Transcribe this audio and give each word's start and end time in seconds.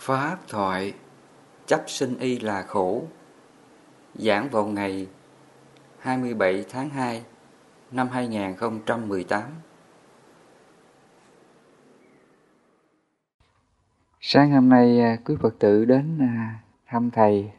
Phá 0.00 0.36
thoại, 0.48 0.94
chấp 1.66 1.84
sinh 1.86 2.18
y 2.18 2.38
là 2.38 2.62
khổ. 2.62 3.02
Giảng 4.14 4.48
vào 4.50 4.66
ngày 4.66 5.06
27 5.98 6.64
tháng 6.70 6.90
2 6.90 7.22
năm 7.90 8.08
2018 8.08 9.42
Sáng 14.20 14.50
hôm 14.52 14.68
nay 14.68 15.00
à, 15.00 15.16
quý 15.24 15.34
Phật 15.40 15.58
tử 15.58 15.84
đến 15.84 16.18
à, 16.20 16.62
thăm 16.86 17.10
Thầy. 17.10 17.50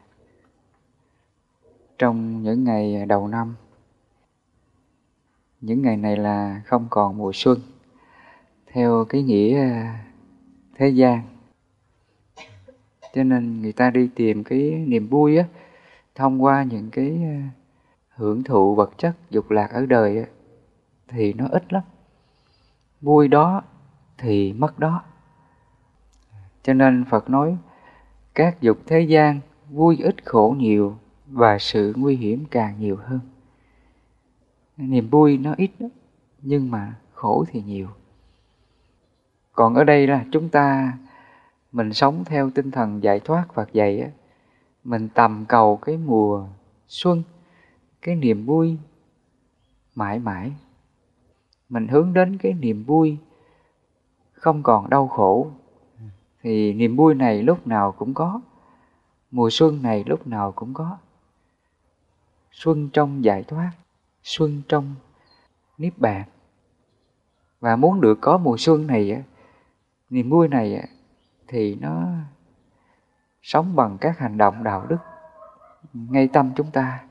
Trong 1.98 2.42
những 2.42 2.64
ngày 2.64 3.06
đầu 3.06 3.28
năm. 3.28 3.54
Những 5.60 5.82
ngày 5.82 5.96
này 5.96 6.16
là 6.16 6.62
không 6.66 6.86
còn 6.90 7.18
mùa 7.18 7.32
xuân. 7.34 7.58
Theo 8.66 9.04
cái 9.08 9.22
nghĩa 9.22 9.60
à, 9.60 10.04
thế 10.74 10.88
gian 10.88 11.31
cho 13.12 13.24
nên 13.24 13.60
người 13.62 13.72
ta 13.72 13.90
đi 13.90 14.08
tìm 14.14 14.44
cái 14.44 14.84
niềm 14.86 15.08
vui 15.08 15.36
á 15.36 15.44
thông 16.14 16.42
qua 16.42 16.62
những 16.62 16.90
cái 16.90 17.20
ờ, 17.22 17.62
hưởng 18.14 18.42
thụ 18.42 18.74
vật 18.74 18.98
chất 18.98 19.16
dục 19.30 19.50
lạc 19.50 19.70
ở 19.72 19.86
đời 19.86 20.18
á, 20.18 20.24
thì 21.08 21.32
nó 21.32 21.48
ít 21.50 21.72
lắm. 21.72 21.82
Vui 23.00 23.28
đó 23.28 23.62
thì 24.18 24.52
mất 24.52 24.78
đó. 24.78 25.02
Cho 26.62 26.74
nên 26.74 27.04
phật 27.10 27.30
nói 27.30 27.56
các 28.34 28.60
dục 28.60 28.78
thế 28.86 29.00
gian 29.00 29.40
vui 29.70 29.98
ít 30.02 30.26
khổ 30.26 30.54
nhiều 30.58 30.96
và 31.26 31.58
sự 31.58 31.92
nguy 31.96 32.16
hiểm 32.16 32.44
càng 32.50 32.78
nhiều 32.78 32.96
hơn. 32.96 33.20
Niềm 34.76 35.08
vui 35.08 35.38
nó 35.38 35.54
ít 35.56 35.70
đó, 35.78 35.86
nhưng 36.42 36.70
mà 36.70 36.94
khổ 37.12 37.44
thì 37.48 37.62
nhiều. 37.62 37.88
Còn 39.52 39.74
ở 39.74 39.84
đây 39.84 40.06
là 40.06 40.24
chúng 40.32 40.48
ta 40.48 40.92
mình 41.72 41.92
sống 41.92 42.24
theo 42.24 42.50
tinh 42.50 42.70
thần 42.70 43.02
giải 43.02 43.20
thoát 43.20 43.44
Phật 43.54 43.72
dạy 43.72 44.00
á, 44.00 44.08
mình 44.84 45.08
tầm 45.08 45.44
cầu 45.48 45.76
cái 45.76 45.96
mùa 45.96 46.48
xuân, 46.88 47.22
cái 48.02 48.14
niềm 48.14 48.46
vui 48.46 48.78
mãi 49.94 50.18
mãi. 50.18 50.52
Mình 51.68 51.88
hướng 51.88 52.12
đến 52.12 52.38
cái 52.38 52.52
niềm 52.52 52.84
vui 52.84 53.18
không 54.32 54.62
còn 54.62 54.90
đau 54.90 55.08
khổ 55.08 55.50
thì 56.42 56.72
niềm 56.72 56.96
vui 56.96 57.14
này 57.14 57.42
lúc 57.42 57.66
nào 57.66 57.92
cũng 57.92 58.14
có. 58.14 58.40
Mùa 59.30 59.50
xuân 59.50 59.82
này 59.82 60.04
lúc 60.06 60.26
nào 60.26 60.52
cũng 60.52 60.74
có. 60.74 60.98
Xuân 62.52 62.88
trong 62.92 63.24
giải 63.24 63.42
thoát, 63.42 63.72
xuân 64.22 64.62
trong 64.68 64.94
niết 65.78 65.98
bàn. 65.98 66.22
Và 67.60 67.76
muốn 67.76 68.00
được 68.00 68.18
có 68.20 68.38
mùa 68.38 68.56
xuân 68.58 68.86
này 68.86 69.22
niềm 70.10 70.30
vui 70.30 70.48
này 70.48 70.88
thì 71.52 71.74
nó 71.74 72.08
sống 73.42 73.76
bằng 73.76 73.98
các 74.00 74.18
hành 74.18 74.38
động 74.38 74.64
đạo 74.64 74.86
đức. 74.86 74.98
Ngay 75.92 76.28
tâm 76.28 76.52
chúng 76.56 76.70
ta 76.70 77.04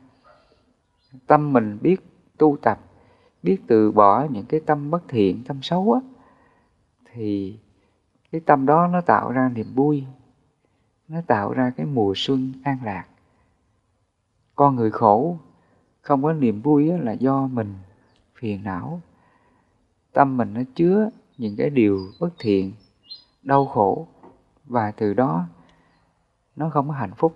tâm 1.27 1.53
mình 1.53 1.77
biết 1.81 1.97
tu 2.37 2.57
tập 2.61 2.79
biết 3.43 3.57
từ 3.67 3.91
bỏ 3.91 4.25
những 4.29 4.45
cái 4.45 4.59
tâm 4.65 4.91
bất 4.91 5.03
thiện 5.07 5.43
tâm 5.47 5.61
xấu 5.61 5.93
á 5.93 5.99
thì 7.13 7.59
cái 8.31 8.41
tâm 8.41 8.65
đó 8.65 8.87
nó 8.87 9.01
tạo 9.01 9.31
ra 9.31 9.49
niềm 9.55 9.73
vui 9.75 10.05
nó 11.11 11.21
tạo 11.27 11.53
ra 11.53 11.71
cái 11.77 11.85
mùa 11.85 12.13
xuân 12.15 12.53
an 12.63 12.77
lạc. 12.83 13.05
Con 14.55 14.75
người 14.75 14.91
khổ 14.91 15.37
không 16.01 16.23
có 16.23 16.33
niềm 16.33 16.61
vui 16.61 16.89
á, 16.89 16.97
là 16.97 17.11
do 17.11 17.47
mình 17.47 17.73
phiền 18.35 18.63
não. 18.63 19.01
Tâm 20.13 20.37
mình 20.37 20.53
nó 20.53 20.61
chứa 20.75 21.09
những 21.37 21.55
cái 21.57 21.69
điều 21.69 21.99
bất 22.19 22.29
thiện 22.39 22.73
đau 23.43 23.65
khổ 23.65 24.07
và 24.71 24.91
từ 24.91 25.13
đó, 25.13 25.47
nó 26.55 26.69
không 26.69 26.87
có 26.87 26.93
hạnh 26.93 27.13
phúc. 27.17 27.35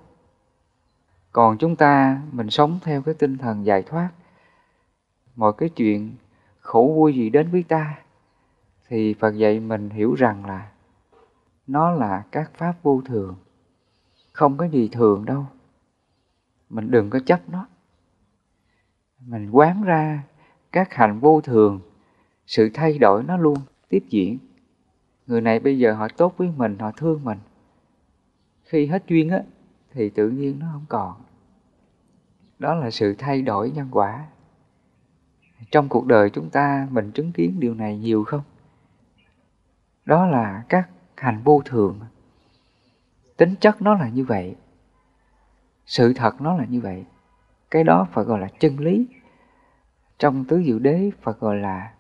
Còn 1.32 1.58
chúng 1.58 1.76
ta, 1.76 2.22
mình 2.32 2.50
sống 2.50 2.80
theo 2.84 3.02
cái 3.02 3.14
tinh 3.14 3.38
thần 3.38 3.66
giải 3.66 3.84
thoát. 3.84 4.10
Mọi 5.36 5.54
cái 5.58 5.70
chuyện 5.70 6.16
khổ 6.60 6.94
vui 6.96 7.16
gì 7.16 7.30
đến 7.30 7.52
với 7.52 7.64
ta, 7.64 8.00
thì 8.88 9.14
phật 9.14 9.36
dạy 9.36 9.60
mình 9.60 9.90
hiểu 9.90 10.14
rằng 10.14 10.46
là 10.46 10.72
nó 11.68 11.92
là 11.92 12.24
các 12.32 12.52
pháp 12.54 12.74
vô 12.84 13.02
thường. 13.06 13.36
Không 14.34 14.58
có 14.58 14.68
gì 14.68 14.90
thường 14.92 15.26
đâu. 15.26 15.46
Mình 16.70 16.92
đừng 16.92 17.10
có 17.10 17.20
chấp 17.26 17.50
nó. 17.50 17.68
Mình 19.20 19.52
quán 19.52 19.84
ra 19.84 20.24
các 20.72 20.94
hành 20.94 21.20
vô 21.20 21.42
thường, 21.42 21.80
sự 22.48 22.70
thay 22.74 22.98
đổi 22.98 23.24
nó 23.24 23.38
luôn, 23.38 23.58
tiếp 23.90 24.04
diễn 24.10 24.38
người 25.28 25.42
này 25.42 25.60
bây 25.60 25.80
giờ 25.80 25.94
họ 25.94 26.08
tốt 26.18 26.34
với 26.38 26.50
mình, 26.58 26.80
họ 26.80 26.92
thương 26.92 27.24
mình. 27.24 27.38
Khi 28.64 28.86
hết 28.86 29.04
duyên 29.08 29.30
á, 29.30 29.40
thì 29.92 30.10
tự 30.10 30.30
nhiên 30.30 30.60
nó 30.60 30.68
không 30.74 30.86
còn. 30.90 31.14
Đó 32.60 32.76
là 32.76 32.92
sự 32.92 33.16
thay 33.18 33.42
đổi 33.42 33.72
nhân 33.72 33.88
quả. 33.92 34.26
Trong 35.72 35.90
cuộc 35.90 36.06
đời 36.06 36.30
chúng 36.30 36.50
ta, 36.50 36.88
mình 36.92 37.12
chứng 37.12 37.32
kiến 37.32 37.60
điều 37.60 37.74
này 37.74 37.98
nhiều 37.98 38.24
không? 38.24 38.44
Đó 40.06 40.26
là 40.26 40.64
các 40.70 40.90
hành 41.18 41.42
vô 41.44 41.62
thường. 41.66 42.00
Tính 43.38 43.56
chất 43.60 43.82
nó 43.82 43.94
là 43.94 44.10
như 44.10 44.26
vậy. 44.26 44.56
Sự 45.86 46.14
thật 46.14 46.42
nó 46.42 46.58
là 46.58 46.66
như 46.66 46.82
vậy. 46.82 47.06
Cái 47.72 47.84
đó 47.84 48.08
phải 48.12 48.26
gọi 48.26 48.40
là 48.40 48.48
chân 48.60 48.80
lý. 48.80 49.08
Trong 50.20 50.46
tứ 50.46 50.64
diệu 50.66 50.80
đế, 50.80 51.12
phải 51.22 51.34
gọi 51.40 51.56
là 51.56 51.94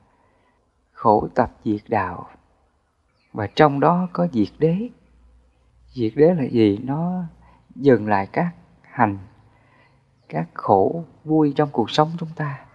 khổ 0.91 1.27
tập 1.35 1.51
diệt 1.63 1.81
đạo 1.87 2.27
và 3.35 3.47
trong 3.47 3.79
đó 3.79 4.07
có 4.13 4.27
diệt 4.33 4.47
đế. 4.59 4.89
Diệt 5.93 6.11
đế 6.15 6.33
là 6.33 6.43
gì? 6.43 6.77
Nó 6.83 7.23
dừng 7.75 8.07
lại 8.07 8.27
các 8.31 8.53
hành, 8.81 9.17
các 10.29 10.47
khổ 10.53 11.03
vui 11.23 11.53
trong 11.55 11.69
cuộc 11.71 11.89
sống 11.89 12.11
chúng 12.19 12.29
ta. 12.35 12.65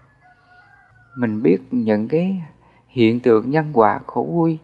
Mình 1.17 1.43
biết 1.43 1.59
những 1.71 2.09
cái 2.09 2.43
hiện 2.89 3.21
tượng 3.21 3.51
nhân 3.51 3.71
quả 3.73 4.01
khổ 4.07 4.29
vui, 4.31 4.59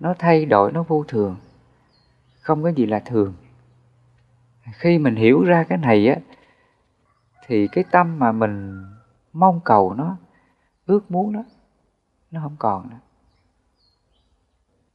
nó 0.00 0.14
thay 0.18 0.44
đổi, 0.44 0.72
nó 0.72 0.82
vô 0.82 1.04
thường. 1.08 1.36
Không 2.40 2.62
có 2.62 2.68
gì 2.68 2.86
là 2.86 3.00
thường. 3.00 3.34
Khi 4.72 4.98
mình 4.98 5.16
hiểu 5.16 5.44
ra 5.44 5.64
cái 5.64 5.78
này 5.78 6.08
á, 6.08 6.16
thì 7.46 7.68
cái 7.68 7.84
tâm 7.90 8.18
mà 8.18 8.32
mình 8.32 8.84
mong 9.32 9.60
cầu 9.64 9.94
nó, 9.94 10.16
ước 10.86 11.10
muốn 11.10 11.32
nó 11.32 11.42
nó 12.30 12.40
không 12.42 12.56
còn 12.58 12.90
nữa. 12.90 12.96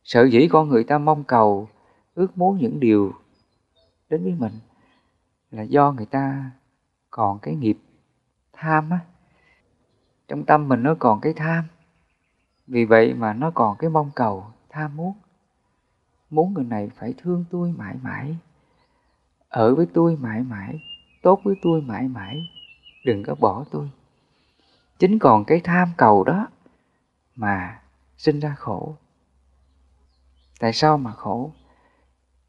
Sợ 0.05 0.23
dĩ 0.23 0.47
con 0.47 0.69
người 0.69 0.83
ta 0.83 0.97
mong 0.97 1.23
cầu, 1.23 1.69
ước 2.15 2.37
muốn 2.37 2.57
những 2.57 2.79
điều 2.79 3.13
đến 4.09 4.23
với 4.23 4.35
mình 4.39 4.53
là 5.51 5.63
do 5.63 5.91
người 5.91 6.05
ta 6.05 6.51
còn 7.09 7.39
cái 7.39 7.55
nghiệp 7.55 7.77
tham 8.53 8.89
á. 8.89 8.99
Trong 10.27 10.45
tâm 10.45 10.67
mình 10.67 10.83
nó 10.83 10.95
còn 10.99 11.21
cái 11.21 11.33
tham. 11.33 11.65
Vì 12.67 12.85
vậy 12.85 13.13
mà 13.13 13.33
nó 13.33 13.51
còn 13.51 13.77
cái 13.77 13.89
mong 13.89 14.11
cầu, 14.15 14.45
tham 14.69 14.97
muốn. 14.97 15.13
Muốn 16.29 16.53
người 16.53 16.63
này 16.63 16.89
phải 16.95 17.13
thương 17.17 17.45
tôi 17.51 17.73
mãi 17.77 17.95
mãi, 18.01 18.35
ở 19.49 19.75
với 19.75 19.85
tôi 19.93 20.15
mãi 20.15 20.41
mãi, 20.41 20.79
tốt 21.21 21.41
với 21.43 21.55
tôi 21.61 21.81
mãi 21.81 22.07
mãi, 22.07 22.49
đừng 23.05 23.23
có 23.23 23.35
bỏ 23.35 23.65
tôi. 23.71 23.89
Chính 24.99 25.19
còn 25.19 25.45
cái 25.45 25.61
tham 25.63 25.91
cầu 25.97 26.23
đó 26.23 26.47
mà 27.35 27.81
sinh 28.17 28.39
ra 28.39 28.55
khổ 28.57 28.95
tại 30.59 30.73
sao 30.73 30.97
mà 30.97 31.11
khổ? 31.11 31.51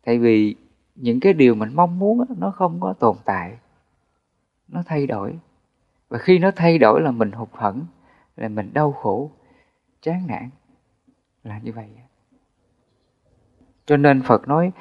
Tại 0.05 0.19
vì 0.19 0.55
những 0.95 1.21
cái 1.21 1.33
điều 1.33 1.55
mình 1.55 1.75
mong 1.75 1.99
muốn 1.99 2.25
nó 2.39 2.51
không 2.51 2.81
có 2.81 2.93
tồn 2.93 3.17
tại. 3.25 3.59
Nó 4.69 4.83
thay 4.87 5.07
đổi. 5.07 5.39
Và 6.09 6.19
khi 6.19 6.39
nó 6.39 6.51
thay 6.57 6.79
đổi 6.79 7.01
là 7.01 7.11
mình 7.11 7.33
hụt 7.33 7.49
hẫng, 7.53 7.87
là 8.37 8.49
mình 8.49 8.71
đau 8.75 8.93
khổ, 8.93 9.31
chán 10.03 10.27
nản. 10.27 10.51
Là 11.45 11.59
như 11.59 11.73
vậy 11.73 11.89
cho 13.87 13.97
nên 13.97 14.23
phật 14.23 14.49
nói, 14.49 14.73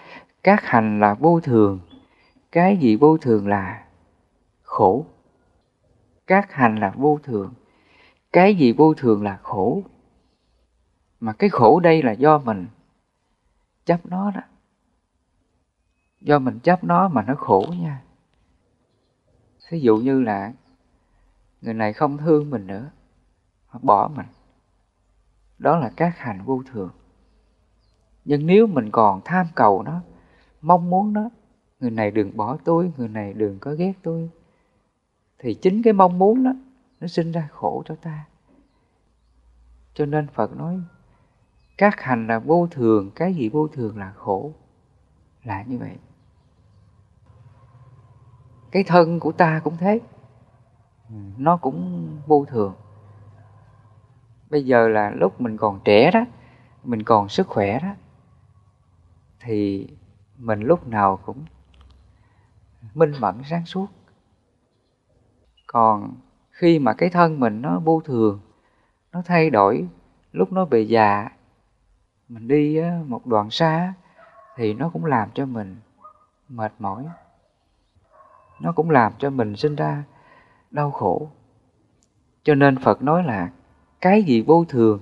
các 0.44 0.64
hành 0.64 1.00
là 1.00 1.14
vô 1.14 1.40
thường. 1.40 1.80
Cái 2.52 2.78
gì 2.78 2.96
vô 2.96 3.18
thường 3.18 3.48
là 3.48 3.86
khổ. 4.62 5.06
Các 6.28 6.54
hành 6.54 6.76
là 6.76 6.94
vô 6.96 7.20
thường. 7.24 7.54
Cái 8.32 8.56
gì 8.56 8.72
vô 8.72 8.94
thường 8.94 9.24
là 9.24 9.40
khổ? 9.44 9.84
Mà 11.20 11.34
cái 11.34 11.50
khổ 11.50 11.80
đây 11.80 12.04
là 12.04 12.12
do 12.12 12.38
mình 12.38 12.68
chấp 13.86 14.06
nó 14.06 14.32
đó. 14.32 14.42
Do 16.22 16.40
mình 16.40 16.60
chấp 16.60 16.84
nó 16.84 17.08
mà 17.08 17.22
nó 17.22 17.36
khổ 17.36 17.66
nha. 17.80 18.02
Ví 19.72 19.82
dụ 19.82 19.98
như 19.98 20.22
là 20.22 20.54
người 21.62 21.74
này 21.74 21.94
không 21.94 22.18
thương 22.18 22.50
mình 22.50 22.68
nữa 22.68 22.90
hoặc 23.68 23.84
bỏ 23.84 24.12
mình. 24.16 24.26
Đó 25.58 25.78
là 25.78 25.92
các 25.96 26.18
hành 26.18 26.42
vô 26.46 26.64
thường. 26.72 26.90
Nhưng 28.26 28.48
nếu 28.48 28.68
mình 28.68 28.92
còn 28.92 29.22
tham 29.26 29.48
cầu 29.56 29.84
nó, 29.84 30.02
mong 30.62 30.90
muốn 30.90 31.14
nó, 31.14 31.30
người 31.80 31.92
này 31.92 32.12
đừng 32.12 32.38
bỏ 32.38 32.58
tôi, 32.64 32.92
người 32.98 33.08
này 33.08 33.34
đừng 33.34 33.60
có 33.60 33.72
ghét 33.72 33.94
tôi, 34.04 34.30
thì 35.40 35.54
chính 35.54 35.84
cái 35.84 35.94
mong 35.94 36.20
muốn 36.20 36.44
đó, 36.44 36.52
nó 37.00 37.08
sinh 37.08 37.32
ra 37.32 37.50
khổ 37.52 37.84
cho 37.86 37.96
ta. 37.96 38.26
Cho 39.94 40.06
nên 40.06 40.28
phật 40.28 40.58
nói 40.58 40.80
các 41.78 42.02
hành 42.02 42.28
là 42.28 42.40
vô 42.40 42.68
thường, 42.72 43.12
cái 43.16 43.34
gì 43.34 43.50
vô 43.50 43.68
thường 43.68 43.98
là 43.98 44.12
khổ. 44.16 44.54
Là 45.44 45.64
như 45.64 45.78
vậy. 45.78 45.98
Cái 48.72 48.84
thân 48.84 49.20
của 49.20 49.32
ta 49.32 49.62
cũng 49.64 49.78
thế. 49.78 50.00
Ừ, 51.10 51.16
nó 51.38 51.58
cũng 51.58 52.08
vô 52.28 52.46
thường. 52.46 52.74
Bây 54.50 54.66
giờ 54.66 54.88
là 54.88 55.10
lúc 55.10 55.42
mình 55.42 55.58
còn 55.58 55.80
trẻ 55.86 56.12
đó, 56.12 56.26
mình 56.84 57.04
còn 57.04 57.30
sức 57.30 57.48
khỏe 57.48 57.80
đó, 57.80 57.96
thì 59.40 59.88
mình 60.38 60.60
lúc 60.60 60.88
nào 60.88 61.20
cũng 61.26 61.46
minh 62.94 63.12
mẫn 63.20 63.42
sáng 63.44 63.66
suốt. 63.66 63.88
Còn 65.68 66.16
khi 66.52 66.80
mà 66.80 66.94
cái 66.94 67.10
thân 67.10 67.40
mình 67.40 67.62
nó 67.62 67.80
vô 67.80 68.02
thường, 68.06 68.40
nó 69.12 69.22
thay 69.26 69.50
đổi, 69.50 69.88
lúc 70.32 70.52
nó 70.52 70.66
về 70.66 70.82
già 70.82 71.30
mình 72.30 72.48
đi 72.48 72.82
một 73.06 73.28
đoạn 73.28 73.50
xa 73.50 73.94
thì 74.56 74.74
nó 74.74 74.90
cũng 74.90 75.06
làm 75.06 75.30
cho 75.34 75.46
mình 75.46 75.76
mệt 76.50 76.74
mỏi. 76.80 77.06
Nó 78.60 78.72
cũng 78.72 78.90
làm 78.90 79.14
cho 79.18 79.30
mình 79.30 79.56
sinh 79.56 79.76
ra 79.76 80.04
đau 80.72 80.92
khổ. 80.92 81.30
Cho 82.44 82.56
nên 82.56 82.80
phật 82.80 83.02
nói 83.02 83.24
là 83.24 83.50
cái 84.02 84.24
gì 84.24 84.42
vô 84.42 84.66
thường 84.70 85.00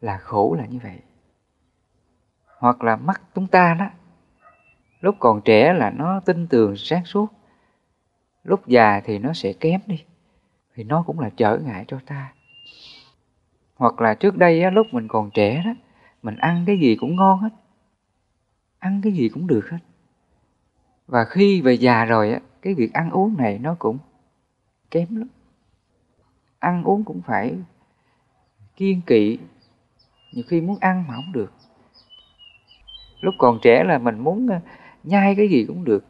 là 0.00 0.18
khổ 0.18 0.56
là 0.58 0.66
như 0.66 0.78
vậy. 0.82 0.98
Hoặc 2.58 2.84
là 2.84 2.96
mắt 2.96 3.22
chúng 3.34 3.46
ta 3.46 3.76
đó 3.78 3.86
lúc 5.00 5.16
còn 5.18 5.40
trẻ 5.44 5.72
là 5.72 5.90
nó 5.90 6.20
tinh 6.20 6.46
tường 6.46 6.76
sáng 6.76 7.04
suốt 7.04 7.26
lúc 8.44 8.66
già 8.66 9.00
thì 9.04 9.18
nó 9.18 9.32
sẽ 9.32 9.52
kém 9.52 9.80
đi 9.86 10.04
thì 10.74 10.84
nó 10.84 11.02
cũng 11.06 11.20
là 11.20 11.30
trở 11.36 11.58
ngại 11.58 11.84
cho 11.88 11.98
ta. 12.06 12.32
Hoặc 13.74 14.00
là 14.00 14.14
trước 14.14 14.36
đây 14.36 14.62
á, 14.62 14.70
lúc 14.70 14.86
mình 14.92 15.08
còn 15.08 15.30
trẻ 15.30 15.62
đó 15.64 15.70
mình 16.26 16.36
ăn 16.36 16.64
cái 16.66 16.78
gì 16.78 16.96
cũng 16.96 17.16
ngon 17.16 17.38
hết. 17.38 17.48
Ăn 18.78 19.00
cái 19.02 19.12
gì 19.12 19.28
cũng 19.28 19.46
được 19.46 19.70
hết. 19.70 19.78
Và 21.06 21.24
khi 21.24 21.60
về 21.60 21.74
già 21.74 22.04
rồi 22.04 22.32
á, 22.32 22.40
cái 22.62 22.74
việc 22.74 22.92
ăn 22.92 23.10
uống 23.10 23.36
này 23.36 23.58
nó 23.58 23.76
cũng 23.78 23.98
kém 24.90 25.16
lắm. 25.16 25.28
Ăn 26.58 26.84
uống 26.84 27.04
cũng 27.04 27.22
phải 27.26 27.54
kiên 28.76 29.00
kỵ. 29.06 29.38
Nhiều 30.32 30.44
khi 30.48 30.60
muốn 30.60 30.78
ăn 30.80 31.04
mà 31.08 31.14
không 31.14 31.32
được. 31.32 31.52
Lúc 33.20 33.34
còn 33.38 33.58
trẻ 33.62 33.84
là 33.84 33.98
mình 33.98 34.18
muốn 34.18 34.48
ờ, 34.48 34.60
nhai 35.04 35.34
cái 35.34 35.48
gì 35.48 35.64
cũng 35.64 35.84
được. 35.84 36.04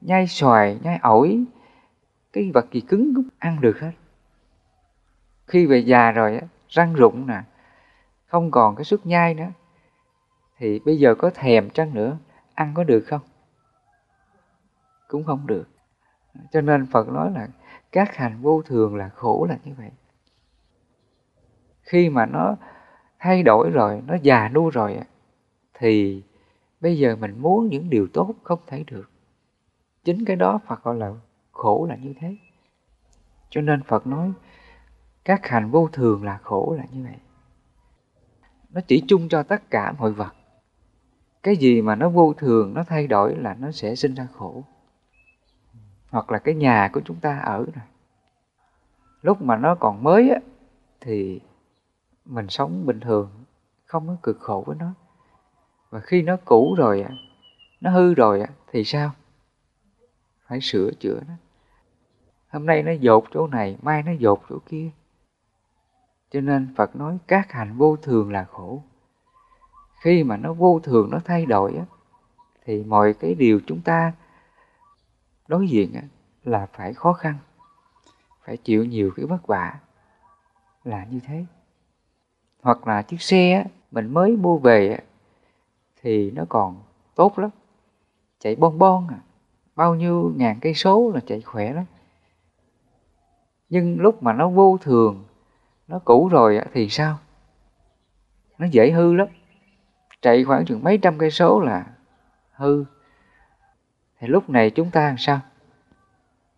Nhai 0.00 0.26
xoài, 0.26 0.78
nhai 0.82 0.98
ổi, 1.02 1.44
cái 2.32 2.50
vật 2.54 2.66
gì 2.72 2.80
cứng 2.80 3.14
cũng 3.14 3.28
ăn 3.38 3.60
được 3.60 3.80
hết. 3.80 3.92
Khi 5.46 5.66
về 5.66 5.78
già 5.78 6.10
rồi 6.10 6.36
á, 6.36 6.46
răng 6.68 6.94
rụng 6.94 7.26
nè 7.26 7.42
không 8.30 8.50
còn 8.50 8.76
cái 8.76 8.84
sức 8.84 9.06
nhai 9.06 9.34
nữa. 9.34 9.50
Thì 10.58 10.78
bây 10.78 10.98
giờ 10.98 11.14
có 11.14 11.30
thèm 11.34 11.70
chăng 11.70 11.94
nữa? 11.94 12.18
Ăn 12.54 12.72
có 12.74 12.84
được 12.84 13.00
không? 13.06 13.20
Cũng 15.08 15.24
không 15.24 15.46
được. 15.46 15.68
Cho 16.52 16.60
nên 16.60 16.86
phật 16.86 17.08
nói 17.08 17.30
là 17.30 17.48
các 17.92 18.16
hành 18.16 18.42
vô 18.42 18.62
thường 18.62 18.96
là 18.96 19.08
khổ 19.08 19.46
là 19.48 19.58
như 19.64 19.72
vậy. 19.78 19.90
Khi 21.82 22.08
mà 22.08 22.26
nó 22.26 22.56
thay 23.18 23.42
đổi 23.42 23.70
rồi, 23.70 24.02
nó 24.06 24.14
già 24.22 24.48
nua 24.48 24.70
rồi 24.70 25.00
thì 25.74 26.22
bây 26.80 26.98
giờ 26.98 27.16
mình 27.16 27.38
muốn 27.38 27.68
những 27.68 27.90
điều 27.90 28.06
tốt 28.12 28.34
không 28.42 28.60
thể 28.66 28.84
được. 28.86 29.10
Chính 30.04 30.24
cái 30.24 30.36
đó 30.36 30.60
phật 30.66 30.82
gọi 30.82 30.96
là 30.96 31.12
khổ 31.52 31.86
là 31.88 31.96
như 31.96 32.14
thế. 32.20 32.36
Cho 33.50 33.60
nên 33.60 33.82
phật 33.82 34.06
nói 34.06 34.32
các 35.24 35.46
hành 35.46 35.70
vô 35.70 35.88
thường 35.92 36.24
là 36.24 36.38
khổ 36.42 36.74
là 36.78 36.84
như 36.92 37.04
vậy 37.04 37.16
nó 38.72 38.80
chỉ 38.86 39.02
chung 39.08 39.28
cho 39.28 39.42
tất 39.42 39.70
cả 39.70 39.92
mọi 39.98 40.12
vật. 40.12 40.34
Cái 41.42 41.56
gì 41.56 41.82
mà 41.82 41.94
nó 41.94 42.08
vô 42.08 42.34
thường, 42.38 42.74
nó 42.74 42.84
thay 42.84 43.06
đổi 43.06 43.36
là 43.36 43.54
nó 43.54 43.70
sẽ 43.70 43.94
sinh 43.94 44.14
ra 44.14 44.26
khổ. 44.34 44.64
Hoặc 46.10 46.30
là 46.30 46.38
cái 46.38 46.54
nhà 46.54 46.90
của 46.92 47.00
chúng 47.04 47.20
ta 47.20 47.38
ở 47.38 47.66
này 47.74 47.86
lúc 49.22 49.42
mà 49.42 49.56
nó 49.56 49.74
còn 49.74 50.02
mới 50.02 50.30
á, 50.30 50.40
thì 51.00 51.40
mình 52.24 52.48
sống 52.48 52.86
bình 52.86 53.00
thường, 53.00 53.30
không 53.84 54.06
có 54.06 54.16
cực 54.22 54.40
khổ 54.40 54.64
với 54.66 54.76
nó. 54.76 54.92
Và 55.90 56.00
khi 56.00 56.22
nó 56.22 56.36
cũ 56.44 56.74
rồi 56.78 57.02
á, 57.02 57.10
nó 57.80 57.90
hư 57.90 58.14
rồi 58.14 58.40
á, 58.40 58.48
thì 58.72 58.84
sao? 58.84 59.10
Phải 60.46 60.60
sửa 60.60 60.90
chữa 61.00 61.20
nó. 61.28 61.34
Hôm 62.48 62.66
nay 62.66 62.82
nó 62.82 62.92
dột 62.92 63.24
chỗ 63.32 63.46
này, 63.46 63.78
mai 63.82 64.02
nó 64.02 64.12
dột 64.12 64.42
chỗ 64.48 64.58
kia 64.66 64.90
cho 66.30 66.40
nên 66.40 66.74
phật 66.76 66.96
nói 66.96 67.18
các 67.26 67.52
hành 67.52 67.76
vô 67.76 67.96
thường 67.96 68.32
là 68.32 68.44
khổ. 68.44 68.82
Khi 70.00 70.24
mà 70.24 70.36
nó 70.36 70.52
vô 70.52 70.80
thường 70.82 71.10
nó 71.10 71.18
thay 71.24 71.46
đổi 71.46 71.76
á 71.76 71.84
thì 72.64 72.84
mọi 72.84 73.12
cái 73.12 73.34
điều 73.34 73.60
chúng 73.66 73.80
ta 73.80 74.12
đối 75.48 75.68
diện 75.68 75.94
á 75.94 76.02
là 76.44 76.66
phải 76.72 76.94
khó 76.94 77.12
khăn 77.12 77.34
phải 78.44 78.56
chịu 78.56 78.84
nhiều 78.84 79.10
cái 79.16 79.26
vất 79.26 79.46
vả 79.46 79.78
là 80.84 81.04
như 81.04 81.20
thế. 81.26 81.44
Hoặc 82.62 82.86
là 82.86 83.02
chiếc 83.02 83.22
xe 83.22 83.52
á, 83.52 83.64
mình 83.90 84.14
mới 84.14 84.36
mua 84.36 84.58
về 84.58 84.88
á, 84.88 84.98
thì 86.02 86.30
nó 86.30 86.44
còn 86.48 86.82
tốt 87.14 87.38
lắm. 87.38 87.50
Chạy 88.38 88.56
bon 88.56 88.78
bon 88.78 89.08
à 89.08 89.20
bao 89.76 89.94
nhiêu 89.94 90.32
ngàn 90.36 90.58
cây 90.60 90.74
số 90.74 91.10
là 91.14 91.20
chạy 91.26 91.40
khỏe 91.40 91.72
lắm. 91.72 91.84
Nhưng 93.68 94.00
lúc 94.00 94.22
mà 94.22 94.32
nó 94.32 94.48
vô 94.48 94.78
thường 94.80 95.24
nó 95.90 95.98
cũ 95.98 96.28
rồi 96.28 96.60
thì 96.72 96.88
sao? 96.88 97.18
Nó 98.58 98.66
dễ 98.66 98.90
hư 98.90 99.14
lắm. 99.14 99.28
Chạy 100.22 100.44
khoảng 100.44 100.64
chừng 100.64 100.84
mấy 100.84 100.98
trăm 100.98 101.18
cây 101.18 101.30
số 101.30 101.60
là 101.60 101.86
hư. 102.52 102.84
Thì 104.18 104.28
lúc 104.28 104.50
này 104.50 104.70
chúng 104.70 104.90
ta 104.90 105.06
làm 105.06 105.18
sao? 105.18 105.40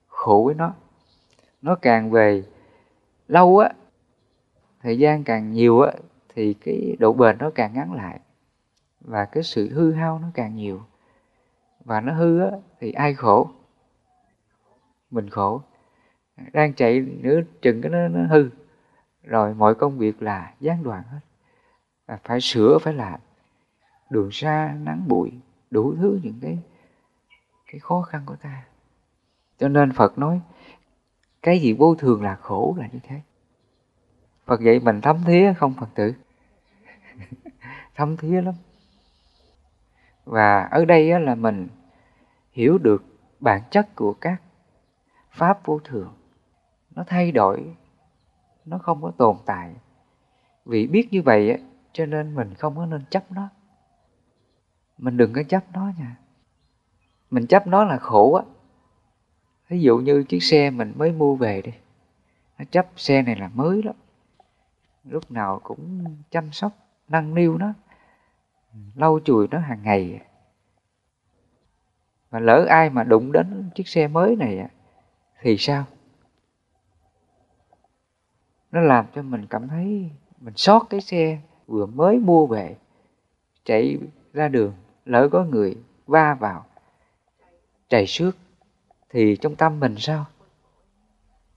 Khổ 0.09 0.43
với 0.47 0.55
nó. 0.55 0.75
Nó 1.63 1.75
càng 1.75 2.11
về 2.11 2.45
lâu 3.29 3.59
á 3.59 3.71
thời 4.83 4.99
gian 4.99 5.25
càng 5.25 5.53
nhiều 5.53 5.81
á 5.81 5.93
thì 6.35 6.55
cái 6.55 6.97
độ 6.99 7.13
bền 7.13 7.39
nó 7.39 7.51
càng 7.55 7.75
ngắn 7.75 7.93
lại. 7.93 8.21
Và 9.01 9.25
cái 9.25 9.43
sự 9.43 9.69
hư 9.75 9.93
hao 9.93 10.19
nó 10.19 10.29
càng 10.35 10.57
nhiều. 10.57 10.83
Và 11.85 12.01
nó 12.01 12.13
hư 12.13 12.41
á 12.41 12.51
thì 12.81 12.93
ai 12.93 13.15
khổ? 13.15 13.51
Mình 15.11 15.31
khổ. 15.31 15.63
Đang 16.53 16.75
chạy 16.75 17.01
nữa 17.01 17.41
chừng 17.63 17.83
cái 17.83 17.91
nó, 17.91 18.09
nó 18.09 18.27
hư 18.27 18.51
rồi 19.23 19.55
mọi 19.55 19.75
công 19.75 19.99
việc 19.99 20.23
là 20.23 20.55
gián 20.61 20.83
đoạn 20.83 21.03
hết. 21.03 21.21
À, 22.07 22.19
phải 22.25 22.41
sửa 22.41 22.79
phải 22.79 22.95
làm. 22.95 23.21
Đường 24.11 24.31
xa 24.33 24.77
nắng 24.81 25.05
bụi 25.09 25.33
đủ 25.71 25.95
thứ 25.97 26.21
những 26.23 26.39
cái 26.43 26.59
cái 27.67 27.79
khó 27.81 28.03
khăn 28.03 28.23
của 28.27 28.37
ta. 28.37 28.65
Cho 29.59 29.69
nên 29.69 29.93
phật 29.93 30.19
nói 30.19 30.41
cái 31.43 31.59
gì 31.59 31.73
vô 31.73 31.95
thường 31.95 32.23
là 32.23 32.37
khổ 32.37 32.77
là 32.79 32.89
như 32.93 32.99
thế. 33.03 33.21
Phật 34.45 34.61
dạy 34.61 34.81
mình 34.81 35.01
thấm 35.01 35.19
thía 35.27 35.55
không 35.57 35.75
phật 35.75 35.89
tử? 35.95 36.15
Thấm 37.95 38.17
thía 38.17 38.43
lắm. 38.43 38.55
Và 40.25 40.63
ở 40.63 40.85
đây 40.85 41.21
là 41.21 41.35
mình 41.35 41.69
hiểu 42.53 42.79
được 42.79 43.05
bản 43.41 43.61
chất 43.71 43.89
của 43.97 44.13
các 44.13 44.43
pháp 45.31 45.67
vô 45.67 45.81
thường. 45.85 46.15
Nó 46.91 47.05
thay 47.07 47.33
đổi 47.33 47.75
nó 48.65 48.79
không 48.79 49.03
có 49.03 49.13
tồn 49.17 49.37
tại. 49.47 49.75
Vì 50.65 50.87
biết 50.87 51.09
như 51.11 51.23
vậy 51.23 51.63
cho 51.93 52.07
nên 52.07 52.35
mình 52.35 52.55
không 52.55 52.77
có 52.77 52.87
nên 52.87 53.05
chấp 53.11 53.33
nó. 53.33 53.49
Mình 54.99 55.17
đừng 55.17 55.33
có 55.33 55.43
chấp 55.43 55.65
nó 55.73 55.93
nha. 55.99 56.17
Mình 57.31 57.47
chấp 57.47 57.67
nó 57.67 57.85
là 57.85 57.99
khổ 57.99 58.35
á. 58.35 58.45
Ví 59.69 59.81
dụ 59.81 59.99
như 59.99 60.25
chiếc 60.29 60.43
xe 60.43 60.71
mình 60.71 60.93
mới 60.97 61.13
mua 61.13 61.37
về 61.37 61.63
đi, 61.63 61.73
nó 62.59 62.65
chấp 62.71 62.87
xe 62.97 63.23
này 63.23 63.37
là 63.37 63.51
mới 63.55 63.83
lắm. 63.83 63.95
Lúc 65.05 65.31
nào 65.31 65.61
cũng 65.63 66.05
chăm 66.31 66.53
sóc, 66.53 66.73
nâng 67.09 67.35
niu 67.35 67.59
nó, 67.59 67.73
lau 68.95 69.19
chùi 69.25 69.49
nó 69.51 69.59
hàng 69.59 69.83
ngày. 69.83 70.21
Và 72.31 72.41
lỡ 72.41 72.67
ai 72.69 72.91
mà 72.91 73.05
đụng 73.05 73.33
đến 73.33 73.71
chiếc 73.75 73.89
xe 73.89 74.09
mới 74.09 74.37
này 74.37 74.69
thì 75.41 75.57
sao? 75.59 75.85
Nó 78.73 78.81
làm 78.81 79.07
cho 79.15 79.23
mình 79.23 79.47
cảm 79.47 79.69
thấy 79.69 80.11
mình 80.41 80.55
sót 80.57 80.87
cái 80.91 81.01
xe 81.01 81.41
vừa 81.67 81.87
mới 81.87 82.19
mua 82.19 82.47
về, 82.47 82.77
chạy 83.65 83.99
ra 84.33 84.49
đường, 84.49 84.75
lỡ 85.05 85.29
có 85.33 85.45
người 85.45 85.77
va 86.07 86.35
vào 86.35 86.65
trầy 87.89 88.07
xước, 88.07 88.37
thì 89.11 89.37
trong 89.37 89.57
tâm 89.57 89.81
mình 89.81 89.95
sao? 89.99 90.25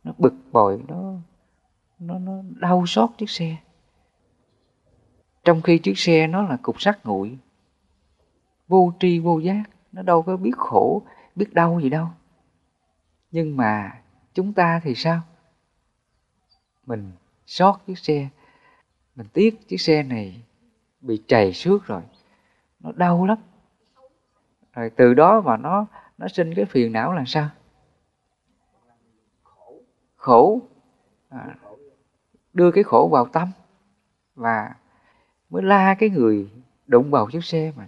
Nó 0.04 0.14
bực 0.18 0.34
bội, 0.52 0.84
nó 0.88 1.14
nó 2.00 2.20
nó 2.20 2.34
đau 2.60 2.86
xót 2.86 3.10
chiếc 3.18 3.30
xe. 3.30 3.58
Trong 5.44 5.62
khi 5.62 5.78
chiếc 5.78 6.00
xe 6.00 6.28
nó 6.28 6.42
là 6.42 6.58
cục 6.62 6.82
sắt 6.82 7.06
nguội, 7.06 7.38
vô 8.68 8.94
tri 9.00 9.20
vô 9.20 9.40
giác, 9.40 9.64
nó 9.92 10.02
đâu 10.02 10.22
có 10.22 10.38
biết 10.38 10.58
khổ, 10.58 11.02
biết 11.36 11.54
đau 11.54 11.80
gì 11.80 11.90
đâu. 11.90 12.08
Nhưng 13.32 13.58
mà 13.58 14.02
chúng 14.34 14.54
ta 14.54 14.80
thì 14.84 14.96
sao? 14.96 15.22
Mình 16.86 17.12
xót 17.46 17.76
chiếc 17.88 18.00
xe. 18.00 18.30
Mình 19.16 19.28
tiếc 19.34 19.68
chiếc 19.68 19.82
xe 19.82 20.04
này 20.04 20.42
bị 21.02 21.22
trầy 21.28 21.54
xước 21.54 21.86
rồi. 21.86 22.02
Nó 22.80 22.92
đau 22.92 23.26
lắm. 23.26 23.38
Rồi 24.74 24.90
từ 24.90 25.14
đó 25.14 25.42
mà 25.42 25.58
nó 25.58 25.86
nó 26.18 26.28
sinh 26.28 26.54
cái 26.56 26.66
phiền 26.66 26.92
não 26.92 27.14
là 27.14 27.24
sao? 27.28 27.50
Khổ. 30.16 30.62
À, 31.30 31.56
đưa 32.54 32.72
cái 32.72 32.84
khổ 32.84 33.10
vào 33.12 33.26
tâm 33.26 33.52
và 34.36 34.76
mới 35.50 35.64
la 35.64 35.96
cái 36.00 36.10
người 36.10 36.50
đụng 36.88 37.12
vào 37.12 37.30
chiếc 37.32 37.44
xe 37.44 37.74
mà. 37.76 37.88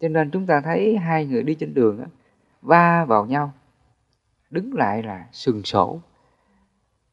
Cho 0.00 0.08
nên 0.08 0.30
chúng 0.30 0.46
ta 0.46 0.60
thấy 0.60 0.96
hai 0.96 1.26
người 1.26 1.42
đi 1.42 1.54
trên 1.54 1.74
đường 1.74 2.00
á, 2.00 2.06
va 2.62 3.04
vào 3.04 3.26
nhau 3.26 3.52
đứng 4.50 4.74
lại 4.74 5.02
là 5.02 5.28
sừng 5.32 5.62
sổ 5.62 6.00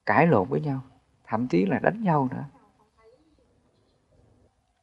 cãi 0.05 0.27
lộn 0.27 0.49
với 0.49 0.61
nhau 0.61 0.81
thậm 1.23 1.47
chí 1.47 1.65
là 1.65 1.79
đánh 1.79 2.03
nhau 2.03 2.27
nữa. 2.31 2.45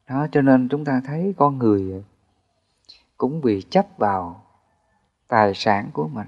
Đó 0.07 0.27
cho 0.33 0.43
nên 0.43 0.69
chúng 0.69 0.85
ta 0.85 1.03
thấy 1.05 1.35
con 1.37 1.59
người 1.59 2.05
cũng 3.17 3.41
bị 3.41 3.63
chấp 3.71 3.87
vào 3.99 4.45
tài 5.29 5.55
sản 5.55 5.91
của 5.93 6.09
mình 6.09 6.27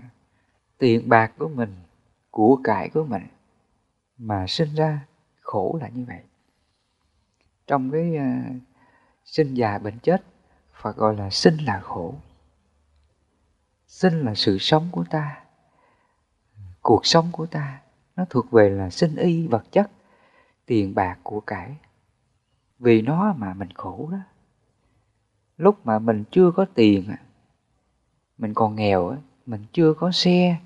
tiền 0.78 1.08
bạc 1.08 1.32
của 1.38 1.48
mình 1.48 1.76
của 2.30 2.60
cải 2.64 2.88
của 2.88 3.04
mình 3.04 3.22
mà 4.18 4.46
sinh 4.46 4.74
ra 4.74 5.06
khổ 5.40 5.78
là 5.80 5.88
như 5.88 6.04
vậy. 6.08 6.20
Trong 7.66 7.90
cái 7.90 8.16
uh, 8.16 8.62
sinh 9.24 9.54
già 9.54 9.78
bệnh 9.78 9.98
chết 9.98 10.22
Phật 10.72 10.96
gọi 10.96 11.16
là 11.16 11.30
sinh 11.30 11.56
là 11.56 11.80
khổ. 11.80 12.14
Sinh 13.86 14.24
là 14.24 14.34
sự 14.34 14.58
sống 14.58 14.88
của 14.92 15.04
ta 15.10 15.42
cuộc 16.82 17.06
sống 17.06 17.28
của 17.32 17.46
ta 17.46 17.80
nó 18.16 18.24
thuộc 18.30 18.50
về 18.50 18.68
là 18.68 18.90
sinh 18.90 19.16
y, 19.16 19.46
vật 19.46 19.72
chất, 19.72 19.90
tiền 20.66 20.94
bạc 20.94 21.18
của 21.22 21.40
cải. 21.40 21.76
Vì 22.78 23.02
nó 23.02 23.32
mà 23.32 23.54
mình 23.54 23.70
khổ 23.74 24.08
đó. 24.12 24.18
Lúc 25.56 25.86
mà 25.86 25.98
mình 25.98 26.24
chưa 26.30 26.50
có 26.50 26.66
tiền 26.74 27.04
mình 28.38 28.54
còn 28.54 28.76
nghèo 28.76 29.16
mình 29.46 29.64
chưa 29.72 29.94
có 29.94 30.10
xe, 30.12 30.56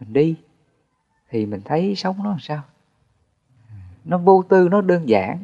mình 0.00 0.12
đi, 0.12 0.36
thì 1.30 1.46
mình 1.46 1.60
thấy 1.64 1.94
sống 1.96 2.16
nó 2.22 2.30
làm 2.30 2.38
sao? 2.40 2.62
Nó 4.04 4.18
vô 4.18 4.44
tư, 4.48 4.68
nó 4.68 4.80
đơn 4.80 5.08
giản. 5.08 5.38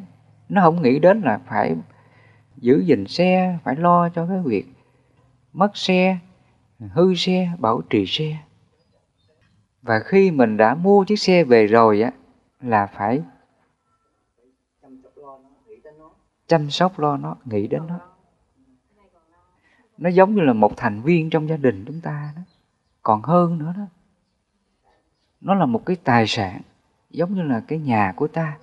Nó 0.49 0.63
không 0.63 0.83
nghĩ 0.83 0.99
đến 0.99 1.21
là 1.21 1.41
phải 1.47 1.77
giữ 2.57 2.83
gìn 2.87 3.07
xe, 3.07 3.59
phải 3.65 3.77
lo 3.77 4.09
cho 4.09 4.27
cái 4.27 4.39
việc 4.45 4.67
mất 5.53 5.77
xe, 5.77 6.19
hư 6.79 7.15
xe, 7.15 7.53
bảo 7.59 7.81
trì 7.91 8.07
xe 8.07 8.39
và 9.83 10.01
khi 10.01 10.31
mình 10.31 10.57
đã 10.57 10.75
mua 10.75 11.05
chiếc 11.05 11.17
xe 11.17 11.45
về 11.45 11.67
rồi 11.67 12.03
á, 12.03 12.13
là 12.61 12.87
phải 12.87 13.23
chăm 16.47 16.71
sóc 16.71 16.99
lo 16.99 17.17
nó, 17.17 17.37
nghĩ 17.45 17.67
đến 17.67 17.87
nó. 17.87 18.01
Nó 19.99 20.09
giống 20.09 20.35
như 20.35 20.41
là 20.41 20.53
một 20.53 20.77
thành 20.77 21.03
viên 21.03 21.31
trong 21.31 21.49
gia 21.49 21.57
đình 21.57 21.85
chúng 21.87 22.01
ta 22.01 22.33
đó. 22.37 22.43
Còn 23.03 23.23
hơn 23.23 23.59
nữa 23.59 23.73
đó, 23.77 23.87
nó 25.41 25.55
là 25.55 25.67
một 25.67 25.87
cái 25.87 25.97
tài 26.05 26.27
sản, 26.27 26.61
giống 27.11 27.35
như 27.35 27.43
là 27.43 27.63
cái 27.69 27.79
nhà 27.79 28.13
của 28.17 28.29
ta. 28.29 28.59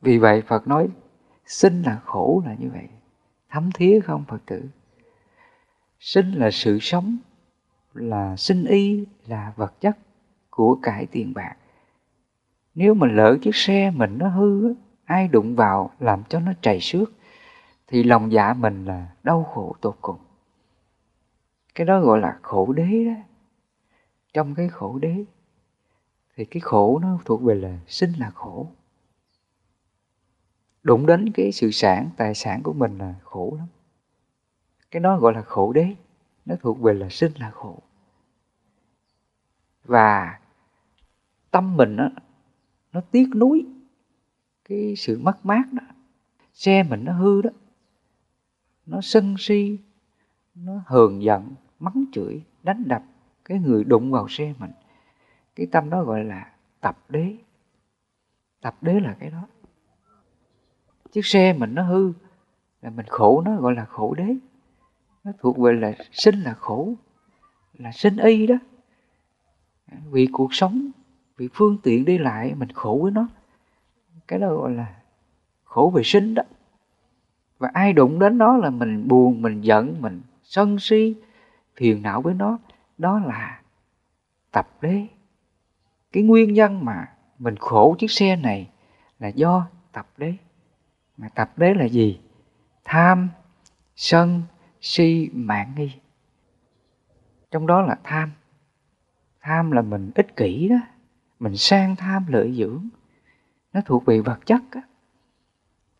Vì 0.00 0.18
vậy 0.18 0.42
phật 0.42 0.68
nói, 0.68 0.88
sinh 1.46 1.82
là 1.82 2.00
khổ 2.04 2.42
là 2.46 2.54
như 2.58 2.70
vậy, 2.72 2.88
thấm 3.50 3.70
thía 3.74 4.00
không 4.00 4.24
phật 4.28 4.40
tử. 4.46 4.64
Sinh 5.98 6.32
là 6.32 6.50
sự 6.50 6.78
sống 6.80 7.16
là 7.94 8.36
sinh 8.36 8.64
y, 8.64 9.04
là 9.26 9.52
vật 9.56 9.80
chất 9.80 9.98
của 10.50 10.78
cải 10.82 11.06
tiền 11.06 11.34
bạc. 11.34 11.56
Nếu 12.74 12.94
mình 12.94 13.16
lỡ 13.16 13.38
chiếc 13.42 13.54
xe 13.54 13.90
mình 13.90 14.18
nó 14.18 14.28
hư 14.28 14.74
ai 15.04 15.28
đụng 15.28 15.56
vào 15.56 15.90
làm 15.98 16.22
cho 16.28 16.40
nó 16.40 16.52
trầy 16.62 16.80
xước, 16.80 17.12
thì 17.86 18.02
lòng 18.02 18.32
dạ 18.32 18.52
mình 18.52 18.84
là 18.84 19.08
đau 19.22 19.44
khổ 19.44 19.74
tột 19.80 19.96
cùng. 20.00 20.18
Cái 21.74 21.86
đó 21.86 22.00
gọi 22.00 22.20
là 22.20 22.38
khổ 22.42 22.72
đế 22.72 23.04
đó. 23.04 23.20
Trong 24.32 24.54
cái 24.54 24.68
khổ 24.68 24.98
đế, 24.98 25.24
thì 26.36 26.44
cái 26.44 26.60
khổ 26.60 26.98
nó 27.02 27.18
thuộc 27.24 27.42
về 27.42 27.54
là 27.54 27.78
sinh 27.86 28.12
là 28.18 28.30
khổ. 28.30 28.66
Đụng 30.82 31.06
đến 31.06 31.32
cái 31.32 31.52
sự 31.52 31.70
sản, 31.70 32.10
tài 32.16 32.34
sản 32.34 32.62
của 32.62 32.72
mình 32.72 32.98
là 32.98 33.14
khổ 33.22 33.54
lắm. 33.58 33.66
Cái 34.90 35.00
đó 35.00 35.18
gọi 35.18 35.32
là 35.32 35.42
khổ 35.42 35.72
đế 35.72 35.94
nó 36.50 36.56
thuộc 36.56 36.80
về 36.80 36.94
là 36.94 37.08
sinh 37.08 37.32
là 37.36 37.50
khổ. 37.50 37.82
Và 39.84 40.38
tâm 41.50 41.76
mình 41.76 41.96
đó, 41.96 42.08
nó 42.92 43.00
tiếc 43.00 43.28
nuối 43.34 43.66
cái 44.68 44.94
sự 44.96 45.18
mất 45.18 45.46
mát 45.46 45.72
đó. 45.72 45.82
Xe 46.52 46.82
mình 46.82 47.04
nó 47.04 47.12
hư 47.12 47.42
đó. 47.42 47.50
Nó 48.86 49.00
sân 49.00 49.34
si 49.38 49.78
nó 50.54 50.82
hờn 50.86 51.22
giận 51.22 51.54
mắng 51.78 52.04
chửi 52.12 52.42
đánh 52.62 52.82
đập 52.86 53.02
cái 53.44 53.58
người 53.58 53.84
đụng 53.84 54.10
vào 54.10 54.28
xe 54.28 54.54
mình. 54.58 54.70
Cái 55.54 55.66
tâm 55.66 55.90
đó 55.90 56.04
gọi 56.04 56.24
là 56.24 56.52
tập 56.80 56.98
đế. 57.08 57.36
Tập 58.60 58.76
đế 58.80 59.00
là 59.00 59.16
cái 59.20 59.30
đó. 59.30 59.46
Chiếc 61.12 61.26
xe 61.26 61.52
mình 61.52 61.74
nó 61.74 61.82
hư 61.82 62.12
là 62.82 62.90
mình 62.90 63.06
khổ 63.08 63.42
nó 63.44 63.56
gọi 63.56 63.74
là 63.74 63.84
khổ 63.84 64.14
đế 64.14 64.36
nó 65.24 65.32
thuộc 65.38 65.58
về 65.58 65.72
là 65.72 65.92
sinh 66.12 66.40
là 66.40 66.54
khổ, 66.54 66.94
là 67.74 67.92
sinh 67.92 68.16
y 68.16 68.46
đó. 68.46 68.54
Vì 70.10 70.28
cuộc 70.32 70.54
sống, 70.54 70.90
vì 71.36 71.48
phương 71.54 71.78
tiện 71.82 72.04
đi 72.04 72.18
lại, 72.18 72.54
mình 72.54 72.72
khổ 72.72 73.00
với 73.02 73.12
nó. 73.12 73.28
Cái 74.28 74.38
đó 74.38 74.54
gọi 74.54 74.70
là 74.70 74.94
khổ 75.64 75.92
về 75.94 76.02
sinh 76.04 76.34
đó. 76.34 76.42
Và 77.58 77.70
ai 77.74 77.92
đụng 77.92 78.18
đến 78.18 78.38
nó 78.38 78.56
là 78.56 78.70
mình 78.70 79.08
buồn, 79.08 79.42
mình 79.42 79.60
giận, 79.60 79.96
mình 80.00 80.20
sân 80.42 80.78
si, 80.78 81.14
phiền 81.76 82.02
não 82.02 82.22
với 82.22 82.34
nó. 82.34 82.58
Đó 82.98 83.18
là 83.18 83.60
tập 84.50 84.68
đế. 84.80 85.06
Cái 86.12 86.22
nguyên 86.22 86.52
nhân 86.52 86.84
mà 86.84 87.08
mình 87.38 87.56
khổ 87.56 87.96
chiếc 87.98 88.10
xe 88.10 88.36
này 88.36 88.70
là 89.18 89.28
do 89.28 89.66
tập 89.92 90.06
đế. 90.16 90.34
Mà 91.16 91.28
tập 91.28 91.52
đế 91.56 91.74
là 91.74 91.84
gì? 91.84 92.20
Tham, 92.84 93.28
sân 93.96 94.42
si 94.80 95.30
mạng 95.32 95.72
nghi. 95.76 95.92
Trong 97.50 97.66
đó 97.66 97.82
là 97.82 97.98
tham. 98.04 98.30
Tham 99.40 99.70
là 99.70 99.82
mình 99.82 100.10
ích 100.14 100.36
kỷ 100.36 100.68
đó. 100.68 100.76
Mình 101.38 101.56
sang 101.56 101.96
tham 101.96 102.26
lợi 102.28 102.54
dưỡng. 102.54 102.88
Nó 103.72 103.80
thuộc 103.86 104.04
về 104.04 104.20
vật 104.20 104.46
chất 104.46 104.62
đó. 104.74 104.80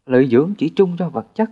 lợi 0.07 0.29
dưỡng 0.29 0.55
chỉ 0.59 0.73
chung 0.77 0.97
cho 0.99 1.09
vật 1.09 1.27
chất. 1.35 1.51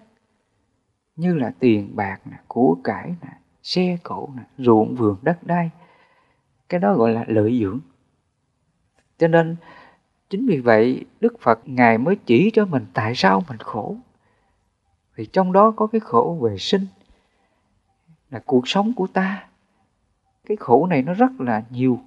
Như 1.16 1.34
là 1.34 1.52
tiền 1.58 1.96
bạc 1.96 2.20
nè, 2.24 2.36
của 2.48 2.76
cải 2.84 3.14
nè, 3.22 3.38
xe 3.62 3.98
cộ 4.02 4.28
nè, 4.36 4.42
ruộng 4.58 4.94
vườn 4.94 5.16
đất 5.22 5.42
đai. 5.42 5.70
Cái 6.68 6.80
đó 6.80 6.94
gọi 6.94 7.12
là 7.12 7.24
lợi 7.28 7.58
dưỡng. 7.60 7.80
Cho 9.18 9.28
nên, 9.28 9.56
chính 10.30 10.46
vì 10.46 10.60
vậy, 10.60 11.04
đức 11.20 11.40
phật 11.40 11.60
ngài 11.64 11.98
mới 11.98 12.16
chỉ 12.16 12.50
cho 12.54 12.66
mình 12.66 12.86
tại 12.94 13.12
sao 13.14 13.44
mình 13.48 13.58
khổ. 13.58 13.96
Thì 15.16 15.26
trong 15.26 15.52
đó 15.52 15.70
có 15.70 15.86
cái 15.86 16.00
khổ 16.00 16.38
về 16.42 16.58
sinh 16.58 16.86
là 18.30 18.40
cuộc 18.46 18.68
sống 18.68 18.92
của 18.92 19.06
ta. 19.06 19.48
Cái 20.46 20.56
khổ 20.56 20.86
này 20.86 21.02
nó 21.02 21.14
rất 21.14 21.40
là 21.40 21.62
nhiều. 21.70 21.98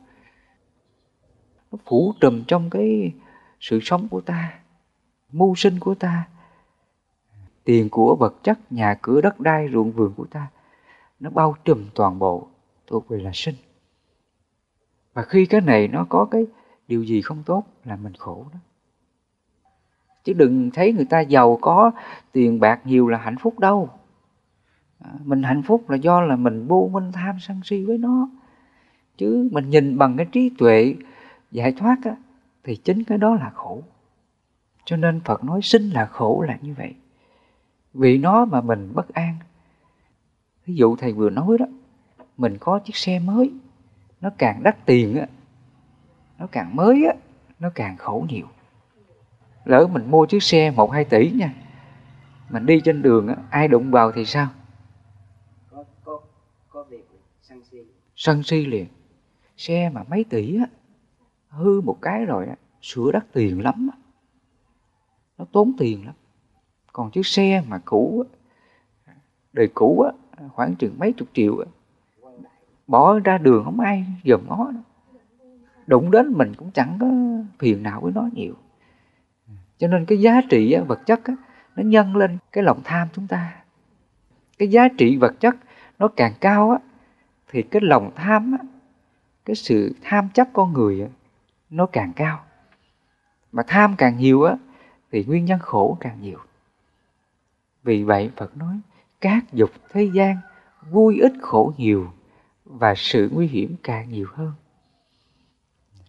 Nó 1.71 1.77
phủ 1.85 2.13
trùm 2.21 2.43
trong 2.47 2.69
cái 2.69 3.13
sự 3.59 3.79
sống 3.81 4.07
của 4.07 4.21
ta, 4.21 4.59
mưu 5.31 5.55
sinh 5.55 5.79
của 5.79 5.95
ta, 5.95 6.27
tiền 7.63 7.89
của 7.89 8.15
vật 8.15 8.35
chất, 8.43 8.59
nhà 8.69 8.97
cửa, 9.01 9.21
đất 9.21 9.39
đai, 9.39 9.69
ruộng 9.73 9.91
vườn 9.91 10.13
của 10.13 10.25
ta. 10.25 10.47
Nó 11.19 11.29
bao 11.29 11.55
trùm 11.65 11.85
toàn 11.95 12.19
bộ 12.19 12.47
thuộc 12.87 13.07
về 13.07 13.19
là 13.19 13.31
sinh. 13.33 13.55
Và 15.13 15.23
khi 15.23 15.45
cái 15.45 15.61
này 15.61 15.87
nó 15.87 16.05
có 16.09 16.25
cái 16.31 16.45
điều 16.87 17.03
gì 17.03 17.21
không 17.21 17.43
tốt 17.45 17.63
là 17.83 17.95
mình 17.95 18.13
khổ 18.13 18.45
đó. 18.53 18.59
Chứ 20.23 20.33
đừng 20.33 20.71
thấy 20.71 20.93
người 20.93 21.05
ta 21.05 21.19
giàu 21.19 21.57
có, 21.61 21.91
tiền 22.31 22.59
bạc 22.59 22.81
nhiều 22.85 23.07
là 23.07 23.17
hạnh 23.17 23.37
phúc 23.37 23.59
đâu. 23.59 23.89
À, 25.03 25.11
mình 25.23 25.43
hạnh 25.43 25.63
phúc 25.63 25.89
là 25.89 25.97
do 25.97 26.21
là 26.21 26.35
mình 26.35 26.67
vô 26.67 26.89
minh 26.93 27.11
tham 27.11 27.39
sân 27.39 27.61
si 27.63 27.83
với 27.83 27.97
nó. 27.97 28.29
Chứ 29.17 29.49
mình 29.51 29.69
nhìn 29.69 29.97
bằng 29.97 30.17
cái 30.17 30.25
trí 30.31 30.51
tuệ 30.57 30.95
giải 31.51 31.71
thoát 31.71 31.97
á, 32.03 32.15
thì 32.63 32.75
chính 32.75 33.03
cái 33.03 33.17
đó 33.17 33.35
là 33.35 33.49
khổ. 33.49 33.81
Cho 34.85 34.97
nên 34.97 35.19
phật 35.19 35.43
nói 35.43 35.61
sinh 35.61 35.89
là 35.89 36.05
khổ 36.05 36.43
là 36.47 36.57
như 36.61 36.73
vậy. 36.73 36.95
Vì 37.93 38.17
nó 38.17 38.45
mà 38.45 38.61
mình 38.61 38.91
bất 38.93 39.13
an. 39.13 39.35
Ví 40.65 40.75
dụ 40.75 40.95
thầy 40.95 41.13
vừa 41.13 41.29
nói 41.29 41.57
đó 41.57 41.65
mình 42.37 42.57
có 42.59 42.79
chiếc 42.79 42.95
xe 42.95 43.19
mới 43.19 43.51
nó 44.21 44.29
càng 44.37 44.63
đắt 44.63 44.85
tiền 44.85 45.19
á 45.19 45.27
nó 46.39 46.47
càng 46.51 46.75
mới 46.75 47.05
á 47.05 47.13
nó 47.59 47.69
càng 47.75 47.97
khổ 47.97 48.25
nhiều. 48.29 48.45
Lỡ 49.65 49.87
mình 49.87 50.11
mua 50.11 50.25
chiếc 50.25 50.43
xe 50.43 50.71
một 50.71 50.91
hai 50.91 51.05
tỷ 51.05 51.31
nha 51.31 51.53
mình 52.49 52.65
đi 52.65 52.81
trên 52.85 53.01
đường 53.01 53.27
á 53.27 53.35
ai 53.49 53.67
đụng 53.67 53.91
vào 53.91 54.11
thì 54.11 54.25
sao 54.25 54.47
có 55.71 55.83
có 56.03 56.19
có 56.69 56.83
việc 56.83 57.07
sân 57.51 57.63
si 57.63 57.77
sân 58.15 58.43
si 58.43 58.65
liền. 58.65 58.87
Xe 59.57 59.89
mà 59.89 60.03
mấy 60.09 60.23
tỷ 60.23 60.57
á, 60.57 60.65
hư 61.49 61.81
một 61.81 61.97
cái 62.01 62.25
rồi 62.25 62.45
á, 62.45 62.55
sửa 62.81 63.11
đắt 63.11 63.33
tiền 63.33 63.61
lắm 63.61 63.89
á. 63.91 63.97
Nó 65.37 65.45
tốn 65.51 65.71
tiền 65.77 66.05
lắm. 66.05 66.15
Còn 66.93 67.11
chiếc 67.11 67.25
xe 67.25 67.63
mà 67.67 67.81
cũ 67.85 68.25
á, 68.27 69.13
đời 69.53 69.67
cũ 69.73 70.01
á, 70.01 70.11
khoảng 70.53 70.75
chừng 70.75 70.99
mấy 70.99 71.13
chục 71.13 71.27
triệu 71.33 71.57
á. 71.57 71.65
Bỏ 72.87 73.19
ra 73.19 73.37
đường 73.37 73.63
không 73.63 73.79
ai 73.79 74.05
dòm 74.25 74.47
ngó 74.47 74.71
đụng 75.87 76.11
đến 76.11 76.33
mình 76.33 76.53
cũng 76.57 76.71
chẳng 76.71 76.97
có 77.01 77.07
phiền 77.59 77.83
nào 77.83 78.01
với 78.01 78.11
nó 78.11 78.29
nhiều. 78.33 78.53
Cho 79.77 79.87
nên 79.87 80.05
cái 80.05 80.21
giá 80.21 80.41
trị 80.49 80.75
vật 80.87 80.99
chất 81.05 81.23
á, 81.25 81.35
nó 81.75 81.83
nhân 81.83 82.15
lên 82.15 82.37
cái 82.51 82.63
lòng 82.63 82.81
tham 82.83 83.07
chúng 83.13 83.27
ta. 83.27 83.63
Cái 84.57 84.67
giá 84.67 84.87
trị 84.97 85.17
vật 85.17 85.39
chất 85.39 85.55
nó 85.99 86.07
càng 86.07 86.33
cao 86.41 86.71
á 86.71 86.79
thì 87.51 87.61
cái 87.61 87.81
lòng 87.81 88.11
tham 88.15 88.57
á 88.59 88.65
cái 89.45 89.55
sự 89.55 89.93
tham 90.01 90.29
chấp 90.33 90.47
con 90.53 90.73
người 90.73 91.01
á, 91.01 91.07
nó 91.69 91.85
càng 91.85 92.13
cao. 92.15 92.43
Mà 93.51 93.63
tham 93.67 93.95
càng 93.97 94.17
nhiều 94.17 94.43
á 94.43 94.55
thì 95.11 95.23
nguyên 95.23 95.45
nhân 95.45 95.59
khổ 95.59 95.97
càng 95.99 96.21
nhiều. 96.21 96.39
Vì 97.83 98.03
vậy 98.03 98.31
phật 98.35 98.57
nói 98.57 98.79
các 99.21 99.53
dục 99.53 99.69
thế 99.89 100.09
gian 100.13 100.37
vui 100.89 101.19
ít 101.19 101.33
khổ 101.41 101.73
nhiều 101.77 102.11
và 102.65 102.93
sự 102.95 103.29
nguy 103.33 103.47
hiểm 103.47 103.75
càng 103.83 104.09
nhiều 104.09 104.27
hơn. 104.33 104.51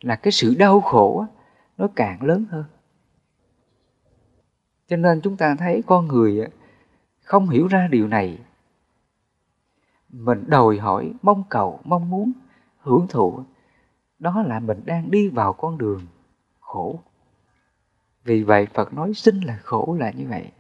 Là 0.00 0.16
cái 0.16 0.32
sự 0.32 0.54
đau 0.58 0.80
khổ 0.80 1.20
á, 1.20 1.26
nó 1.78 1.88
càng 1.96 2.22
lớn 2.22 2.44
hơn. 2.50 2.64
Cho 4.88 4.96
nên 4.96 5.20
chúng 5.20 5.36
ta 5.36 5.54
thấy 5.58 5.82
con 5.86 6.08
người 6.08 6.46
không 7.20 7.48
hiểu 7.48 7.66
ra 7.66 7.88
điều 7.90 8.08
này 8.08 8.38
mình 10.12 10.44
đòi 10.46 10.78
hỏi, 10.78 11.12
mong 11.22 11.44
cầu, 11.48 11.80
mong 11.84 12.10
muốn, 12.10 12.32
hưởng 12.78 13.06
thụ. 13.08 13.40
Đó 14.18 14.42
là 14.46 14.60
mình 14.60 14.82
đang 14.84 15.10
đi 15.10 15.28
vào 15.28 15.52
con 15.52 15.78
đường 15.78 16.06
khổ. 16.60 17.00
Vì 18.24 18.42
vậy 18.42 18.66
phật 18.74 18.94
nói 18.94 19.14
sinh 19.14 19.40
là 19.40 19.56
khổ 19.62 19.96
là 20.00 20.10
như 20.10 20.26
vậy. 20.28 20.50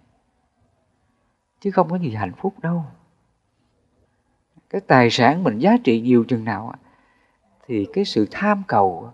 Chứ 1.60 1.70
không 1.70 1.90
có 1.90 1.96
gì 1.96 2.14
hạnh 2.14 2.32
phúc 2.36 2.54
đâu. 2.62 2.84
Cái 4.70 4.80
tài 4.80 5.10
sản 5.10 5.44
mình 5.44 5.58
giá 5.58 5.76
trị 5.84 6.00
nhiều 6.00 6.24
chừng 6.28 6.44
nào 6.44 6.74
thì 7.66 7.86
cái 7.92 8.04
sự 8.04 8.26
tham 8.30 8.62
cầu 8.68 9.12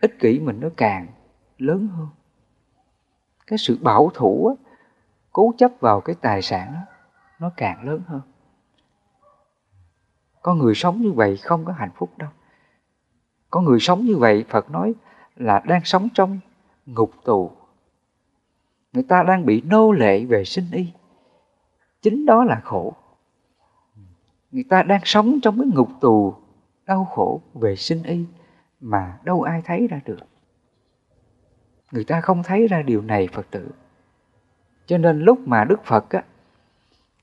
ích 0.00 0.18
kỷ 0.20 0.40
mình 0.40 0.60
nó 0.60 0.68
càng 0.76 1.06
lớn 1.58 1.88
hơn. 1.88 2.08
Cái 3.46 3.58
sự 3.58 3.78
bảo 3.82 4.10
thủ 4.14 4.56
cố 5.32 5.54
chấp 5.58 5.72
vào 5.80 6.00
cái 6.00 6.16
tài 6.20 6.42
sản 6.42 6.74
nó 7.38 7.50
càng 7.56 7.84
lớn 7.84 8.02
hơn 8.06 8.20
có 10.42 10.54
người 10.54 10.74
sống 10.74 11.00
như 11.00 11.12
vậy 11.12 11.36
không 11.36 11.64
có 11.64 11.72
hạnh 11.72 11.90
phúc 11.96 12.10
đâu. 12.18 12.28
Có 13.50 13.60
người 13.60 13.80
sống 13.80 14.04
như 14.04 14.16
vậy, 14.16 14.44
phật 14.48 14.70
nói 14.70 14.94
là 15.36 15.62
đang 15.66 15.84
sống 15.84 16.08
trong 16.14 16.38
ngục 16.86 17.12
tù. 17.24 17.50
Người 18.92 19.02
ta 19.02 19.22
đang 19.22 19.46
bị 19.46 19.60
nô 19.60 19.92
lệ 19.92 20.24
về 20.24 20.44
sinh 20.44 20.64
y. 20.72 20.86
Chính 22.02 22.26
đó 22.26 22.44
là 22.44 22.60
khổ. 22.64 22.94
Người 24.50 24.64
ta 24.68 24.82
đang 24.82 25.00
sống 25.04 25.40
trong 25.42 25.58
cái 25.58 25.66
ngục 25.74 25.88
tù, 26.00 26.34
đau 26.86 27.04
khổ 27.04 27.40
về 27.54 27.76
sinh 27.76 28.02
y, 28.02 28.24
mà 28.80 29.18
đâu 29.24 29.42
ai 29.42 29.62
thấy 29.64 29.86
ra 29.86 30.00
được. 30.04 30.20
Người 31.92 32.04
ta 32.04 32.20
không 32.20 32.42
thấy 32.42 32.68
ra 32.68 32.82
điều 32.82 33.02
này, 33.02 33.28
phật 33.32 33.46
tử. 33.50 33.70
Cho 34.86 34.98
nên 34.98 35.20
lúc 35.20 35.38
mà 35.48 35.64
đức 35.64 35.84
phật 35.84 36.10
á, 36.10 36.22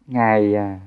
ngài 0.05 0.55
à, 0.55 0.79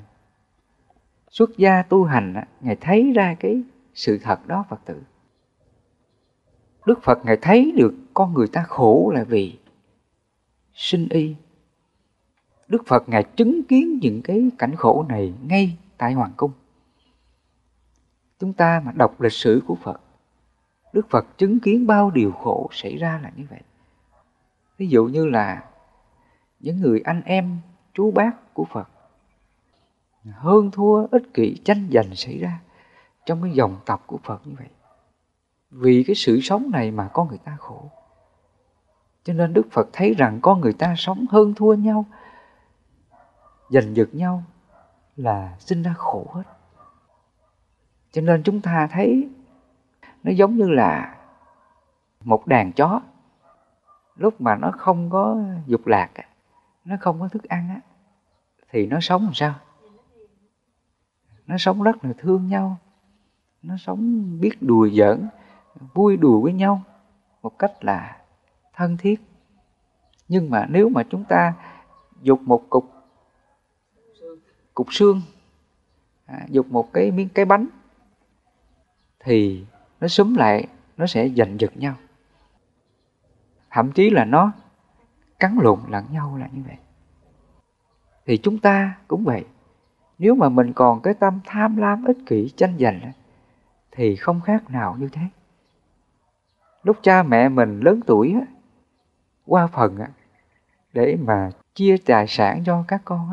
xuất 1.31 1.57
gia 1.57 1.83
tu 1.83 2.05
hành 2.05 2.35
ngài 2.61 2.77
thấy 2.77 3.13
ra 3.15 3.37
cái 3.41 3.63
sự 3.95 4.19
thật 4.23 4.47
đó 4.47 4.65
phật 4.69 4.81
tử. 4.85 5.03
Đức 6.87 7.03
phật 7.03 7.25
ngài 7.25 7.37
thấy 7.37 7.73
được 7.77 7.95
con 8.15 8.35
người 8.35 8.47
ta 8.47 8.63
khổ 8.63 9.13
là 9.15 9.25
vì 9.25 9.59
sinh 10.73 11.09
y. 11.11 11.35
Đức 12.69 12.87
phật 12.87 13.09
ngài 13.09 13.25
chứng 13.25 13.63
kiến 13.69 13.99
những 14.03 14.23
cái 14.23 14.51
cảnh 14.59 14.77
khổ 14.77 15.05
này 15.09 15.33
ngay 15.43 15.77
tại 15.99 16.13
hoàng 16.13 16.33
cung. 16.37 16.53
Chúng 18.39 18.53
ta 18.53 18.83
mà 18.85 18.93
đọc 18.93 19.21
lịch 19.21 19.33
sử 19.33 19.63
của 19.67 19.75
phật, 19.75 20.01
đức 20.93 21.11
phật 21.11 21.39
chứng 21.39 21.61
kiến 21.61 21.87
bao 21.87 22.11
điều 22.11 22.33
khổ 22.33 22.69
xảy 22.73 22.97
ra 22.97 23.21
là 23.23 23.33
như 23.37 23.45
vậy. 23.51 23.61
Ví 24.79 24.89
dụ 24.89 25.07
như 25.07 25.27
là 25.27 25.65
những 26.61 26.81
người 26.81 27.01
anh 27.01 27.23
em, 27.25 27.59
chú 27.95 28.11
bác 28.11 28.55
của 28.55 28.65
phật 28.65 28.89
hơn 30.25 30.71
thua 30.71 31.07
ích 31.07 31.35
kỷ 31.35 31.61
tranh 31.65 31.89
giành 31.93 32.15
xảy 32.15 32.39
ra 32.39 32.61
trong 33.27 33.43
cái 33.43 33.53
dòng 33.53 33.77
tộc 33.87 34.03
của 34.07 34.19
phật 34.25 34.47
như 34.47 34.55
vậy. 34.59 34.69
Vì 35.71 36.05
cái 36.07 36.17
sự 36.17 36.41
sống 36.41 36.71
này 36.73 36.91
mà 36.91 37.09
con 37.13 37.29
người 37.29 37.39
ta 37.39 37.57
khổ. 37.61 37.91
Cho 39.25 39.33
nên 39.33 39.53
đức 39.53 39.67
phật 39.71 39.89
thấy 39.93 40.15
rằng 40.15 40.39
con 40.43 40.61
người 40.61 40.73
ta 40.73 40.95
sống 40.97 41.27
hơn 41.31 41.55
thua 41.55 41.75
nhau, 41.75 42.05
giành 43.71 43.97
giật 43.97 44.09
nhau 44.13 44.43
là 45.17 45.57
sinh 45.59 45.83
ra 45.83 45.95
khổ 45.99 46.27
hết. 46.33 46.43
Cho 48.13 48.23
nên 48.23 48.43
chúng 48.43 48.61
ta 48.61 48.89
thấy 48.91 49.29
nó 50.23 50.31
giống 50.33 50.57
như 50.57 50.69
là 50.69 51.17
một 52.25 52.47
đàn 52.47 52.73
chó. 52.73 53.01
Lúc 54.17 54.41
mà 54.41 54.57
nó 54.57 54.71
không 54.79 55.11
có 55.11 55.39
dục 55.67 55.87
lạc 55.87 56.11
nó 56.85 56.97
không 57.01 57.21
có 57.21 57.29
thức 57.29 57.45
ăn 57.45 57.69
á, 57.69 57.81
thì 58.71 58.87
nó 58.87 59.01
sống 59.01 59.25
làm 59.25 59.35
sao? 59.35 59.55
Nó 61.51 61.59
sống 61.59 61.83
rất 61.83 62.05
là 62.05 62.13
thương 62.19 62.49
nhau. 62.49 62.77
Nó 63.63 63.77
sống 63.77 64.31
biết 64.41 64.63
đùa 64.63 64.89
giỡn 64.89 65.29
vui 65.95 66.17
đùa 66.17 66.41
với 66.41 66.53
nhau 66.53 66.83
một 67.43 67.59
cách 67.59 67.85
là 67.85 68.17
thân 68.75 68.97
thiết. 68.97 69.21
Nhưng 70.29 70.51
mà 70.51 70.67
nếu 70.69 70.89
mà 70.89 71.03
chúng 71.11 71.25
ta 71.25 71.55
dục 72.23 72.41
một 72.43 72.63
cục 72.71 72.91
cục 74.75 74.87
xương 74.93 75.23
à, 76.27 76.47
dục 76.49 76.67
một 76.71 76.93
cái 76.93 77.11
miếng 77.11 77.29
cái 77.29 77.45
bánh 77.45 77.67
thì 79.21 79.65
nó 80.01 80.09
súng 80.09 80.37
lại 80.37 80.67
nó 80.97 81.07
sẽ 81.07 81.29
giành 81.29 81.61
giật 81.61 81.77
nhau. 81.77 81.95
Thậm 83.71 83.93
chí 83.93 84.11
là 84.11 84.25
nó 84.25 84.53
cắn 85.39 85.57
lộn 85.63 85.81
lẫn 85.89 86.05
nhau 86.11 86.37
là 86.37 86.49
như 86.53 86.63
vậy. 86.67 86.77
Thì 88.27 88.39
chúng 88.39 88.59
ta 88.59 88.97
cũng 89.09 89.25
vậy 89.25 89.45
nếu 90.21 90.35
mà 90.35 90.49
mình 90.49 90.73
còn 90.73 91.03
cái 91.03 91.15
tâm 91.15 91.41
tham 91.45 91.77
lam 91.77 92.05
ích 92.05 92.17
kỷ 92.27 92.49
tranh 92.57 92.79
giành 92.81 93.13
thì 93.91 94.17
không 94.17 94.41
khác 94.41 94.71
nào 94.71 94.97
như 94.99 95.09
thế. 95.13 95.23
Lúc 96.83 96.97
cha 97.03 97.23
mẹ 97.23 97.49
mình 97.49 97.81
lớn 97.81 98.01
tuổi 98.07 98.35
qua 99.47 99.67
phần 99.67 99.99
để 100.93 101.17
mà 101.21 101.51
chia 101.75 101.97
tài 102.07 102.27
sản 102.27 102.63
cho 102.67 102.85
các 102.89 103.03
con 103.05 103.31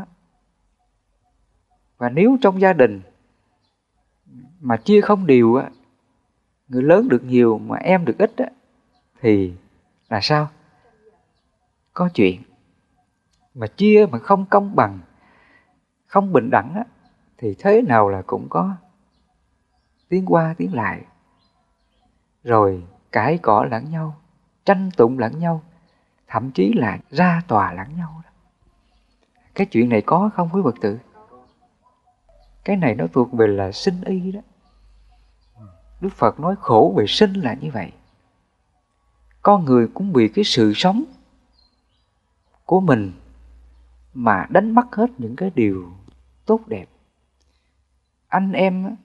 và 1.97 2.10
nếu 2.10 2.38
trong 2.41 2.62
gia 2.62 2.73
đình 2.73 3.02
mà 4.60 4.78
chia 4.78 5.02
không 5.02 5.28
đều 5.28 5.62
người 6.67 6.84
lớn 6.84 7.08
được 7.10 7.23
nhiều 7.23 7.58
mà 7.58 7.78
em 7.78 8.06
được 8.06 8.17
ít 8.17 8.32
thì 9.21 9.54
là 10.10 10.19
sao? 10.21 10.47
Có 11.93 12.10
chuyện. 12.13 12.41
Mà 13.54 13.67
chia 13.67 14.06
mà 14.12 14.19
không 14.19 14.45
công 14.45 14.76
bằng 14.76 15.00
không 16.08 16.34
bình 16.34 16.50
đẳng 16.50 16.74
á, 16.74 16.84
thì 17.38 17.56
thế 17.60 17.82
nào 17.82 18.10
là 18.10 18.22
cũng 18.28 18.48
có 18.50 18.76
tiến 20.10 20.26
qua 20.26 20.56
tiến 20.58 20.74
lại. 20.74 21.02
Rồi 22.43 22.84
cãi 23.12 23.38
cọ 23.38 23.63
lẫn 23.63 23.91
nhau 23.91 24.15
tranh 24.65 24.89
tụng 24.98 25.20
lẫn 25.20 25.39
nhau 25.39 25.62
thậm 26.28 26.52
chí 26.52 26.74
là 26.74 26.98
ra 27.10 27.41
tòa 27.48 27.74
lẫn 27.74 27.88
nhau 27.98 28.17
cái 29.58 29.67
chuyện 29.67 29.89
này 29.89 30.02
có 30.02 30.30
không 30.36 30.50
quý 30.54 30.62
phật 30.63 30.76
tử? 30.82 31.00
Cái 32.63 32.76
này 32.76 32.96
nó 32.96 33.06
thuộc 33.13 33.34
về 33.34 33.48
là 33.48 33.72
sinh 33.72 34.04
y 34.04 34.32
đó. 34.32 34.39
Đức 36.02 36.10
phật 36.13 36.39
nói 36.39 36.56
khổ 36.60 36.93
về 36.98 37.06
sinh 37.08 37.34
là 37.34 37.54
như 37.54 37.72
vậy. 37.72 37.91
Con 39.41 39.65
người 39.65 39.88
cũng 39.88 40.13
bị 40.13 40.28
cái 40.28 40.43
sự 40.43 40.74
sống 40.76 41.04
của 42.65 42.80
mình 42.80 43.12
mà 44.20 44.46
đánh 44.50 44.72
mất 44.72 44.96
hết 44.96 45.10
những 45.18 45.36
cái 45.36 45.52
điều 45.56 45.92
tốt 46.46 46.62
đẹp. 46.68 46.86
Anh 48.28 48.52
em 48.52 48.96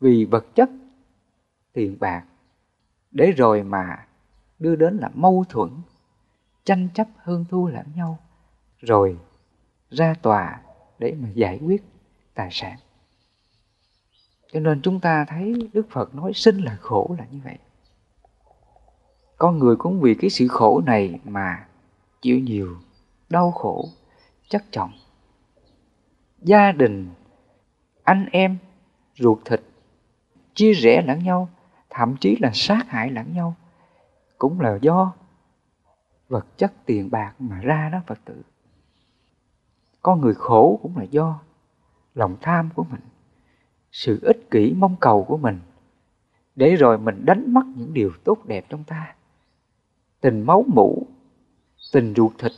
vì 0.00 0.24
vật 0.24 0.46
chất, 0.54 0.70
tiền 1.72 1.96
bạc, 2.00 2.24
để 3.10 3.30
rồi 3.30 3.62
mà 3.62 4.06
đưa 4.58 4.76
đến 4.76 4.96
là 4.96 5.10
mâu 5.14 5.44
thuẫn, 5.48 5.70
tranh 6.64 6.88
chấp 6.94 7.08
hơn 7.16 7.44
thua 7.50 7.68
lẫn 7.68 7.86
nhau, 7.94 8.18
rồi 8.78 9.18
ra 9.90 10.14
tòa 10.22 10.60
để 10.98 11.16
mà 11.20 11.28
giải 11.34 11.60
quyết 11.64 11.84
tài 12.34 12.48
sản. 12.50 12.78
Cho 14.52 14.60
nên 14.60 14.82
chúng 14.82 15.00
ta 15.00 15.24
thấy 15.28 15.70
đức 15.72 15.86
phật 15.90 16.14
nói 16.14 16.32
sinh 16.34 16.58
là 16.58 16.76
khổ 16.80 17.14
là 17.18 17.26
như 17.30 17.40
vậy. 17.44 17.58
Con 19.38 19.58
người 19.58 19.76
cũng 19.76 20.00
vì 20.00 20.14
cái 20.14 20.30
sự 20.30 20.48
khổ 20.48 20.82
này 20.86 21.20
mà 21.24 21.66
chịu 22.22 22.38
nhiều 22.38 22.76
đau 23.28 23.50
khổ 23.50 23.88
chất 24.50 24.64
chồng 24.70 24.90
gia 26.42 26.72
đình, 26.72 27.10
anh 28.02 28.26
em, 28.32 28.58
ruột 29.18 29.38
thịt, 29.44 29.60
chia 30.54 30.72
rẽ 30.72 31.02
lẫn 31.02 31.24
nhau, 31.24 31.48
thậm 31.90 32.16
chí 32.20 32.36
là 32.40 32.50
sát 32.54 32.88
hại 32.88 33.10
lẫn 33.10 33.34
nhau, 33.34 33.54
cũng 34.38 34.60
là 34.60 34.78
do 34.82 35.12
vật 36.28 36.46
chất 36.56 36.72
tiền 36.86 37.10
bạc 37.10 37.34
mà 37.38 37.60
ra 37.60 37.88
đó 37.92 38.00
phật 38.06 38.18
tử. 38.24 38.42
Con 40.02 40.20
người 40.20 40.34
khổ 40.34 40.78
cũng 40.82 40.96
là 40.96 41.04
do 41.04 41.40
lòng 42.14 42.36
tham 42.40 42.70
của 42.74 42.84
mình, 42.84 43.00
sự 43.92 44.18
ích 44.22 44.50
kỷ 44.50 44.74
mong 44.76 44.96
cầu 45.00 45.24
của 45.24 45.36
mình, 45.36 45.60
để 46.56 46.76
rồi 46.76 46.98
mình 46.98 47.24
đánh 47.24 47.54
mất 47.54 47.62
những 47.76 47.94
điều 47.94 48.12
tốt 48.24 48.46
đẹp 48.46 48.64
trong 48.68 48.84
ta. 48.84 49.14
Tình 50.20 50.42
máu 50.42 50.64
mủ, 50.68 51.06
tình 51.92 52.14
ruột 52.16 52.32
thịt, 52.38 52.52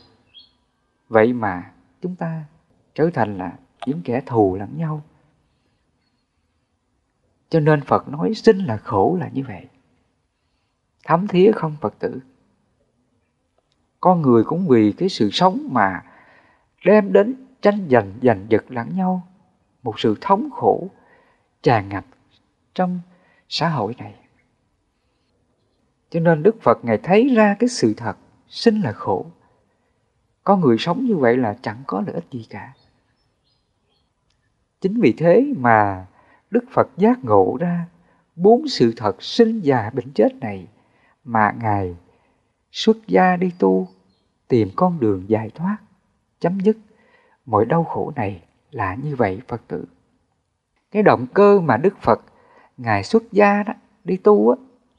vậy 1.09 1.33
mà 1.33 1.72
chúng 2.03 2.15
ta 2.15 2.43
trở 2.93 3.09
thành 3.13 3.37
là 3.37 3.57
những 3.85 4.01
kẻ 4.03 4.21
thù 4.25 4.55
lẫn 4.55 4.77
nhau. 4.77 5.01
Cho 7.49 7.59
nên 7.59 7.81
phật 7.81 8.09
nói 8.09 8.33
sinh 8.33 8.57
là 8.57 8.77
khổ 8.77 9.17
là 9.19 9.29
như 9.33 9.43
vậy. 9.47 9.67
Thấm 11.05 11.27
thía 11.27 11.51
không 11.55 11.75
phật 11.81 11.99
tử. 11.99 12.19
Con 13.99 14.21
người 14.21 14.43
cũng 14.43 14.67
vì 14.67 14.93
cái 14.97 15.09
sự 15.09 15.29
sống 15.31 15.67
mà 15.71 16.03
đem 16.85 17.13
đến 17.13 17.35
tranh 17.61 17.87
giành 17.91 18.13
giành 18.21 18.45
giật 18.49 18.65
lẫn 18.69 18.95
nhau, 18.95 19.27
một 19.83 19.99
sự 19.99 20.15
thống 20.21 20.49
khổ 20.51 20.87
tràn 21.61 21.89
ngập 21.89 22.05
trong 22.73 22.99
xã 23.49 23.69
hội 23.69 23.95
này. 23.97 24.15
Cho 26.09 26.19
nên 26.19 26.43
đức 26.43 26.61
phật 26.61 26.85
ngài 26.85 26.97
thấy 26.97 27.35
ra 27.35 27.55
cái 27.59 27.69
sự 27.69 27.93
thật, 27.97 28.17
sinh 28.47 28.81
là 28.81 28.91
khổ 28.91 29.25
có 30.43 30.57
người 30.57 30.77
sống 30.77 31.05
như 31.05 31.17
vậy 31.17 31.37
là 31.37 31.57
chẳng 31.61 31.83
có 31.87 32.03
lợi 32.07 32.15
ích 32.15 32.25
gì 32.31 32.47
cả. 32.49 32.73
Chính 34.81 35.01
vì 35.01 35.13
thế 35.17 35.53
mà 35.57 36.07
đức 36.49 36.63
phật 36.71 36.87
giác 36.97 37.23
ngộ 37.23 37.57
ra 37.59 37.85
bốn 38.35 38.67
sự 38.67 38.93
thật 38.97 39.23
sinh 39.23 39.59
già 39.59 39.89
bệnh 39.93 40.11
chết 40.13 40.35
này 40.35 40.67
mà 41.23 41.53
ngài 41.61 41.95
xuất 42.71 42.97
gia 43.07 43.35
đi 43.35 43.51
tu 43.59 43.87
tìm 44.47 44.69
con 44.75 44.99
đường 44.99 45.29
giải 45.29 45.49
thoát 45.49 45.77
chấm 46.39 46.59
dứt 46.59 46.77
mọi 47.45 47.65
đau 47.65 47.83
khổ 47.83 48.11
này 48.15 48.43
là 48.71 48.95
như 48.95 49.15
vậy 49.15 49.41
phật 49.47 49.61
tử. 49.67 49.85
Cái 50.91 51.03
động 51.03 51.25
cơ 51.33 51.59
mà 51.59 51.77
đức 51.77 51.97
phật 52.01 52.21
ngài 52.77 53.03
xuất 53.03 53.23
gia 53.31 53.63
đó 53.63 53.73
đi 54.03 54.17
tu 54.17 54.49
á, 54.49 54.55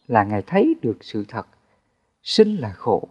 là 0.07 0.25
ngài 0.25 0.43
thấy 0.43 0.75
được 0.83 0.97
sự 1.01 1.25
thật 1.29 1.47
sinh 2.23 2.57
là 2.57 2.73
khổ 2.73 3.09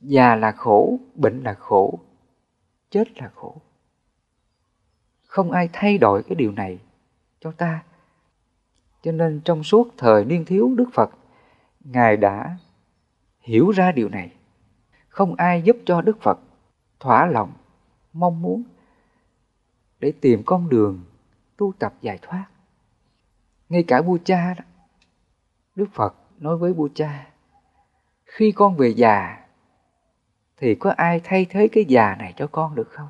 già 0.00 0.34
là 0.34 0.52
khổ, 0.52 0.98
bệnh 1.14 1.42
là 1.42 1.54
khổ, 1.54 1.98
chết 2.90 3.22
là 3.22 3.30
khổ. 3.34 3.56
Không 5.26 5.50
ai 5.50 5.68
thay 5.72 5.98
đổi 5.98 6.22
cái 6.22 6.34
điều 6.34 6.52
này 6.52 6.78
cho 7.40 7.50
ta. 7.50 7.82
Cho 9.02 9.12
nên 9.12 9.40
trong 9.44 9.64
suốt 9.64 9.88
thời 9.96 10.24
niên 10.24 10.44
thiếu 10.44 10.74
đức 10.76 10.88
phật, 10.92 11.10
ngài 11.80 12.16
đã 12.16 12.56
hiểu 13.40 13.70
ra 13.70 13.92
điều 13.92 14.08
này. 14.08 14.32
Không 15.08 15.34
ai 15.34 15.62
giúp 15.62 15.76
cho 15.86 16.00
đức 16.00 16.20
phật 16.20 16.38
thỏa 17.00 17.26
lòng, 17.26 17.52
mong 18.12 18.42
muốn 18.42 18.62
để 20.00 20.12
tìm 20.20 20.42
con 20.46 20.68
đường 20.68 21.04
tu 21.56 21.72
tập 21.78 21.94
giải 22.00 22.18
thoát. 22.22 22.46
Ngay 23.68 23.84
cả 23.88 24.02
vua 24.02 24.18
cha 24.24 24.54
đó, 24.54 24.64
đức 25.74 25.88
phật 25.92 26.14
nói 26.38 26.56
với 26.56 26.72
vua 26.72 26.88
cha, 26.94 27.30
khi 28.24 28.52
con 28.52 28.76
về 28.76 28.88
già 28.88 29.47
thì 30.58 30.74
có 30.74 30.90
ai 30.90 31.20
thay 31.24 31.46
thế 31.50 31.68
cái 31.68 31.84
già 31.84 32.16
này 32.18 32.34
cho 32.36 32.46
con 32.46 32.74
được 32.74 32.88
không? 32.90 33.08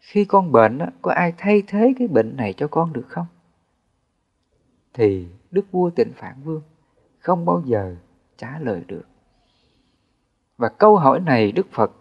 Khi 0.00 0.24
con 0.24 0.52
bệnh 0.52 0.78
có 1.02 1.12
ai 1.12 1.32
thay 1.38 1.62
thế 1.66 1.94
cái 1.98 2.08
bệnh 2.08 2.36
này 2.36 2.52
cho 2.52 2.68
con 2.68 2.92
được 2.92 3.06
không? 3.08 3.26
Thì 4.92 5.28
đức 5.50 5.66
vua 5.72 5.90
tịnh 5.90 6.12
phạn 6.16 6.34
vương 6.44 6.62
không 7.18 7.44
bao 7.44 7.62
giờ 7.64 7.96
trả 8.36 8.58
lời 8.58 8.84
được. 8.86 9.04
Và 10.56 10.68
câu 10.68 10.96
hỏi 10.96 11.20
này 11.20 11.52
đức 11.52 11.66
phật 11.72 11.92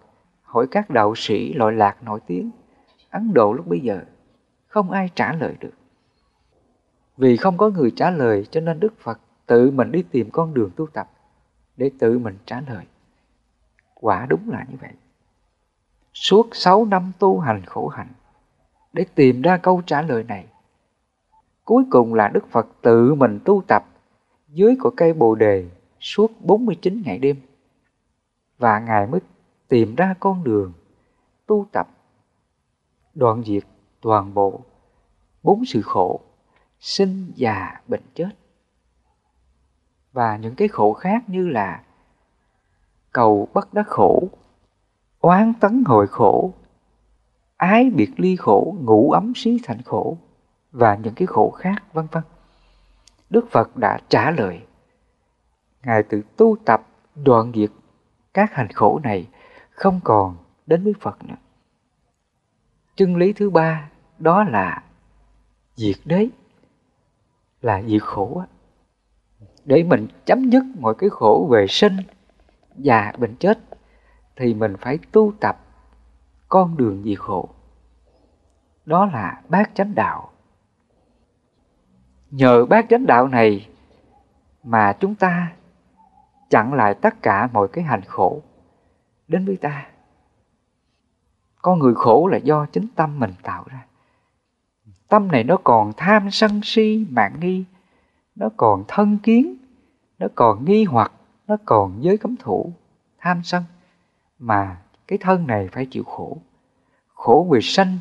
hỏi 0.43 0.67
các 0.71 0.89
đạo 0.89 1.13
sĩ 1.15 1.54
loại 1.54 1.74
lạc 1.74 2.04
nổi 2.04 2.19
tiếng, 2.28 2.52
ấn 3.10 3.34
độ 3.34 3.54
lúc 3.54 3.67
bây 3.67 3.80
giờ, 3.80 4.02
không 4.67 4.91
ai 4.91 5.10
trả 5.15 5.34
lời 5.34 5.56
được. 5.60 5.74
Vì 7.17 7.38
không 7.38 7.58
có 7.58 7.69
người 7.69 7.91
trả 7.95 8.12
lời 8.12 8.45
cho 8.52 8.62
nên 8.62 8.80
đức 8.80 8.93
phật 9.00 9.19
tự 9.45 9.71
mình 9.71 9.91
đi 9.91 10.04
tìm 10.12 10.30
con 10.32 10.54
đường 10.54 10.71
tu 10.76 10.88
tập 10.88 11.10
để 11.78 11.91
tự 12.00 12.19
mình 12.19 12.38
trả 12.45 12.62
lời 12.62 12.86
quả 14.06 14.26
đúng 14.30 14.50
là 14.50 14.65
như 14.70 14.78
vậy 14.82 14.91
suốt 16.13 16.50
6 16.52 16.86
năm 16.86 17.12
tu 17.20 17.39
hành 17.39 17.65
khổ 17.65 17.88
hạnh, 17.88 18.12
để 18.94 19.06
tìm 19.15 19.41
ra 19.41 19.58
câu 19.58 19.82
trả 19.86 20.02
lời 20.02 20.24
này. 20.24 20.46
Cuối 21.63 21.84
cùng 21.91 22.13
là 22.13 22.28
Đức 22.28 22.48
Phật 22.52 22.68
tự 22.82 23.15
mình 23.15 23.39
tu 23.46 23.62
tập 23.68 23.86
dưới 24.50 24.76
của 24.80 24.91
cây 24.98 25.13
Bồ 25.13 25.36
đề 25.36 25.70
suốt 26.00 26.32
49 26.41 27.02
ngày 27.06 27.18
đêm. 27.18 27.36
Và 28.58 28.80
Ngài 28.80 29.08
mới 29.08 29.20
tìm 29.68 29.96
ra 29.96 30.15
con 30.20 30.44
đường 30.44 30.74
tu 31.46 31.65
tập, 31.72 31.88
đoạn 33.13 33.44
diệt 33.44 33.63
toàn 34.02 34.34
bộ 34.34 34.62
bốn 35.44 35.65
sự 35.65 35.82
khổ, 35.82 36.20
sinh 36.80 37.32
già 37.36 37.82
bệnh 37.88 38.04
chết 38.13 38.30
và 40.12 40.38
những 40.38 40.56
cái 40.56 40.68
khổ 40.68 40.94
khác 40.94 41.24
như 41.28 41.48
là 41.48 41.84
cầu 43.15 43.47
bất 43.54 43.73
đắc 43.73 43.88
khổ, 43.88 44.30
oán 45.19 45.54
tấn 45.60 45.84
hội 45.86 46.08
khổ, 46.08 46.54
ái 47.58 47.89
biệt 47.89 48.12
ly 48.17 48.36
khổ, 48.36 48.75
ngủ 48.80 49.12
ấm 49.12 49.34
xí 49.36 49.60
thành 49.63 49.82
khổ, 49.82 50.17
và 50.71 50.95
những 50.95 51.13
cái 51.13 51.25
khổ 51.25 51.51
khác, 51.51 51.84
vân 51.93 52.08
vân. 52.12 52.23
Đức 53.30 53.47
phật 53.51 53.78
đã 53.78 53.99
trả 54.10 54.32
lời, 54.32 54.62
ngài 55.84 56.04
tự 56.04 56.21
tu 56.38 56.56
tập, 56.65 56.88
đoạn 57.15 57.51
diệt 57.56 57.69
các 58.34 58.54
hành 58.54 58.67
khổ 58.73 58.99
này 59.04 59.28
không 59.69 59.99
còn 60.04 60.38
đến 60.65 60.84
với 60.84 60.93
phật 60.99 61.23
nữa. 61.23 61.36
Chân 62.95 63.15
lý 63.15 63.34
thứ 63.34 63.49
ba 63.49 63.89
đó 64.19 64.43
là 64.43 64.84
diệt 65.75 65.97
đế, 66.06 66.28
là 67.62 67.82
diệt 67.82 68.04
khổ 68.04 68.43
để 69.65 69.84
mình 69.84 70.08
chấm 70.25 70.49
dứt 70.49 70.63
mọi 70.80 70.95
cái 70.97 71.10
khổ 71.10 71.47
về 71.51 71.65
sinh 71.69 71.97
già 72.78 73.12
bệnh 73.18 73.36
chết 73.36 73.60
thì 74.36 74.54
mình 74.54 74.76
phải 74.82 75.00
tu 75.12 75.34
tập 75.40 75.60
con 76.48 76.78
đường 76.78 77.04
diệt 77.04 77.20
khổ. 77.20 77.50
Đó 78.86 79.06
là 79.06 79.42
bát 79.50 79.72
chánh 79.74 79.96
đạo. 79.96 80.30
Nhờ 82.32 82.66
bát 82.66 82.86
chánh 82.90 83.06
đạo 83.06 83.28
này 83.28 83.70
mà 84.64 84.94
chúng 85.00 85.16
ta 85.16 85.52
chặn 86.50 86.74
lại 86.74 86.94
tất 86.94 87.22
cả 87.22 87.50
mọi 87.54 87.68
cái 87.68 87.84
hành 87.84 88.02
khổ 88.02 88.42
đến 89.28 89.46
với 89.46 89.58
ta. 89.58 89.88
Con 91.62 91.80
người 91.80 91.94
khổ 91.96 92.28
là 92.28 92.38
do 92.38 92.66
chính 92.66 92.88
tâm 92.96 93.20
mình 93.20 93.34
tạo 93.44 93.64
ra. 93.68 93.86
Tâm 95.08 95.28
này 95.28 95.44
nó 95.44 95.58
còn 95.64 95.94
tham 95.98 96.32
sân 96.32 96.62
si, 96.64 97.08
mạng 97.10 97.36
nghi, 97.40 97.66
nó 98.36 98.50
còn 98.58 98.84
thân 98.88 99.18
kiến, 99.18 99.58
nó 100.20 100.28
còn 100.36 100.66
nghi 100.66 100.84
hoặc 100.84 101.12
nó 101.48 101.58
còn 101.66 102.04
giới 102.04 102.18
cấm 102.18 102.36
thủ 102.36 102.74
tham 103.18 103.42
sân 103.44 103.64
mà 104.40 104.82
cái 105.08 105.20
thân 105.22 105.48
này 105.48 105.70
phải 105.72 105.86
chịu 105.86 106.04
khổ. 106.04 106.38
Khổ 107.14 107.48
vì 107.52 107.60
sanh 107.62 107.98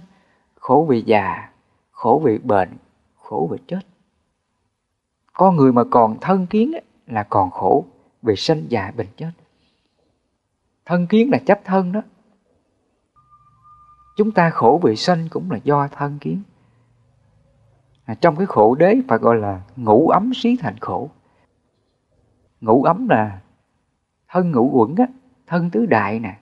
khổ 0.54 0.86
vì 0.88 1.02
già 1.02 1.50
khổ 1.90 2.22
vì 2.24 2.38
bệnh 2.38 2.76
khổ 3.16 3.48
vì 3.50 3.58
chết. 3.66 3.80
Con 5.32 5.56
người 5.56 5.72
mà 5.72 5.82
còn 5.90 6.20
thân 6.20 6.46
kiến 6.46 6.74
là 7.06 7.22
còn 7.22 7.50
khổ 7.50 7.84
vì 8.22 8.36
sanh 8.36 8.62
già 8.68 8.92
bệnh 8.96 9.08
chết. 9.16 9.30
Thân 10.84 11.06
kiến 11.06 11.30
là 11.30 11.38
chấp 11.46 11.60
thân 11.64 11.92
đó. 11.92 12.02
Chúng 14.16 14.32
ta 14.32 14.50
khổ 14.50 14.80
vì 14.82 14.96
sanh 14.96 15.28
cũng 15.30 15.50
là 15.50 15.58
do 15.64 15.88
thân 15.88 16.18
kiến. 16.18 16.42
À, 18.04 18.14
trong 18.14 18.36
cái 18.36 18.46
khổ 18.46 18.74
đế 18.74 18.96
phải 19.08 19.18
gọi 19.18 19.36
là 19.36 19.62
ngủ 19.76 20.08
ấm 20.08 20.32
xí 20.34 20.56
thành 20.56 20.78
khổ 20.80 21.10
ngủ 22.64 22.82
ấm 22.82 23.08
là 23.08 23.40
thân 24.28 24.52
ngũ 24.52 24.70
quẩn 24.72 24.94
á, 24.96 25.06
thân 25.46 25.70
tứ 25.70 25.86
đại 25.86 26.18
nè. 26.20 26.40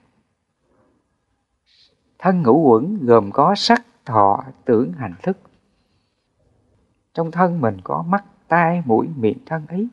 Thân 2.19 2.43
ngũ 2.43 2.69
quẩn 2.69 3.05
gồm 3.05 3.31
có 3.31 3.55
sắc, 3.55 3.85
thọ, 4.05 4.43
tưởng, 4.65 4.93
hành, 4.93 5.13
thức. 5.23 5.37
Trong 7.13 7.31
thân 7.31 7.61
mình 7.61 7.77
có 7.83 8.03
mắt, 8.07 8.25
tai, 8.47 8.83
mũi, 8.85 9.07
miệng, 9.15 9.37
thân 9.45 9.65
ý. 9.69 9.87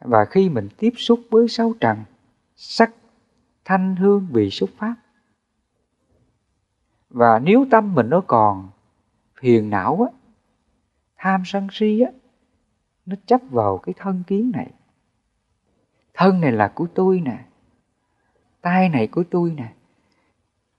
Và 0.00 0.24
khi 0.24 0.48
mình 0.48 0.68
tiếp 0.76 0.92
xúc 0.96 1.20
với 1.30 1.48
sáu 1.48 1.72
trần, 1.80 1.98
sắc, 2.56 2.94
thanh, 3.64 3.96
hương, 3.96 4.26
vị, 4.30 4.50
xúc 4.50 4.70
pháp. 4.76 4.94
Và 7.10 7.38
nếu 7.38 7.66
tâm 7.70 7.94
mình 7.94 8.10
nó 8.10 8.20
còn 8.26 8.68
phiền 9.40 9.70
não 9.70 10.08
á, 10.10 10.18
tham 11.16 11.42
sân 11.44 11.66
si 11.72 12.00
á 12.00 12.12
nó 13.06 13.16
chấp 13.26 13.40
vào 13.50 13.78
cái 13.78 13.94
thân 13.98 14.22
kiến 14.26 14.50
này. 14.54 14.70
Thân 16.14 16.40
này 16.40 16.52
là 16.52 16.68
của 16.68 16.86
tôi 16.94 17.20
nè. 17.20 17.44
Tai 18.60 18.88
này 18.88 19.06
của 19.06 19.24
tôi 19.30 19.54
nè. 19.56 19.72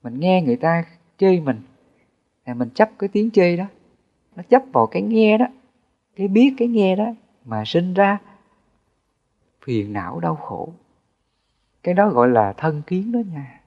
Mình 0.02 0.20
nghe 0.20 0.42
người 0.42 0.56
ta 0.56 0.84
chê 1.18 1.40
mình 1.40 1.60
là 2.46 2.54
mình 2.54 2.70
chấp 2.74 2.90
cái 2.98 3.08
tiếng 3.08 3.30
chê 3.30 3.56
đó. 3.56 3.64
Nó 4.36 4.42
chấp 4.42 4.62
vào 4.72 4.86
cái 4.86 5.02
nghe 5.02 5.38
đó, 5.38 5.46
cái 6.16 6.28
biết 6.28 6.54
cái 6.58 6.68
nghe 6.68 6.96
đó 6.96 7.06
mà 7.44 7.62
sinh 7.66 7.94
ra 7.94 8.18
phiền 9.64 9.92
não 9.92 10.20
đau 10.20 10.36
khổ. 10.36 10.72
Cái 11.82 11.94
đó 11.94 12.08
gọi 12.08 12.28
là 12.28 12.52
thân 12.52 12.82
kiến 12.86 13.12
đó 13.12 13.20
nha. 13.32 13.60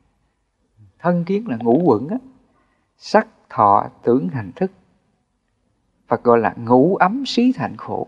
Thân 1.00 1.24
kiến 1.26 1.48
là 1.48 1.58
ngũ 1.58 1.82
quẩn 1.84 2.08
á. 2.08 2.18
Sắc, 2.98 3.28
thọ, 3.50 3.90
tưởng, 4.04 4.28
hành, 4.28 4.52
thức. 4.56 4.72
Phật 6.08 6.24
gọi 6.24 6.40
là 6.40 6.54
ngũ 6.58 6.96
ấm, 6.96 7.24
xí, 7.26 7.52
thành, 7.52 7.78
khổ 7.78 8.08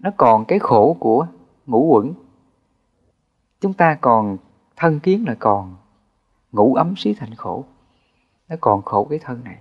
nó 0.00 0.10
còn 0.16 0.44
cái 0.44 0.58
khổ 0.58 0.96
của 1.00 1.26
ngũ 1.66 1.86
quẩn. 1.86 2.14
Chúng 3.60 3.72
ta 3.72 3.94
còn 4.00 4.36
thân 4.76 5.00
kiến 5.00 5.24
là 5.26 5.34
còn 5.38 5.76
ngủ 6.52 6.74
ấm 6.74 6.94
xí 6.96 7.14
thành 7.14 7.34
khổ. 7.34 7.64
Nó 8.48 8.56
còn 8.60 8.82
khổ 8.82 9.06
cái 9.10 9.18
thân 9.18 9.44
này. 9.44 9.56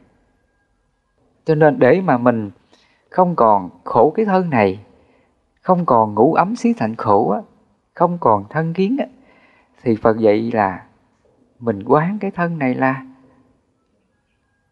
Cho 1.45 1.55
nên 1.55 1.79
để 1.79 2.01
mà 2.01 2.17
mình 2.17 2.51
không 3.09 3.35
còn 3.35 3.69
khổ 3.83 4.13
cái 4.15 4.25
thân 4.25 4.49
này 4.49 4.85
không 5.61 5.85
còn 5.85 6.13
ngủ 6.13 6.33
ấm 6.33 6.55
xí 6.55 6.73
thành 6.73 6.95
khổ 6.95 7.29
á, 7.29 7.41
không 7.93 8.17
còn 8.21 8.45
thân 8.49 8.73
kiến 8.73 8.97
á, 8.99 9.05
thì 9.81 9.95
Phật 10.01 10.17
dạy 10.19 10.51
là 10.53 10.85
mình 11.59 11.83
quán 11.83 12.17
cái 12.21 12.31
thân 12.31 12.59
này 12.59 12.75
là 12.75 13.05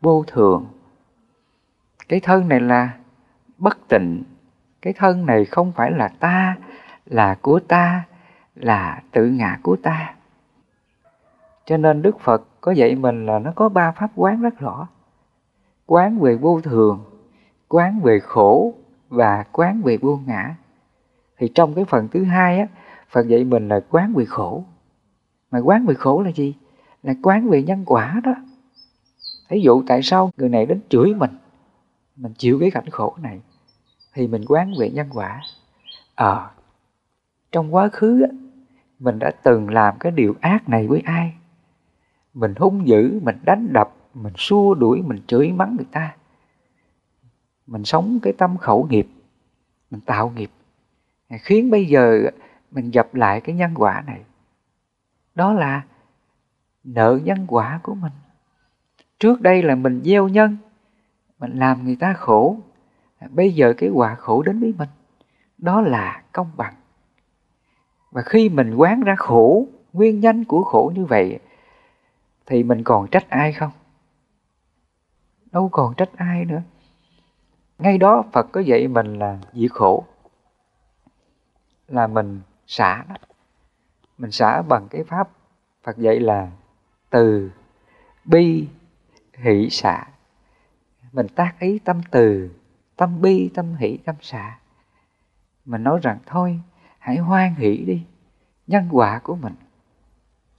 vô 0.02 0.24
thường. 0.28 0.66
Cái 2.08 2.20
thân 2.20 2.48
này 2.48 2.60
là 2.60 2.98
bất 3.58 3.78
tịnh 3.88 4.24
cái 4.82 4.94
thân 4.94 5.26
này 5.26 5.46
không 5.46 5.72
phải 5.72 5.92
là 5.92 6.08
ta, 6.08 6.56
là 7.06 7.36
của 7.42 7.60
ta, 7.60 8.04
là 8.56 9.02
tự 9.12 9.26
ngã 9.26 9.60
của 9.64 9.76
ta. 9.76 10.16
Cho 11.66 11.78
nên 11.78 12.02
đức 12.02 12.20
phật 12.20 12.48
có 12.62 12.72
dạy 12.72 12.96
mình 12.96 13.26
là 13.26 13.40
nó 13.40 13.52
có 13.56 13.70
ba 13.70 13.92
pháp 13.92 14.12
quán 14.16 14.42
rất 14.42 14.60
rõ. 14.60 14.88
Quán 15.86 16.20
về 16.20 16.36
vô 16.36 16.62
thường, 16.62 17.04
quán 17.68 18.00
về 18.00 18.20
khổ 18.20 18.74
và 19.10 19.44
quán 19.52 19.82
về 19.82 19.98
vô 19.98 20.20
ngã. 20.26 20.56
Thì 21.38 21.52
trong 21.56 21.74
cái 21.74 21.86
phần 21.86 22.08
thứ 22.12 22.24
hai 22.24 22.60
á, 22.60 22.68
phật 23.10 23.28
dạy 23.28 23.44
mình 23.44 23.68
là 23.68 23.80
quán 23.90 24.14
về 24.14 24.26
khổ. 24.26 24.64
Mà 25.52 25.60
quán 25.60 25.86
về 25.86 25.94
khổ 25.94 26.22
là 26.22 26.32
gì? 26.32 26.56
Là 27.04 27.14
quán 27.24 27.50
về 27.50 27.64
nhân 27.64 27.84
quả 27.86 28.22
đó. 28.24 28.36
Ví 29.50 29.62
dụ 29.62 29.84
tại 29.88 30.04
sao 30.04 30.32
người 30.38 30.50
này 30.50 30.66
đến 30.66 30.80
chửi 30.90 31.14
mình? 31.14 31.32
Mình 32.16 32.34
chịu 32.38 32.60
cái 32.60 32.72
cảnh 32.72 32.90
khổ 32.90 33.16
này 33.22 33.42
thì 34.18 34.28
mình 34.28 34.46
quán 34.48 34.74
về 34.80 34.90
nhân 34.90 35.08
quả. 35.14 35.42
Ờ 36.16 36.38
à, 36.38 36.52
trong 37.52 37.76
quá 37.76 37.90
khứ 37.90 38.26
mình 39.00 39.20
đã 39.20 39.32
từng 39.44 39.70
làm 39.70 40.00
cái 40.00 40.12
điều 40.12 40.36
ác 40.42 40.70
này 40.70 40.88
với 40.88 41.02
ai? 41.06 41.34
Mình 42.34 42.54
hung 42.56 42.88
dữ 42.88 43.20
mình 43.24 43.38
đánh 43.46 43.74
đập 43.74 43.94
mình 44.14 44.34
xua 44.38 44.74
đuổi 44.74 45.02
mình 45.02 45.20
chửi 45.28 45.52
mắng 45.52 45.76
người 45.76 45.86
ta. 45.92 46.16
Mình 47.68 47.84
sống 47.84 48.20
cái 48.22 48.34
tâm 48.38 48.58
khẩu 48.58 48.88
nghiệp 48.90 49.08
mình 49.92 50.02
tạo 50.02 50.30
nghiệp. 50.30 50.52
Khiến 51.40 51.70
bây 51.70 51.86
giờ 51.86 52.30
mình 52.72 52.92
gặp 52.92 53.16
lại 53.16 53.42
cái 53.42 53.56
nhân 53.56 53.74
quả 53.76 54.04
này. 54.08 54.22
Đó 55.36 55.54
là 55.54 55.86
nợ 56.84 57.20
nhân 57.24 57.46
quả 57.48 57.80
của 57.84 57.96
mình. 57.96 58.14
Trước 59.20 59.42
đây 59.42 59.64
là 59.64 59.76
mình 59.76 60.02
gieo 60.06 60.28
nhân 60.28 60.58
mình 61.40 61.52
làm 61.60 61.86
người 61.86 61.96
ta 61.96 62.14
khổ 62.14 62.58
bây 63.30 63.54
giờ 63.54 63.74
cái 63.78 63.90
quả 63.90 64.16
khổ 64.16 64.42
đến 64.42 64.60
với 64.60 64.74
mình, 64.78 64.90
đó 65.58 65.82
là 65.82 66.24
công 66.32 66.52
bằng. 66.58 66.74
Và 68.12 68.22
khi 68.22 68.50
mình 68.50 68.76
quán 68.76 69.02
ra 69.02 69.16
khổ, 69.16 69.66
nguyên 69.94 70.20
nhân 70.20 70.46
của 70.46 70.64
khổ 70.64 70.92
như 70.96 71.06
vậy, 71.06 71.40
thì 72.46 72.64
mình 72.64 72.84
còn 72.84 73.08
trách 73.08 73.30
ai 73.30 73.54
không? 73.54 73.72
Đâu 75.52 75.70
còn 75.72 75.94
trách 75.94 76.10
ai 76.16 76.46
nữa. 76.46 76.62
Ngay 77.80 77.98
đó 77.98 78.24
phật 78.34 78.48
có 78.52 78.62
dạy 78.62 78.88
mình 78.88 79.20
là 79.20 79.40
diệt 79.54 79.72
khổ, 79.72 80.06
là 81.88 82.08
mình 82.08 82.42
xả 82.68 83.04
đó. 83.10 83.16
Mình 84.18 84.32
xả 84.32 84.62
bằng 84.62 84.88
cái 84.90 85.04
pháp 85.04 85.30
phật 85.84 85.98
dạy 85.98 86.20
là 86.20 86.52
từ 87.10 87.52
bi 88.26 88.68
hỷ 89.34 89.70
xả. 89.70 90.08
Mình 91.12 91.28
tác 91.28 91.60
ý 91.60 91.80
tâm 91.80 92.02
từ 92.12 92.50
tâm 92.98 93.22
bi, 93.22 93.50
tâm 93.54 93.76
hỷ, 93.76 93.98
tâm 93.98 94.16
xả 94.22 94.60
mình 95.66 95.84
nói 95.84 96.00
rằng, 96.02 96.18
thôi, 96.26 96.60
hãy 97.00 97.18
hoan 97.18 97.56
hỷ 97.56 97.78
đi, 97.78 98.04
nhân 98.68 98.88
quả 98.92 99.20
của 99.24 99.36
mình. 99.36 99.54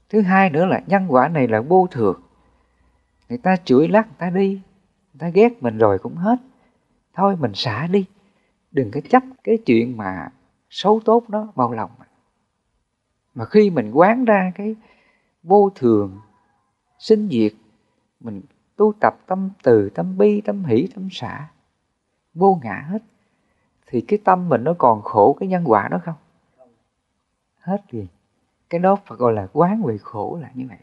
Thứ 0.09 0.21
hai 0.21 0.51
nữa 0.51 0.67
là, 0.67 0.83
nhân 0.87 1.07
quả 1.09 1.29
này 1.29 1.49
là 1.49 1.61
vô 1.61 1.87
thường. 1.91 2.21
Người 3.29 3.39
ta 3.39 3.57
chửi 3.65 3.89
lắc, 3.89 4.07
người 4.07 4.17
ta 4.19 4.31
đi, 4.31 4.49
người 5.13 5.19
ta 5.19 5.29
ghét 5.29 5.63
mình 5.63 5.79
rồi 5.79 5.99
cũng 5.99 6.17
hết. 6.17 6.37
Thôi, 7.15 7.37
mình 7.37 7.53
xả 7.55 7.87
đi. 7.87 8.05
Đừng 8.71 8.91
có 8.91 9.01
chấp 9.11 9.23
cái 9.45 9.59
chuyện 9.67 9.97
mà 9.97 10.29
xấu 10.71 11.01
tốt 11.05 11.25
nó 11.29 11.53
vào 11.55 11.73
lòng 11.73 11.91
mà 13.39 13.45
khi 13.45 13.71
mình 13.71 13.91
quán 13.91 14.25
ra 14.25 14.53
cái 14.55 14.77
vô 15.43 15.71
thường, 15.75 16.21
sinh 16.99 17.29
diệt, 17.29 17.53
mình 18.21 18.43
tu 18.77 18.93
tập 19.01 19.15
tâm 19.27 19.51
từ, 19.63 19.91
tâm 19.91 20.19
bi, 20.19 20.41
tâm 20.41 20.65
hỷ, 20.65 20.89
tâm 20.95 21.09
xả 21.11 21.49
vô 22.35 22.61
ngã 22.63 22.87
hết, 22.89 23.03
thì 23.87 24.01
cái 24.01 24.19
tâm 24.25 24.49
mình 24.49 24.65
nó 24.65 24.75
còn 24.79 25.03
khổ, 25.03 25.37
cái 25.41 25.49
nhân 25.49 25.65
quả 25.67 25.89
đó 25.89 25.99
không? 26.05 26.15
Hết 27.61 27.83
gì 27.93 28.09
cái 28.71 28.79
đó 28.79 28.97
phải 29.07 29.19
gọi 29.19 29.33
là 29.33 29.49
quán 29.53 29.83
về 29.83 29.99
khổ 29.99 30.39
là 30.43 30.51
như 30.55 30.67
vậy. 30.69 30.79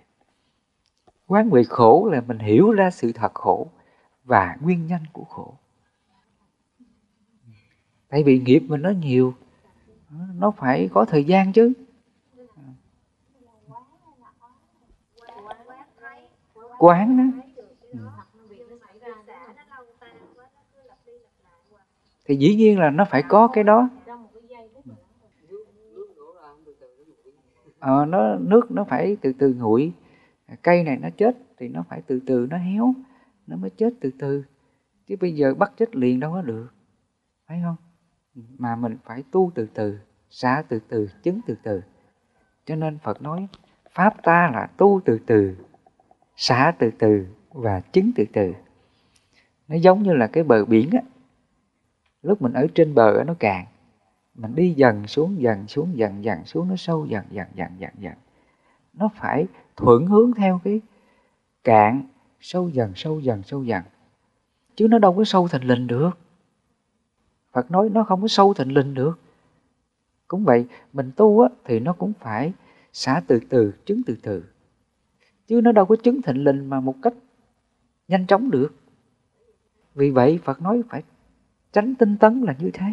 Quán 1.27 1.49
về 1.49 1.63
khổ 1.63 2.09
là 2.11 2.21
mình 2.21 2.39
hiểu 2.39 2.71
ra 2.71 2.91
sự 2.91 3.11
thật 3.11 3.33
khổ 3.33 3.67
và 4.23 4.57
nguyên 4.61 4.87
nhân 4.87 5.01
của 5.13 5.23
khổ. 5.23 5.53
Tại 8.07 8.23
vì 8.23 8.39
nghiệp 8.39 8.59
mình 8.59 8.81
nó 8.81 8.89
nhiều, 8.89 9.33
nó 10.35 10.51
phải 10.51 10.89
có 10.93 11.05
thời 11.05 11.23
gian 11.23 11.53
chứ. 11.53 11.73
Quán 16.77 17.17
đó 17.17 17.44
thì 22.25 22.35
dĩ 22.35 22.55
nhiên 22.55 22.79
là 22.79 22.89
nó 22.89 23.05
phải 23.05 23.23
có 23.29 23.47
cái 23.47 23.63
đó. 23.63 23.89
Ờ, 27.79 28.05
nó 28.05 28.35
nước 28.35 28.71
nó 28.71 28.83
phải 28.83 29.17
từ 29.21 29.33
từ 29.39 29.53
nguội 29.53 29.93
cây 30.61 30.83
này 30.83 30.97
nó 30.97 31.09
chết 31.17 31.37
thì 31.57 31.67
nó 31.67 31.83
phải 31.89 32.01
từ 32.07 32.19
từ 32.25 32.47
nó 32.49 32.57
héo 32.57 32.93
nó 33.47 33.57
mới 33.57 33.69
chết 33.69 33.93
từ 34.01 34.11
từ. 34.19 34.43
Chứ 35.07 35.15
bây 35.21 35.35
giờ 35.35 35.53
bắt 35.53 35.71
chết 35.77 35.95
liền 35.95 36.19
đâu 36.19 36.31
có 36.31 36.41
được 36.41 36.67
phải 37.47 37.61
không? 37.63 37.75
Mà 38.57 38.75
mình 38.75 38.97
phải 39.05 39.23
tu 39.31 39.51
từ 39.55 39.67
từ 39.73 39.99
xả 40.29 40.63
từ 40.69 40.79
từ 40.87 41.09
chứng 41.23 41.39
từ 41.47 41.55
từ. 41.63 41.81
Cho 42.65 42.75
nên 42.75 42.97
phật 42.99 43.21
nói 43.21 43.47
pháp 43.91 44.23
ta 44.23 44.51
là 44.53 44.67
tu 44.77 45.01
từ 45.05 45.19
từ 45.25 45.55
xả 46.35 46.73
từ 46.79 46.91
từ 46.99 47.27
và 47.49 47.79
chứng 47.79 48.11
từ 48.15 48.25
từ. 48.33 48.53
Nó 49.67 49.75
giống 49.75 50.03
như 50.03 50.13
là 50.13 50.27
cái 50.27 50.43
bờ 50.43 50.65
biển 50.65 50.89
á 50.91 51.01
lúc 52.25 52.41
mình 52.41 52.53
ở 52.53 52.67
trên 52.75 52.95
bờ 52.95 53.23
nó 53.27 53.33
cạn. 53.39 53.65
Mình 54.35 54.55
đi 54.55 54.73
dần 54.73 55.07
xuống 55.07 55.41
dần 55.41 55.67
xuống 55.67 55.97
dần 55.97 56.23
dần 56.23 56.45
xuống 56.45 56.67
nó 56.67 56.75
sâu 56.75 57.05
dần 57.05 57.25
dần 57.31 57.47
dần 57.55 57.69
dần 57.79 57.91
dần. 57.99 58.13
Nó 58.93 59.09
phải 59.15 59.45
thuận 59.75 60.05
hướng 60.05 60.33
theo 60.33 60.61
cái 60.63 60.81
cạn 61.63 62.07
sâu 62.39 62.69
dần 62.69 62.91
sâu 62.95 63.19
dần 63.19 63.43
sâu 63.43 63.63
dần. 63.63 63.83
Chứ 64.75 64.87
nó 64.87 64.99
đâu 64.99 65.13
có 65.13 65.23
sâu 65.23 65.47
thành 65.47 65.63
lình 65.63 65.87
được. 65.87 66.09
Phật 67.51 67.71
nói 67.71 67.89
nó 67.89 68.03
không 68.03 68.21
có 68.21 68.27
sâu 68.27 68.53
thành 68.53 68.69
lình 68.69 68.93
được. 68.93 69.19
Cũng 70.27 70.45
vậy 70.45 70.65
mình 70.93 71.11
tu 71.15 71.39
á, 71.39 71.49
thì 71.65 71.79
nó 71.79 71.93
cũng 71.93 72.13
phải 72.19 72.53
xả 72.93 73.21
từ 73.27 73.39
từ 73.49 73.73
chứng 73.85 74.01
từ 74.05 74.15
từ. 74.21 74.43
Chứ 75.47 75.61
nó 75.61 75.71
đâu 75.71 75.85
có 75.85 75.95
chứng 75.95 76.21
thịnh 76.21 76.43
lình 76.43 76.69
mà 76.69 76.79
một 76.79 76.95
cách 77.01 77.13
nhanh 78.07 78.27
chóng 78.27 78.51
được. 78.51 78.73
Vì 79.95 80.09
vậy 80.09 80.39
Phật 80.43 80.61
nói 80.61 80.81
phải 80.89 81.03
tránh 81.75 81.95
tinh 81.95 82.17
tấn 82.17 82.41
là 82.41 82.55
như 82.59 82.71
thế. 82.73 82.85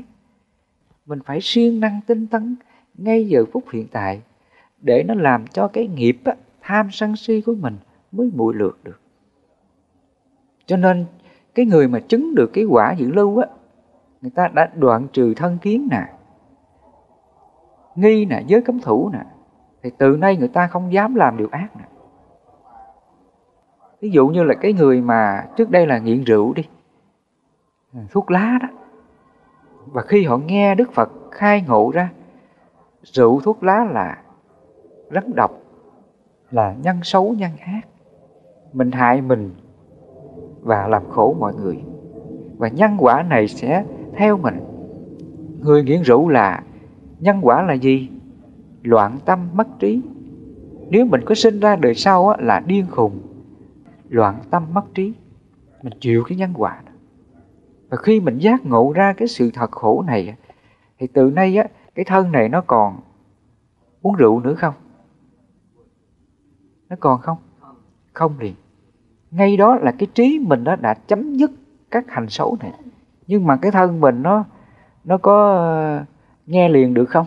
Mình 1.06 1.18
phải 1.24 1.38
siêng 1.42 1.80
năng 1.80 2.00
tinh 2.06 2.26
tấn 2.26 2.56
ngay 2.94 3.28
giờ 3.28 3.44
phút 3.52 3.64
hiện 3.72 3.86
tại 3.92 4.22
để 4.80 5.04
nó 5.08 5.14
làm 5.14 5.46
cho 5.46 5.68
cái 5.68 5.86
nghiệp 5.86 6.20
á, 6.24 6.34
tham 6.60 6.88
sân 6.90 7.16
si 7.16 7.40
của 7.40 7.54
mình 7.54 7.76
mới 8.12 8.30
muội 8.34 8.54
lượt 8.54 8.78
được. 8.84 9.00
Cho 10.66 10.76
nên 10.76 11.06
cái 11.54 11.66
người 11.66 11.88
mà 11.88 12.00
chứng 12.00 12.34
được 12.34 12.50
cái 12.52 12.64
quả 12.64 12.92
dự 12.92 13.10
lưu 13.10 13.38
á 13.38 13.46
người 14.22 14.30
ta 14.30 14.48
đã 14.48 14.70
đoạn 14.74 15.06
trừ 15.12 15.34
thân 15.34 15.58
kiến 15.58 15.88
nè 15.90 16.02
nghi 17.94 18.24
nè 18.24 18.42
giới 18.46 18.62
cấm 18.62 18.80
thủ 18.80 19.10
nè 19.12 19.24
thì 19.82 19.90
từ 19.98 20.16
nay 20.16 20.36
người 20.36 20.48
ta 20.48 20.66
không 20.66 20.92
dám 20.92 21.14
làm 21.14 21.36
điều 21.36 21.48
ác 21.50 21.76
nè. 21.76 21.84
Ví 24.00 24.10
dụ 24.10 24.28
như 24.28 24.42
là 24.42 24.54
cái 24.54 24.72
người 24.72 25.00
mà 25.00 25.46
trước 25.56 25.70
đây 25.70 25.86
là 25.86 25.98
nghiện 25.98 26.24
rượu 26.24 26.52
đi 26.52 26.62
thuốc 28.10 28.30
lá 28.30 28.58
đó. 28.62 28.68
Và 29.86 30.02
khi 30.02 30.24
họ 30.24 30.36
nghe 30.36 30.74
đức 30.74 30.92
phật 30.92 31.10
khai 31.30 31.64
ngộ 31.68 31.90
ra, 31.94 32.10
rượu 33.02 33.40
thuốc 33.40 33.62
lá 33.62 33.84
là 33.84 34.22
rất 35.10 35.24
độc, 35.34 35.62
là 36.50 36.74
nhân 36.82 36.96
xấu, 37.02 37.34
nhân 37.38 37.50
ác. 37.60 37.80
Mình 38.72 38.92
hại 38.92 39.20
mình 39.20 39.50
và 40.60 40.88
làm 40.88 41.10
khổ 41.10 41.36
mọi 41.40 41.54
người. 41.54 41.82
Và 42.56 42.68
nhân 42.68 42.96
quả 42.98 43.22
này 43.22 43.48
sẽ 43.48 43.84
theo 44.16 44.36
mình. 44.36 44.60
Người 45.60 45.82
nghiện 45.82 46.02
rượu 46.02 46.28
là 46.28 46.62
nhân 47.20 47.38
quả 47.42 47.62
là 47.62 47.72
gì? 47.72 48.08
Loạn 48.82 49.18
tâm 49.24 49.48
mất 49.52 49.66
trí. 49.78 50.02
Nếu 50.90 51.06
mình 51.06 51.20
có 51.26 51.34
sinh 51.34 51.60
ra 51.60 51.76
đời 51.76 51.94
sau 51.94 52.36
là 52.38 52.60
điên 52.60 52.86
khùng, 52.90 53.20
loạn 54.08 54.40
tâm 54.50 54.66
mất 54.74 54.94
trí. 54.94 55.12
Mình 55.82 55.92
chịu 56.00 56.24
cái 56.28 56.38
nhân 56.38 56.50
quả 56.56 56.80
đó 56.86 56.91
và 57.92 57.98
khi 57.98 58.20
mình 58.20 58.38
giác 58.38 58.66
ngộ 58.66 58.92
ra 58.92 59.12
cái 59.12 59.28
sự 59.28 59.50
thật 59.54 59.70
khổ 59.70 60.02
này 60.06 60.34
thì 60.98 61.06
từ 61.06 61.30
nay 61.30 61.56
á, 61.56 61.64
cái 61.94 62.04
thân 62.04 62.32
này 62.32 62.48
nó 62.48 62.60
còn 62.66 63.00
uống 64.02 64.14
rượu 64.14 64.40
nữa 64.40 64.54
không? 64.54 64.74
Nó 66.88 66.96
còn 67.00 67.20
không? 67.20 67.38
Không 68.12 68.38
liền. 68.38 68.54
Ngay 69.30 69.56
đó 69.56 69.76
là 69.76 69.92
cái 69.98 70.06
trí 70.14 70.38
mình 70.38 70.64
đó 70.64 70.76
đã 70.76 70.94
chấm 70.94 71.34
dứt 71.34 71.50
các 71.90 72.04
hành 72.08 72.28
xấu 72.28 72.56
này. 72.60 72.72
Nhưng 73.26 73.46
mà 73.46 73.56
cái 73.56 73.72
thân 73.72 74.00
mình 74.00 74.22
nó 74.22 74.44
nó 75.04 75.18
có 75.18 75.52
ờ, 75.52 76.04
nghe 76.46 76.68
liền 76.68 76.94
được 76.94 77.06
không? 77.06 77.26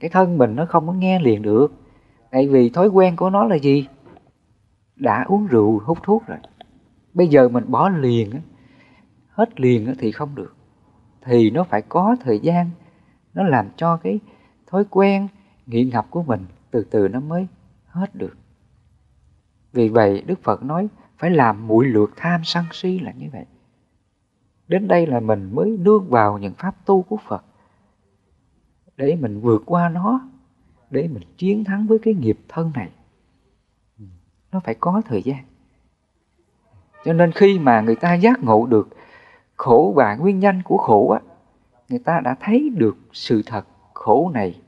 Cái 0.00 0.10
thân 0.10 0.38
mình 0.38 0.56
nó 0.56 0.66
không 0.66 0.86
có 0.86 0.92
nghe 0.92 1.20
liền 1.20 1.42
được. 1.42 1.72
Tại 2.30 2.48
vì 2.48 2.70
thói 2.70 2.88
quen 2.88 3.16
của 3.16 3.30
nó 3.30 3.44
là 3.44 3.56
gì? 3.56 3.88
Đã 4.96 5.24
uống 5.28 5.46
rượu 5.46 5.80
hút 5.84 5.98
thuốc 6.02 6.26
rồi 6.26 6.38
bây 7.16 7.28
giờ 7.28 7.48
mình 7.48 7.64
bỏ 7.68 7.88
liền 7.88 8.40
hết 9.28 9.60
liền 9.60 9.94
thì 9.98 10.12
không 10.12 10.34
được. 10.34 10.56
Thì 11.22 11.50
nó 11.50 11.64
phải 11.64 11.82
có 11.82 12.16
thời 12.20 12.38
gian, 12.38 12.70
nó 13.34 13.42
làm 13.42 13.68
cho 13.76 13.96
cái 13.96 14.20
thói 14.66 14.84
quen 14.90 15.28
nghiện 15.66 15.88
ngập 15.88 16.10
của 16.10 16.22
mình 16.22 16.46
từ 16.70 16.86
từ 16.90 17.08
nó 17.08 17.20
mới 17.20 17.46
hết 17.86 18.14
được. 18.14 18.36
Vì 19.72 19.88
vậy 19.88 20.22
đức 20.26 20.42
phật 20.42 20.62
nói 20.62 20.88
phải 21.18 21.30
làm 21.30 21.66
mũi 21.66 21.86
lượt 21.86 22.10
tham 22.16 22.40
sân 22.44 22.64
si 22.72 22.98
là 22.98 23.12
như 23.12 23.26
vậy. 23.32 23.44
Đến 24.68 24.88
đây 24.88 25.06
là 25.06 25.20
mình 25.20 25.50
mới 25.54 25.78
nương 25.80 26.08
vào 26.08 26.38
những 26.38 26.54
pháp 26.54 26.86
tu 26.86 27.02
của 27.02 27.18
phật. 27.28 27.44
Để 28.96 29.16
mình 29.16 29.40
vượt 29.40 29.62
qua 29.66 29.88
nó, 29.88 30.28
để 30.90 31.08
mình 31.08 31.22
chiến 31.36 31.64
thắng 31.64 31.86
với 31.86 31.98
cái 31.98 32.14
nghiệp 32.14 32.38
thân 32.48 32.72
này. 32.74 32.90
Nó 34.52 34.60
phải 34.60 34.74
có 34.74 35.02
thời 35.04 35.22
gian 35.22 35.44
cho 37.06 37.12
nên 37.12 37.32
khi 37.32 37.58
mà 37.58 37.80
người 37.80 37.96
ta 37.96 38.14
giác 38.14 38.42
ngộ 38.42 38.66
được 38.66 38.88
khổ 39.56 39.92
và 39.96 40.16
nguyên 40.16 40.40
nhân 40.40 40.62
của 40.64 40.76
khổ 40.76 41.10
á, 41.10 41.20
người 41.88 41.98
ta 41.98 42.20
đã 42.20 42.36
thấy 42.40 42.70
được 42.74 42.96
sự 43.12 43.42
thật 43.46 43.66
khổ 43.94 44.30
này 44.34 44.60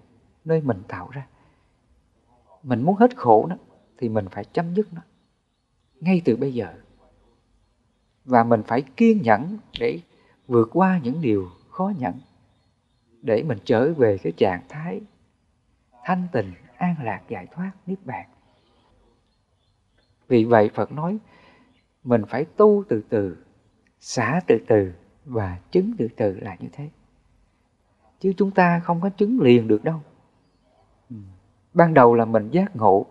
nơi 0.44 0.60
mình 0.60 0.82
tạo 0.88 1.08
ra. 1.12 1.26
Mình 2.62 2.82
muốn 2.82 2.96
hết 2.96 3.16
khổ 3.16 3.46
đó, 3.46 3.56
thì 3.98 4.08
mình 4.08 4.28
phải 4.30 4.44
chấm 4.44 4.74
dứt 4.74 4.92
nó. 4.92 5.00
Ngay 6.00 6.22
từ 6.24 6.36
bây 6.36 6.54
giờ. 6.54 6.74
Và 8.24 8.44
mình 8.44 8.62
phải 8.66 8.82
kiên 8.82 9.22
nhẫn 9.22 9.58
để 9.80 10.00
vượt 10.48 10.68
qua 10.72 11.00
những 11.02 11.20
điều 11.20 11.48
khó 11.70 11.92
nhẫn, 11.98 12.14
để 13.22 13.42
mình 13.42 13.58
trở 13.64 13.92
về 13.92 14.18
cái 14.18 14.32
trạng 14.36 14.62
thái 14.68 15.00
thanh 16.04 16.28
tịnh, 16.32 16.52
an 16.76 16.94
lạc, 17.02 17.20
giải 17.28 17.46
thoát, 17.46 17.70
niết 17.86 17.98
bàn. 18.04 18.26
Vì 20.28 20.44
vậy 20.44 20.70
phật 20.74 20.92
nói 20.92 21.18
mình 22.04 22.22
phải 22.28 22.44
tu 22.44 22.84
từ 22.88 23.02
từ, 23.08 23.36
xả 23.98 24.40
từ 24.46 24.58
từ 24.68 24.92
và 25.24 25.58
chứng 25.70 25.92
từ 25.98 26.08
từ 26.16 26.40
là 26.40 26.56
như 26.60 26.68
thế. 26.72 26.90
Chứ 28.20 28.32
chúng 28.36 28.50
ta 28.50 28.80
không 28.80 29.00
có 29.00 29.08
chứng 29.08 29.40
liền 29.40 29.68
được 29.68 29.84
đâu. 29.84 30.00
Ừ. 31.10 31.16
Ban 31.74 31.94
đầu 31.94 32.14
là 32.14 32.24
mình 32.24 32.50
giác 32.50 32.76
ngộ 32.76 33.06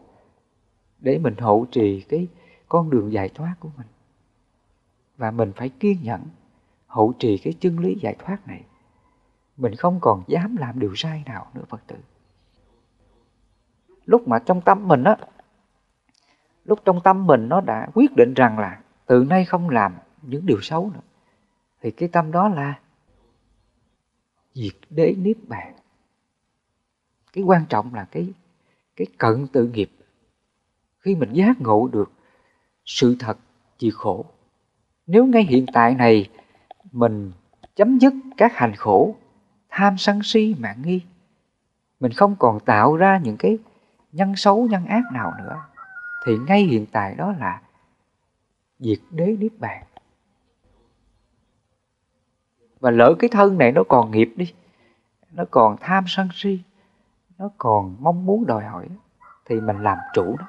để 1.00 1.18
mình 1.18 1.36
hộ 1.38 1.66
trì 1.72 2.02
cái 2.02 2.28
con 2.70 2.90
đường 2.90 3.14
giải 3.14 3.30
thoát 3.30 3.56
của 3.60 3.70
mình. 3.78 3.88
Và 5.18 5.32
mình 5.32 5.52
phải 5.56 5.70
kiên 5.70 5.98
nhẫn 6.04 6.22
hộ 6.88 7.14
trì 7.20 7.38
cái 7.38 7.54
chân 7.60 7.80
lý 7.80 7.96
giải 8.02 8.16
thoát 8.20 8.48
này. 8.48 8.64
Mình 9.58 9.76
không 9.76 10.00
còn 10.02 10.24
dám 10.28 10.56
làm 10.56 10.80
điều 10.80 10.96
sai 10.96 11.24
nào 11.26 11.48
nữa, 11.54 11.64
phật 11.70 11.82
tử. 11.88 11.96
Lúc 14.06 14.28
mà 14.28 14.40
trong 14.40 14.62
tâm 14.62 14.88
mình 14.88 15.04
á 15.04 15.18
lúc 16.68 16.80
trong 16.86 17.02
tâm 17.04 17.28
mình 17.28 17.50
nó 17.50 17.62
đã 17.62 17.88
quyết 17.94 18.16
định 18.16 18.34
rằng 18.34 18.60
là 18.60 18.80
từ 19.06 19.24
nay 19.30 19.46
không 19.46 19.70
làm 19.70 19.96
những 20.22 20.46
điều 20.46 20.62
xấu 20.62 20.92
nữa. 20.94 21.00
Thì 21.82 21.92
cái 21.92 22.10
tâm 22.10 22.32
đó 22.32 22.50
là 22.50 22.80
diệt 24.54 24.74
đế 24.90 25.16
niết 25.18 25.38
bàn. 25.48 25.74
Cái 27.34 27.44
quan 27.44 27.66
trọng 27.70 27.94
là 27.94 28.06
cái 28.12 28.34
cái 28.96 29.08
cận 29.18 29.48
tự 29.48 29.68
nghiệp. 29.68 29.90
Khi 31.00 31.16
mình 31.16 31.34
giác 31.34 31.62
ngộ 31.62 31.88
được 31.88 32.12
sự 32.86 33.16
thật 33.20 33.38
chịu 33.78 33.92
khổ. 33.96 34.26
Nếu 35.08 35.26
ngay 35.26 35.44
hiện 35.44 35.66
tại 35.74 35.96
này 35.96 36.30
mình 36.92 37.32
chấm 37.76 37.98
dứt 37.98 38.14
các 38.38 38.56
hành 38.56 38.76
khổ, 38.76 39.16
tham 39.70 39.98
sân 39.98 40.20
si, 40.24 40.56
mạng 40.60 40.82
nghi, 40.86 41.02
mình 42.00 42.12
không 42.12 42.36
còn 42.40 42.60
tạo 42.60 42.96
ra 42.96 43.20
những 43.24 43.38
cái 43.38 43.58
nhân 44.12 44.36
xấu, 44.36 44.68
nhân 44.68 44.86
ác 44.86 45.04
nào 45.14 45.34
nữa 45.40 45.58
thì 46.28 46.38
ngay 46.38 46.64
hiện 46.64 46.86
tại 46.92 47.16
đó 47.16 47.34
là 47.40 47.62
diệt 48.80 49.00
đế 49.12 49.36
niết 49.40 49.52
bàn. 49.60 49.84
Và 52.80 52.92
lỡ 52.92 53.16
cái 53.20 53.30
thân 53.30 53.58
này 53.58 53.72
nó 53.72 53.84
còn 53.90 54.12
nghiệp 54.12 54.34
đi, 54.36 54.54
nó 55.32 55.44
còn 55.52 55.78
tham 55.80 56.04
sân 56.08 56.30
si, 56.34 56.60
nó 57.38 57.50
còn 57.58 57.96
mong 58.00 58.26
muốn 58.26 58.46
đòi 58.46 58.64
hỏi, 58.64 58.88
thì 59.46 59.62
mình 59.62 59.80
làm 59.80 59.98
chủ 60.14 60.36
nó 60.40 60.46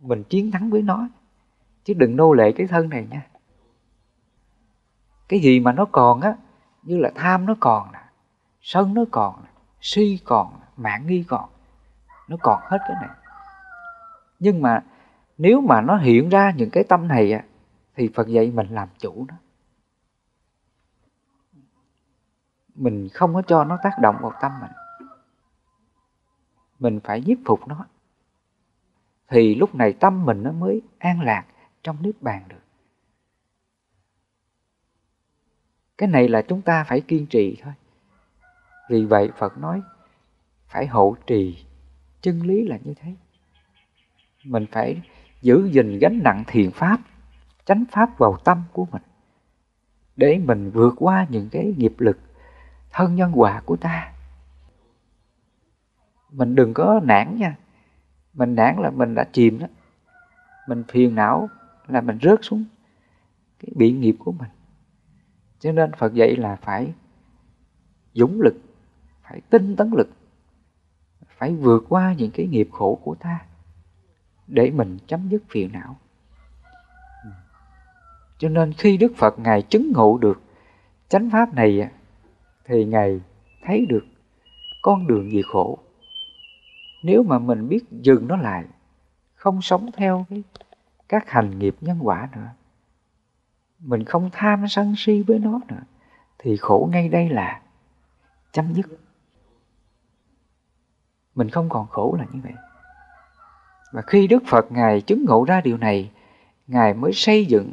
mình 0.00 0.24
chiến 0.24 0.50
thắng 0.50 0.70
với 0.70 0.82
nó, 0.82 1.08
chứ 1.84 1.94
đừng 1.94 2.16
nô 2.16 2.32
lệ 2.32 2.52
cái 2.52 2.66
thân 2.66 2.88
này 2.88 3.06
nha. 3.10 3.26
Cái 5.28 5.40
gì 5.40 5.60
mà 5.60 5.72
nó 5.72 5.84
còn 5.84 6.20
á, 6.20 6.36
như 6.82 6.98
là 6.98 7.10
tham 7.14 7.46
nó 7.46 7.54
còn 7.60 7.92
nè, 7.92 8.04
sân 8.60 8.94
nó 8.94 9.04
còn 9.10 9.42
nè, 9.44 9.50
si 9.80 10.18
còn 10.24 10.60
mạng 10.76 11.06
nghi 11.06 11.24
còn, 11.28 11.50
nó 12.28 12.36
còn 12.42 12.60
hết 12.64 12.78
cái 12.88 12.96
này 13.00 13.10
nhưng 14.42 14.62
mà 14.62 14.84
nếu 15.38 15.60
mà 15.60 15.80
nó 15.80 15.96
hiện 15.96 16.28
ra 16.28 16.52
những 16.56 16.70
cái 16.70 16.84
tâm 16.84 17.08
này 17.08 17.42
thì 17.94 18.10
phật 18.14 18.28
dạy 18.28 18.50
mình 18.50 18.66
làm 18.70 18.88
chủ 18.98 19.26
nó. 19.28 19.34
Mình 22.74 23.08
không 23.12 23.34
có 23.34 23.42
cho 23.42 23.64
nó 23.64 23.78
tác 23.82 23.98
động 24.00 24.16
vào 24.20 24.32
tâm 24.40 24.52
mình. 24.60 24.70
Mình 26.78 27.00
phải 27.04 27.20
nhiếp 27.20 27.38
phục 27.44 27.68
nó. 27.68 27.86
Thì 29.28 29.54
lúc 29.54 29.74
này 29.74 29.92
tâm 29.92 30.24
mình 30.24 30.42
nó 30.42 30.52
mới 30.52 30.82
an 30.98 31.20
lạc 31.20 31.44
trong 31.82 32.02
niết 32.02 32.22
bàn 32.22 32.42
được. 32.48 32.62
Cái 35.98 36.08
này 36.08 36.28
là 36.28 36.42
chúng 36.42 36.62
ta 36.62 36.84
phải 36.84 37.00
kiên 37.00 37.26
trì 37.26 37.56
thôi. 37.62 37.72
Vì 38.90 39.04
vậy 39.04 39.30
phật 39.38 39.58
nói 39.58 39.82
phải 40.66 40.86
hộ 40.86 41.16
trì, 41.26 41.66
chân 42.20 42.40
lý 42.42 42.68
là 42.68 42.78
như 42.84 42.94
thế 42.94 43.14
mình 44.44 44.66
phải 44.72 45.02
giữ 45.40 45.68
gìn 45.72 45.98
gánh 45.98 46.20
nặng 46.24 46.44
thiền 46.46 46.70
pháp, 46.70 47.00
chánh 47.64 47.84
pháp 47.90 48.18
vào 48.18 48.36
tâm 48.44 48.62
của 48.72 48.86
mình, 48.92 49.02
để 50.16 50.38
mình 50.38 50.70
vượt 50.70 50.94
qua 50.96 51.26
những 51.30 51.48
cái 51.52 51.74
nghiệp 51.76 51.94
lực 51.98 52.18
thân 52.90 53.14
nhân 53.14 53.32
quả 53.34 53.62
của 53.64 53.76
ta. 53.76 54.12
Mình 56.30 56.54
đừng 56.54 56.74
có 56.74 57.00
nản 57.04 57.36
nha. 57.36 57.56
Mình 58.34 58.54
nản 58.54 58.76
là 58.78 58.90
mình 58.90 59.14
đã 59.14 59.24
chìm 59.32 59.58
đó. 59.58 59.66
Mình 60.68 60.82
phiền 60.88 61.14
não 61.14 61.48
là 61.88 62.00
mình 62.00 62.18
rớt 62.22 62.38
xuống 62.42 62.64
cái 63.58 63.72
bị 63.76 63.92
nghiệp 63.92 64.16
của 64.18 64.32
mình. 64.32 64.50
Cho 65.58 65.72
nên 65.72 65.92
phật 65.92 66.14
dạy 66.14 66.36
là 66.36 66.56
phải 66.56 66.92
dũng 68.12 68.40
lực, 68.40 68.54
phải 69.22 69.40
tinh 69.50 69.76
tấn 69.76 69.90
lực, 69.96 70.08
phải 71.28 71.54
vượt 71.54 71.84
qua 71.88 72.14
những 72.18 72.30
cái 72.30 72.46
nghiệp 72.46 72.68
khổ 72.72 73.00
của 73.04 73.14
ta 73.14 73.40
để 74.46 74.70
mình 74.70 74.98
chấm 75.06 75.28
dứt 75.28 75.42
phiền 75.50 75.72
não. 75.72 75.96
Cho 78.38 78.48
nên 78.48 78.72
khi 78.72 78.96
đức 78.96 79.12
phật 79.16 79.38
ngài 79.38 79.62
chứng 79.62 79.92
ngộ 79.92 80.18
được 80.18 80.42
chánh 81.08 81.30
pháp 81.30 81.54
này 81.54 81.90
thì 82.64 82.84
ngài 82.84 83.20
thấy 83.64 83.86
được 83.86 84.04
con 84.82 85.06
đường 85.06 85.30
gì 85.30 85.42
khổ. 85.52 85.78
Nếu 87.04 87.22
mà 87.22 87.38
mình 87.38 87.68
biết 87.68 87.84
dừng 87.90 88.28
nó 88.28 88.36
lại, 88.36 88.64
không 89.34 89.62
sống 89.62 89.90
theo 89.96 90.26
cái, 90.30 90.42
các 91.08 91.30
hành 91.30 91.58
nghiệp 91.58 91.76
nhân 91.80 91.98
quả 92.02 92.28
nữa, 92.36 92.48
mình 93.78 94.04
không 94.04 94.30
tham 94.32 94.68
sân 94.68 94.94
si 94.96 95.22
với 95.22 95.38
nó 95.38 95.60
nữa, 95.68 95.82
thì 96.38 96.56
khổ 96.56 96.88
ngay 96.92 97.08
đây 97.08 97.28
là 97.28 97.60
chấm 98.52 98.74
dứt. 98.74 98.86
Mình 101.34 101.50
không 101.50 101.68
còn 101.68 101.86
khổ 101.86 102.16
là 102.18 102.26
như 102.32 102.40
vậy 102.42 102.52
và 103.92 104.02
khi 104.02 104.26
đức 104.26 104.42
phật 104.46 104.72
ngài 104.72 105.00
chứng 105.00 105.24
ngộ 105.24 105.44
ra 105.44 105.60
điều 105.60 105.76
này, 105.76 106.10
ngài 106.66 106.94
mới 106.94 107.12
xây 107.12 107.46
dựng 107.46 107.72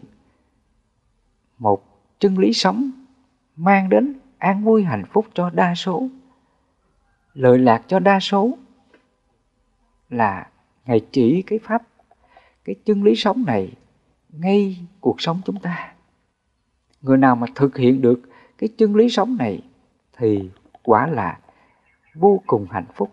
một 1.58 1.84
chân 2.20 2.38
lý 2.38 2.54
sống 2.54 2.92
mang 3.56 3.90
đến 3.90 4.20
an 4.38 4.64
vui 4.64 4.84
hạnh 4.84 5.04
phúc 5.12 5.26
cho 5.34 5.50
đa 5.50 5.76
số. 5.76 6.08
Lợi 7.34 7.58
lạc 7.58 7.84
cho 7.88 8.00
đa 8.00 8.20
số 8.20 8.58
là 10.10 10.48
ngài 10.86 11.02
chỉ 11.12 11.42
cái 11.42 11.60
pháp, 11.64 11.84
cái 12.66 12.76
chân 12.86 13.04
lý 13.04 13.16
sống 13.16 13.44
này 13.46 13.74
ngay 14.30 14.78
cuộc 15.00 15.22
sống 15.22 15.42
chúng 15.46 15.60
ta. 15.60 15.94
Người 17.02 17.18
nào 17.18 17.36
mà 17.36 17.48
thực 17.56 17.78
hiện 17.78 18.02
được 18.02 18.22
cái 18.58 18.70
chân 18.78 18.96
lý 18.96 19.10
sống 19.10 19.38
này 19.40 19.62
thì 20.18 20.50
quả 20.84 21.08
là 21.08 21.40
vô 22.16 22.42
cùng 22.48 22.68
hạnh 22.70 22.86
phúc 22.96 23.12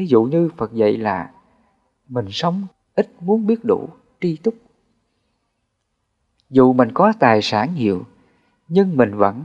ví 0.00 0.06
dụ 0.06 0.22
như 0.22 0.50
phật 0.56 0.72
dạy 0.72 0.96
là 0.96 1.30
mình 2.08 2.26
sống 2.30 2.66
ít 2.94 3.10
muốn 3.20 3.46
biết 3.46 3.64
đủ, 3.64 3.88
tri 4.20 4.36
túc. 4.36 4.54
Dù 6.50 6.72
mình 6.72 6.92
có 6.94 7.12
tài 7.18 7.42
sản 7.42 7.74
nhiều, 7.74 8.04
nhưng 8.68 8.96
mình 8.96 9.16
vẫn 9.16 9.44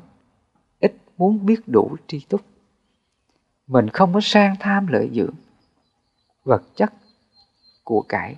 ít 0.80 0.94
muốn 1.18 1.46
biết 1.46 1.68
đủ, 1.68 1.96
tri 2.08 2.20
túc. 2.30 2.42
Mình 3.68 3.90
không 3.90 4.14
có 4.14 4.20
sang 4.24 4.56
tham 4.60 4.88
lợi 4.88 5.10
dưỡng, 5.14 5.34
vật 6.44 6.64
chất 6.76 6.94
của 7.84 8.02
cải. 8.10 8.36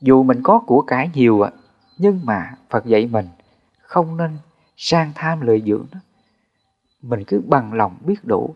Dù 0.00 0.22
mình 0.22 0.40
có 0.42 0.58
của 0.66 0.82
cải 0.82 1.10
nhiều 1.14 1.40
ạ, 1.40 1.50
nhưng 1.96 2.20
mà 2.24 2.54
phật 2.70 2.86
dạy 2.86 3.06
mình 3.06 3.26
không 3.78 4.16
nên 4.16 4.38
sang 4.76 5.12
tham 5.14 5.40
lợi 5.40 5.62
dưỡng 5.66 5.86
đó. 5.92 6.00
Mình 7.02 7.24
cứ 7.26 7.42
bằng 7.46 7.72
lòng 7.72 7.96
biết 8.04 8.24
đủ 8.24 8.54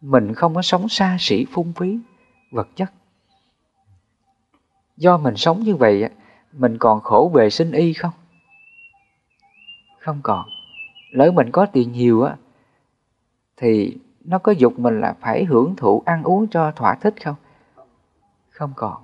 mình 0.00 0.34
không 0.34 0.54
có 0.54 0.62
sống 0.62 0.88
xa 0.88 1.16
xỉ, 1.20 1.46
phung 1.52 1.72
phí, 1.72 1.98
vật 2.50 2.68
chất. 2.76 2.92
Do 4.96 5.18
mình 5.18 5.36
sống 5.36 5.60
như 5.60 5.76
vậy 5.76 6.08
mình 6.52 6.78
còn 6.78 7.00
khổ 7.00 7.30
về 7.34 7.50
sinh 7.50 7.72
y 7.72 7.92
không? 7.92 8.12
Không 9.98 10.20
còn. 10.22 10.48
Lỡ 11.10 11.30
mình 11.30 11.50
có 11.50 11.66
tiền 11.66 11.92
nhiều 11.92 12.22
á, 12.22 12.36
thì 13.56 13.96
nó 14.24 14.38
có 14.38 14.52
dục 14.52 14.78
mình 14.78 15.00
là 15.00 15.16
phải 15.20 15.44
hưởng 15.44 15.76
thụ 15.76 16.02
ăn 16.06 16.22
uống 16.22 16.48
cho 16.48 16.72
thỏa 16.76 16.94
thích 16.94 17.14
không? 17.24 17.36
Không 18.48 18.72
còn. 18.76 19.02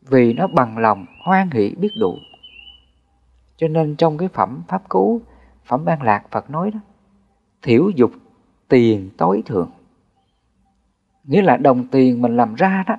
Vì 0.00 0.32
nó 0.32 0.46
bằng 0.46 0.78
lòng, 0.78 1.06
hoan 1.24 1.50
hỷ, 1.50 1.74
biết 1.74 1.90
đủ. 2.00 2.18
Cho 3.56 3.68
nên 3.68 3.96
trong 3.96 4.18
cái 4.18 4.28
phẩm 4.28 4.62
pháp 4.68 4.88
cú, 4.88 5.20
phẩm 5.64 5.84
an 5.86 6.02
lạc 6.02 6.24
phật 6.30 6.50
nói 6.50 6.70
đó, 6.70 6.80
thiểu 7.62 7.90
dục 7.96 8.10
tiền 8.68 9.10
tối 9.16 9.42
thượng 9.46 9.70
nghĩa 11.28 11.42
là 11.42 11.56
đồng 11.56 11.86
tiền 11.86 12.22
mình 12.22 12.36
làm 12.36 12.54
ra 12.54 12.84
đó, 12.86 12.96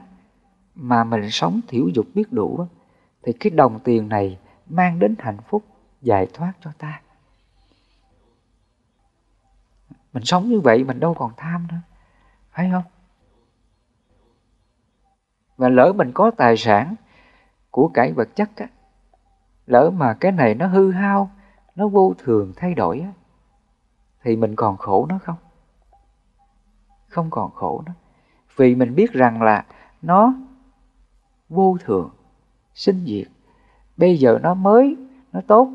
mà 0.76 1.04
mình 1.04 1.32
sống 1.32 1.62
thiểu 1.68 1.88
dục 1.88 2.06
biết 2.14 2.32
đủ, 2.32 2.68
thì 3.24 3.34
cái 3.34 3.50
đồng 3.50 3.80
tiền 3.84 4.10
này 4.10 4.40
mang 4.70 5.00
đến 5.00 5.16
hạnh 5.20 5.38
phúc 5.48 5.64
giải 6.02 6.28
thoát 6.34 6.54
cho 6.62 6.72
ta. 6.78 7.02
Mình 10.14 10.24
sống 10.26 10.50
như 10.50 10.60
vậy 10.60 10.84
mình 10.84 11.00
đâu 11.00 11.14
còn 11.14 11.32
tham 11.38 11.68
nữa, 11.68 11.78
phải 12.52 12.70
không? 12.72 12.84
Và 15.58 15.70
lỡ 15.70 15.94
mình 15.96 16.12
có 16.14 16.32
tài 16.32 16.58
sản 16.58 16.96
của 17.72 17.88
cải 17.94 18.14
vật 18.14 18.30
chất 18.36 18.50
á, 18.56 18.68
lỡ 19.66 19.90
mà 19.90 20.14
cái 20.14 20.32
này 20.32 20.56
nó 20.56 20.68
hư 20.68 20.92
hao, 20.92 21.32
nó 21.76 21.88
vô 21.88 22.14
thường 22.18 22.54
thay 22.56 22.74
đổi 22.74 23.00
á, 23.00 23.12
thì 24.24 24.36
mình 24.36 24.56
còn 24.56 24.78
khổ 24.78 25.06
nó 25.10 25.20
không? 25.24 25.38
Không 27.08 27.30
còn 27.30 27.52
khổ 27.52 27.84
nó 27.86 27.94
vì 28.60 28.76
mình 28.76 28.96
biết 28.96 29.14
rằng 29.14 29.42
là 29.42 29.66
nó 30.02 30.34
vô 31.50 31.78
thường, 31.86 32.10
sinh 32.74 33.06
diệt. 33.06 33.28
Bây 33.98 34.18
giờ 34.18 34.40
nó 34.44 34.54
mới, 34.54 34.96
nó 35.34 35.42
tốt. 35.48 35.72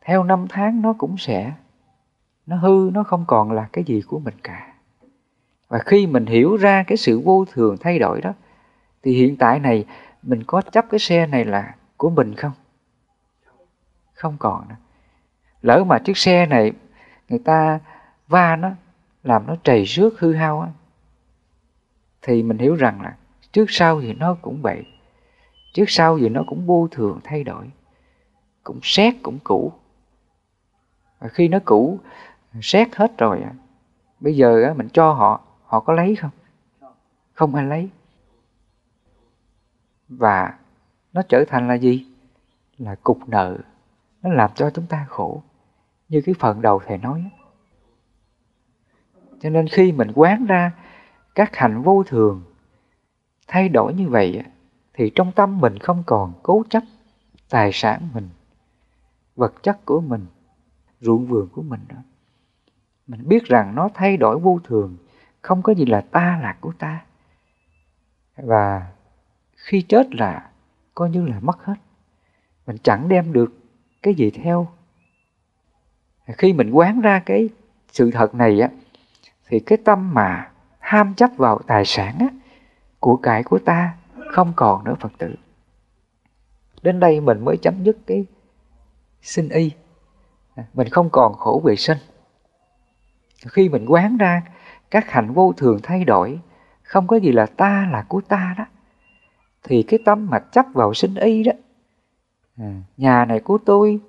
Theo 0.00 0.24
năm 0.24 0.46
tháng 0.48 0.82
nó 0.82 0.92
cũng 0.98 1.16
sẽ, 1.18 1.52
nó 2.46 2.56
hư, 2.56 2.90
nó 2.92 3.02
không 3.02 3.24
còn 3.26 3.52
là 3.52 3.68
cái 3.72 3.84
gì 3.84 4.02
của 4.02 4.18
mình 4.18 4.34
cả. 4.42 4.72
Và 5.68 5.78
khi 5.78 6.06
mình 6.06 6.26
hiểu 6.26 6.56
ra 6.56 6.84
cái 6.86 6.96
sự 6.96 7.20
vô 7.20 7.44
thường 7.52 7.76
thay 7.80 7.98
đổi 7.98 8.20
đó, 8.20 8.32
thì 9.02 9.12
hiện 9.12 9.36
tại 9.36 9.60
này 9.60 9.84
mình 10.22 10.42
có 10.46 10.62
chấp 10.62 10.86
cái 10.90 11.00
xe 11.00 11.26
này 11.26 11.44
là 11.44 11.74
của 11.96 12.10
mình 12.10 12.34
không? 12.34 12.52
Không 14.14 14.36
còn 14.38 14.68
nữa. 14.68 14.76
Lỡ 15.62 15.84
mà 15.84 15.98
chiếc 15.98 16.16
xe 16.16 16.46
này 16.46 16.72
người 17.28 17.38
ta 17.38 17.80
va 18.28 18.56
nó, 18.56 18.70
làm 19.22 19.46
nó 19.46 19.56
trầy 19.64 19.84
rước 19.84 20.20
hư 20.20 20.32
hao 20.32 20.60
á 20.60 20.68
thì 22.26 22.42
mình 22.42 22.58
hiểu 22.58 22.74
rằng 22.74 23.02
là 23.02 23.16
trước 23.52 23.64
sau 23.68 24.00
thì 24.00 24.12
nó 24.12 24.36
cũng 24.42 24.62
vậy. 24.62 24.84
Trước 25.74 25.84
sau 25.88 26.18
thì 26.18 26.28
nó 26.28 26.44
cũng 26.46 26.66
vô 26.66 26.88
thường 26.90 27.20
thay 27.24 27.44
đổi, 27.44 27.70
cũng 28.62 28.80
xét 28.82 29.14
cũng 29.22 29.38
cũ. 29.44 29.72
Và 31.18 31.28
khi 31.28 31.48
nó 31.48 31.58
cũ, 31.64 31.98
xét 32.62 32.96
hết 32.96 33.18
rồi 33.18 33.42
bây 34.20 34.36
giờ 34.36 34.74
mình 34.76 34.88
cho 34.88 35.12
họ 35.12 35.40
họ 35.64 35.80
có 35.80 35.92
lấy 35.92 36.16
không? 36.16 36.30
Không 37.32 37.54
ai 37.54 37.64
lấy. 37.64 37.88
Và 40.08 40.54
nó 41.12 41.22
trở 41.28 41.44
thành 41.48 41.68
là 41.68 41.74
gì? 41.74 42.06
Là 42.78 42.94
cục 42.94 43.28
nợ. 43.28 43.58
Nó 44.22 44.32
làm 44.32 44.50
cho 44.54 44.70
chúng 44.70 44.86
ta 44.86 45.06
khổ. 45.08 45.42
Như 46.08 46.22
cái 46.26 46.34
phần 46.38 46.62
đầu 46.62 46.80
thầy 46.86 46.98
nói 46.98 47.24
cho 49.40 49.50
nên 49.50 49.68
khi 49.68 49.92
mình 49.92 50.12
quán 50.14 50.46
ra 50.46 50.72
các 51.34 51.56
hành 51.56 51.82
vô 51.82 52.02
thường. 52.06 52.42
Thay 53.48 53.68
đổi 53.68 53.94
như 53.94 54.08
vậy 54.08 54.42
thì 54.94 55.12
trong 55.14 55.32
tâm 55.32 55.60
mình 55.60 55.78
không 55.78 56.02
còn 56.06 56.32
cố 56.42 56.62
chấp 56.70 56.82
tài 57.48 57.70
sản 57.72 58.08
mình, 58.14 58.28
vật 59.36 59.62
chất 59.62 59.84
của 59.84 60.00
mình, 60.00 60.26
ruộng 61.00 61.26
vườn 61.26 61.48
của 61.48 61.62
mình 61.62 61.80
đó 61.88 61.96
mình 63.06 63.28
biết 63.28 63.44
rằng 63.44 63.74
nó 63.74 63.88
thay 63.94 64.16
đổi 64.16 64.38
vô 64.38 64.60
thường, 64.64 64.96
không 65.42 65.62
có 65.62 65.74
gì 65.74 65.86
là 65.86 66.00
ta 66.00 66.38
là 66.42 66.56
của 66.60 66.72
ta. 66.78 67.04
Và 68.36 68.92
khi 69.56 69.82
chết 69.82 70.14
là 70.14 70.50
coi 70.94 71.10
như 71.10 71.26
là 71.26 71.40
mất 71.40 71.64
hết. 71.64 71.74
Mình 72.66 72.76
chẳng 72.82 73.08
đem 73.08 73.32
được 73.32 73.54
cái 74.02 74.14
gì 74.14 74.30
theo. 74.30 74.68
Khi 76.26 76.52
mình 76.52 76.70
quán 76.70 77.00
ra 77.00 77.22
cái 77.26 77.48
sự 77.92 78.10
thật 78.10 78.34
này 78.34 78.60
á, 78.60 78.68
thì 79.48 79.60
cái 79.60 79.78
tâm 79.84 80.14
mà 80.14 80.50
ham 80.84 81.14
chấp 81.14 81.30
vào 81.36 81.58
tài 81.66 81.84
sản 81.84 82.16
á, 82.20 82.26
của 83.00 83.16
cải 83.16 83.42
của 83.42 83.58
ta 83.58 83.94
không 84.32 84.52
còn 84.56 84.84
nữa 84.84 84.94
Phật 85.00 85.12
tử. 85.18 85.34
Đến 86.82 87.00
đây 87.00 87.20
mình 87.20 87.44
mới 87.44 87.56
chấm 87.56 87.84
dứt 87.84 87.96
cái 88.06 88.26
sinh 89.22 89.48
y. 89.48 89.70
Mình 90.74 90.88
không 90.88 91.10
còn 91.10 91.32
khổ 91.32 91.62
về 91.64 91.76
sinh. 91.76 91.98
Khi 93.46 93.68
mình 93.68 93.86
quán 93.86 94.16
ra 94.16 94.42
các 94.90 95.10
hạnh 95.10 95.32
vô 95.32 95.52
thường 95.56 95.78
thay 95.82 96.04
đổi, 96.04 96.40
không 96.82 97.06
có 97.06 97.16
gì 97.16 97.32
là 97.32 97.46
ta 97.46 97.88
là 97.92 98.04
của 98.08 98.20
ta 98.20 98.54
đó, 98.58 98.64
thì 99.62 99.82
cái 99.82 100.00
tâm 100.04 100.26
mà 100.30 100.38
chấp 100.38 100.66
vào 100.74 100.94
sinh 100.94 101.14
y 101.14 101.42
đó, 101.42 101.52
à, 102.56 102.82
nhà 102.96 103.24
này 103.24 103.40
của 103.40 103.58
tôi, 103.66 104.00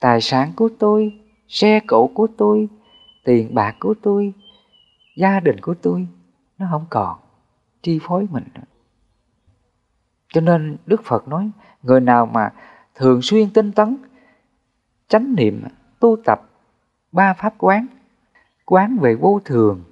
tài 0.00 0.20
sản 0.20 0.52
của 0.56 0.68
tôi, 0.78 1.20
xe 1.48 1.80
cộ 1.86 2.10
của 2.14 2.26
tôi, 2.36 2.68
tiền 3.24 3.54
bạc 3.54 3.76
của 3.80 3.94
tôi, 4.02 4.32
gia 5.16 5.40
đình 5.40 5.60
của 5.60 5.74
tôi, 5.74 6.08
nó 6.58 6.66
không 6.70 6.86
còn 6.90 7.18
chi 7.82 7.98
phối 8.02 8.26
mình 8.30 8.44
nữa. 8.54 8.62
Cho 10.28 10.40
nên 10.40 10.76
Đức 10.86 11.04
Phật 11.04 11.28
nói, 11.28 11.50
người 11.82 12.00
nào 12.00 12.26
mà 12.26 12.52
thường 12.94 13.22
xuyên 13.22 13.50
tinh 13.50 13.72
tấn, 13.72 13.96
chánh 15.08 15.34
niệm, 15.34 15.62
tu 16.00 16.16
tập 16.24 16.40
ba 17.12 17.34
pháp 17.34 17.54
quán, 17.58 17.86
quán 18.64 18.96
về 19.00 19.14
vô 19.14 19.40
thường, 19.44 19.84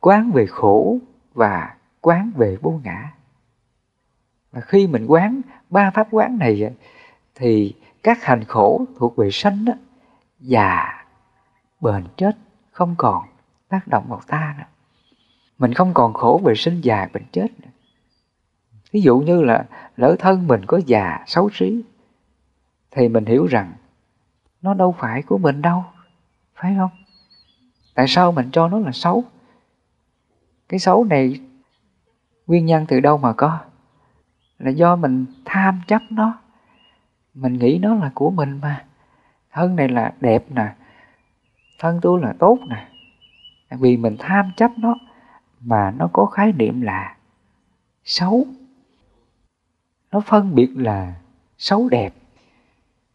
quán 0.00 0.30
về 0.30 0.46
khổ 0.46 0.98
và 1.34 1.76
quán 2.00 2.30
về 2.36 2.56
vô 2.62 2.80
ngã. 2.84 3.12
Và 4.52 4.60
khi 4.60 4.86
mình 4.86 5.06
quán 5.06 5.40
ba 5.70 5.90
pháp 5.90 6.08
quán 6.10 6.38
này 6.38 6.74
thì 7.34 7.74
các 8.02 8.24
hành 8.24 8.44
khổ 8.44 8.84
thuộc 8.96 9.16
về 9.16 9.30
sanh 9.32 9.64
đó, 9.64 9.72
già, 10.40 11.04
bền 11.80 12.04
chết 12.16 12.36
không 12.70 12.94
còn 12.98 13.24
tác 13.68 13.88
động 13.88 14.04
vào 14.08 14.20
ta 14.26 14.54
nữa. 14.58 14.64
Mình 15.58 15.74
không 15.74 15.94
còn 15.94 16.12
khổ 16.12 16.40
về 16.44 16.54
sinh 16.54 16.80
già 16.80 17.08
bệnh 17.12 17.24
chết 17.32 17.60
nữa. 17.60 17.68
Ví 18.92 19.00
dụ 19.00 19.18
như 19.18 19.42
là 19.42 19.64
lỡ 19.96 20.16
thân 20.18 20.46
mình 20.46 20.60
có 20.66 20.80
già, 20.86 21.24
xấu 21.26 21.50
xí, 21.50 21.82
thì 22.90 23.08
mình 23.08 23.26
hiểu 23.26 23.46
rằng 23.46 23.72
nó 24.62 24.74
đâu 24.74 24.94
phải 24.98 25.22
của 25.22 25.38
mình 25.38 25.62
đâu, 25.62 25.84
phải 26.54 26.74
không? 26.78 26.90
Tại 27.94 28.08
sao 28.08 28.32
mình 28.32 28.50
cho 28.52 28.68
nó 28.68 28.78
là 28.78 28.92
xấu? 28.92 29.24
Cái 30.68 30.80
xấu 30.80 31.04
này 31.04 31.40
nguyên 32.46 32.66
nhân 32.66 32.86
từ 32.88 33.00
đâu 33.00 33.18
mà 33.18 33.32
có? 33.32 33.58
Là 34.58 34.70
do 34.70 34.96
mình 34.96 35.26
tham 35.44 35.80
chấp 35.86 36.02
nó. 36.10 36.38
Mình 37.34 37.52
nghĩ 37.52 37.78
nó 37.82 37.94
là 37.94 38.10
của 38.14 38.30
mình 38.30 38.58
mà. 38.62 38.84
Thân 39.52 39.76
này 39.76 39.88
là 39.88 40.12
đẹp 40.20 40.44
nè. 40.50 40.74
Thân 41.78 41.98
tôi 42.02 42.20
là 42.20 42.34
tốt 42.38 42.58
nè 42.68 42.88
vì 43.70 43.96
mình 43.96 44.16
tham 44.18 44.50
chấp 44.56 44.70
nó, 44.78 44.94
mà 45.60 45.90
nó 45.90 46.08
có 46.12 46.26
khái 46.26 46.52
niệm 46.52 46.80
là 46.80 47.16
xấu. 48.04 48.46
Nó 50.12 50.20
phân 50.20 50.54
biệt 50.54 50.68
là 50.76 51.14
xấu 51.58 51.88
đẹp. 51.88 52.14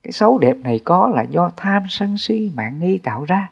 Cái 0.03 0.11
xấu 0.11 0.37
đẹp 0.37 0.57
này 0.57 0.79
có 0.85 1.07
là 1.07 1.21
do 1.21 1.51
tham 1.57 1.83
sân 1.89 2.17
si 2.17 2.51
mạng 2.55 2.79
nghi 2.79 2.97
tạo 2.97 3.23
ra. 3.23 3.49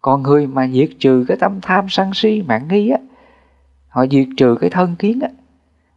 Còn 0.00 0.22
người 0.22 0.46
mà 0.46 0.68
diệt 0.68 0.90
trừ 0.98 1.24
cái 1.28 1.36
tâm 1.40 1.60
tham 1.62 1.86
sân 1.88 2.14
si 2.14 2.42
mạng 2.42 2.68
nghi 2.68 2.90
á, 2.90 2.98
họ 3.88 4.06
diệt 4.06 4.28
trừ 4.36 4.56
cái 4.60 4.70
thân 4.70 4.96
kiến 4.96 5.20
á, 5.20 5.28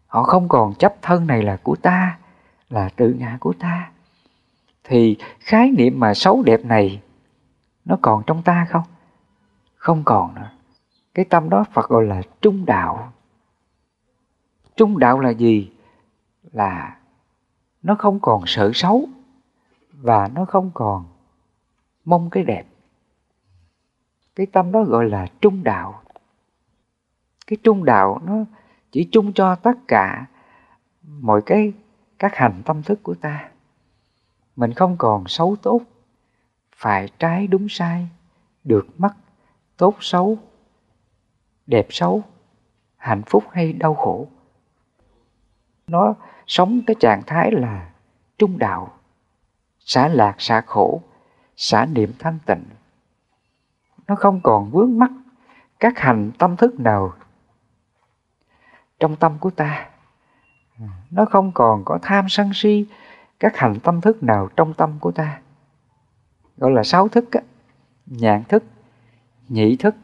họ 0.07 0.23
không 0.23 0.49
còn 0.49 0.73
chấp 0.73 0.95
thân 1.01 1.27
này 1.27 1.43
là 1.43 1.57
của 1.63 1.75
ta, 1.75 2.17
là 2.69 2.89
tự 2.95 3.13
ngã 3.19 3.37
của 3.39 3.53
ta. 3.59 3.91
Thì 4.83 5.17
khái 5.39 5.71
niệm 5.71 5.99
mà 5.99 6.13
xấu 6.13 6.43
đẹp 6.43 6.65
này 6.65 7.01
nó 7.85 7.97
còn 8.01 8.23
trong 8.27 8.41
ta 8.43 8.67
không? 8.69 8.83
Không 9.89 10.03
còn 10.05 10.35
nữa. 10.35 10.49
Cái 11.13 11.25
tâm 11.25 11.49
đó 11.49 11.63
phật 11.73 11.89
gọi 11.89 12.05
là 12.05 12.21
trung 12.41 12.65
đạo. 12.65 13.13
Trung 14.75 14.99
đạo 14.99 15.19
là 15.19 15.29
gì? 15.29 15.71
Là 16.51 16.97
nó 17.81 17.95
không 17.95 18.19
còn 18.19 18.43
sợ 18.45 18.71
xấu 18.73 19.09
và 19.91 20.27
nó 20.27 20.45
không 20.45 20.71
còn 20.73 21.05
mong 22.05 22.29
cái 22.29 22.43
đẹp. 22.43 22.65
Cái 24.35 24.45
tâm 24.45 24.71
đó 24.71 24.83
gọi 24.83 25.09
là 25.09 25.27
trung 25.41 25.63
đạo. 25.63 26.01
Cái 27.47 27.57
trung 27.63 27.85
đạo 27.85 28.21
nó 28.23 28.33
chỉ 28.91 29.09
chung 29.11 29.33
cho 29.33 29.55
tất 29.55 29.77
cả 29.87 30.25
mọi 31.03 31.41
cái, 31.45 31.73
các 32.19 32.35
hành 32.35 32.61
tâm 32.65 32.83
thức 32.83 32.99
của 33.03 33.15
ta. 33.15 33.49
Mình 34.55 34.73
không 34.73 34.95
còn 34.97 35.27
xấu 35.27 35.55
tốt, 35.55 35.81
phải 36.75 37.09
trái 37.19 37.47
đúng 37.47 37.69
sai, 37.69 38.07
được 38.63 38.87
mất 38.97 39.13
tốt 39.79 39.95
xấu, 39.99 40.37
đẹp 41.67 41.87
xấu, 41.89 42.23
hạnh 42.97 43.21
phúc 43.25 43.43
hay 43.51 43.73
đau 43.73 43.95
khổ. 43.95 44.27
Nó 45.87 46.13
sống 46.47 46.81
cái 46.87 46.95
trạng 46.99 47.21
thái 47.27 47.51
là 47.51 47.89
trung 48.37 48.57
đạo, 48.57 48.93
xả 49.79 50.07
lạc 50.07 50.35
xả 50.37 50.61
khổ, 50.61 51.01
xả 51.55 51.85
niệm 51.85 52.13
thanh 52.19 52.39
tịnh. 52.45 52.63
Nó 54.07 54.15
không 54.15 54.41
còn 54.43 54.71
vướng 54.71 54.99
mắc 54.99 55.11
các 55.79 55.99
hành 55.99 56.31
tâm 56.39 56.57
thức 56.57 56.79
nào 56.79 57.13
trong 58.99 59.15
tâm 59.15 59.37
của 59.39 59.49
ta. 59.49 59.89
Nó 61.11 61.25
không 61.25 61.51
còn 61.51 61.85
có 61.85 61.99
tham 62.01 62.25
sân 62.29 62.51
si 62.53 62.85
các 63.39 63.57
hành 63.57 63.79
tâm 63.83 64.01
thức 64.01 64.23
nào 64.23 64.49
trong 64.55 64.73
tâm 64.73 64.99
của 64.99 65.11
ta. 65.11 65.41
Gọi 66.57 66.71
là 66.71 66.83
sáu 66.83 67.07
thức 67.07 67.31
á, 67.31 67.41
nhãn 68.05 68.43
thức 68.43 68.63
nhị 69.49 69.75
thức 69.75 69.95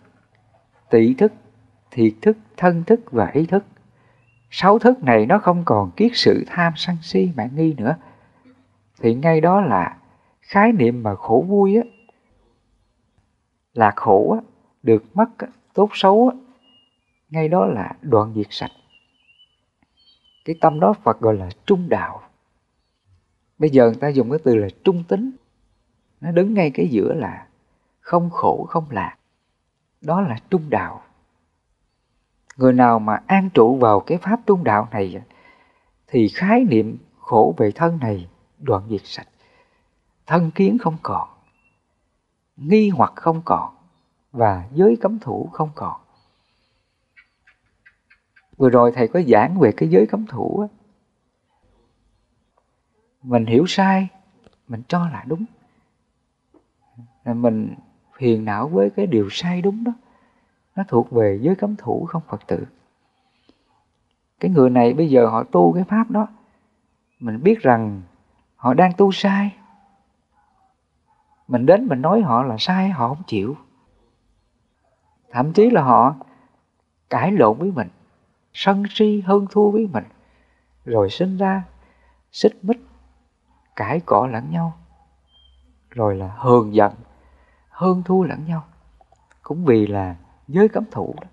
tỷ 0.90 1.14
thức 1.14 1.34
thiệt 1.92 2.14
thức 2.22 2.38
thân 2.58 2.84
thức 2.84 3.12
và 3.12 3.28
ý 3.34 3.46
thức. 3.46 3.64
Sáu 4.50 4.80
thức 4.80 5.04
này 5.04 5.26
nó 5.26 5.40
không 5.40 5.64
còn 5.66 5.92
kiết 5.92 6.12
sự 6.16 6.44
tham 6.48 6.74
sân 6.76 6.96
si 7.02 7.30
mạng 7.36 7.50
nghi 7.56 7.74
nữa. 7.78 7.96
Thì 9.02 9.16
ngay 9.16 9.42
đó 9.42 9.62
là 9.62 9.98
khái 10.42 10.72
niệm 10.72 11.04
mà 11.04 11.16
khổ 11.16 11.46
vui 11.48 11.76
á 11.76 11.84
là 13.74 13.94
khổ 13.96 14.32
á 14.32 14.40
được 14.84 15.04
mất 15.14 15.38
á, 15.38 15.48
tốt 15.74 15.90
xấu 15.94 16.30
á, 16.30 16.36
ngay 17.30 17.48
đó 17.48 17.66
là 17.66 17.92
đoạn 18.02 18.34
diệt 18.36 18.48
sạch. 18.50 18.72
Cái 20.46 20.56
tâm 20.62 20.80
đó 20.80 20.94
Phật 21.04 21.20
gọi 21.20 21.36
là 21.38 21.50
trung 21.66 21.90
đạo. 21.90 22.22
Bây 23.58 23.70
giờ 23.70 23.86
người 23.86 24.00
ta 24.00 24.08
dùng 24.08 24.30
cái 24.30 24.40
từ 24.44 24.56
là 24.56 24.68
trung 24.84 25.04
tính. 25.08 25.32
Nó 26.22 26.32
đứng 26.32 26.54
ngay 26.54 26.72
cái 26.72 26.88
giữa 26.88 27.14
là 27.14 27.48
không 28.00 28.30
khổ 28.30 28.66
không 28.70 28.86
lạc 28.92 29.18
đó 30.06 30.22
là 30.22 30.38
trung 30.50 30.70
đạo. 30.70 31.02
Người 32.58 32.74
nào 32.74 33.00
mà 33.00 33.22
an 33.28 33.50
trụ 33.54 33.78
vào 33.78 34.00
cái 34.00 34.18
pháp 34.18 34.40
trung 34.46 34.64
đạo 34.64 34.88
này 34.92 35.22
thì 36.08 36.28
khái 36.28 36.64
niệm 36.64 36.98
khổ 37.20 37.54
về 37.58 37.72
thân 37.72 38.00
này 38.02 38.30
đoạn 38.60 38.88
diệt 38.90 39.02
sạch. 39.04 39.28
Thân 40.26 40.52
kiến 40.52 40.78
không 40.78 40.98
còn, 41.04 41.30
nghi 42.56 42.90
hoặc 42.90 43.14
không 43.16 43.42
còn, 43.46 43.76
và 44.32 44.66
giới 44.72 44.98
cấm 45.02 45.20
thủ 45.20 45.50
không 45.54 45.70
còn. 45.76 46.02
Vừa 48.58 48.70
rồi 48.70 48.92
thầy 48.96 49.08
có 49.08 49.22
giảng 49.28 49.60
về 49.60 49.72
cái 49.78 49.90
giới 49.90 50.08
cấm 50.08 50.26
thủ 50.26 50.60
á. 50.60 50.68
Mình 53.24 53.46
hiểu 53.46 53.66
sai, 53.68 54.08
mình 54.68 54.82
cho 54.88 55.08
là 55.10 55.24
đúng. 55.28 55.46
Mình 57.26 57.76
phiền 58.18 58.46
não 58.46 58.68
với 58.68 58.90
cái 58.90 59.08
điều 59.08 59.30
sai 59.32 59.62
đúng 59.62 59.84
đó. 59.84 59.92
Nó 60.76 60.84
thuộc 60.88 61.12
về 61.12 61.40
giới 61.42 61.56
cấm 61.56 61.76
thủ, 61.76 62.06
không 62.06 62.22
phật 62.28 62.48
tử. 62.48 62.66
Cái 64.40 64.52
người 64.52 64.70
này 64.70 64.94
bây 64.94 65.10
giờ 65.10 65.28
họ 65.28 65.44
tu 65.44 65.74
cái 65.74 65.84
pháp 65.84 66.12
đó, 66.12 66.28
mình 67.20 67.44
biết 67.44 67.62
rằng 67.62 68.02
họ 68.56 68.74
đang 68.74 68.92
tu 68.98 69.12
sai. 69.12 69.56
Mình 71.48 71.66
đến 71.66 71.88
mình 71.88 72.02
nói 72.02 72.22
họ 72.22 72.44
là 72.44 72.56
sai, 72.60 72.90
họ 72.90 73.08
không 73.08 73.24
chịu. 73.28 73.58
Thậm 75.32 75.54
chí 75.54 75.70
là 75.70 75.82
họ 75.82 76.16
cãi 77.10 77.32
lộn 77.32 77.58
với 77.58 77.72
mình, 77.72 77.88
sân 78.54 78.84
si 78.90 79.22
hơn 79.26 79.48
thua 79.52 79.70
với 79.70 79.88
mình, 79.94 80.04
rồi 80.86 81.10
sinh 81.10 81.38
ra 81.38 81.64
xích 82.32 82.58
mích, 82.62 82.86
cãi 83.76 84.00
cọ 84.06 84.28
lẫn 84.28 84.52
nhau, 84.52 84.74
rồi 85.90 86.16
là 86.16 86.28
hờn 86.38 86.76
giận 86.76 86.92
hơn 87.76 88.04
thua 88.06 88.24
lẫn 88.24 88.46
nhau, 88.46 88.64
cũng 89.42 89.66
vì 89.66 89.88
là 89.88 90.16
giới 90.48 90.68
cấm 90.68 90.84
thủ 90.92 91.16
đó. 91.22 91.28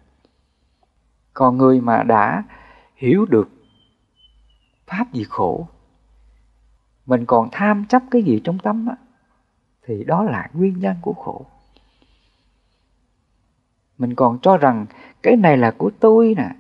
Còn 1.35 1.59
người 1.59 1.81
mà 1.81 2.03
đã 2.03 2.43
hiểu 2.97 3.27
được 3.27 3.51
pháp 4.87 5.13
gì 5.13 5.25
khổ, 5.29 5.69
mình 7.07 7.27
còn 7.27 7.49
tham 7.53 7.85
chấp 7.89 8.03
cái 8.11 8.23
gì 8.23 8.41
trong 8.45 8.59
tâm 8.59 8.87
á, 8.87 8.97
thì 9.87 10.05
đó 10.05 10.23
là 10.23 10.49
nguyên 10.53 10.79
nhân 10.79 10.97
của 11.01 11.13
khổ. 11.13 11.47
Mình 13.99 14.15
còn 14.15 14.39
cho 14.43 14.57
rằng 14.57 14.87
cái 15.23 15.37
này 15.37 15.57
là 15.57 15.75
của 15.79 15.91
tôi 16.01 16.35
nè, 16.37 16.51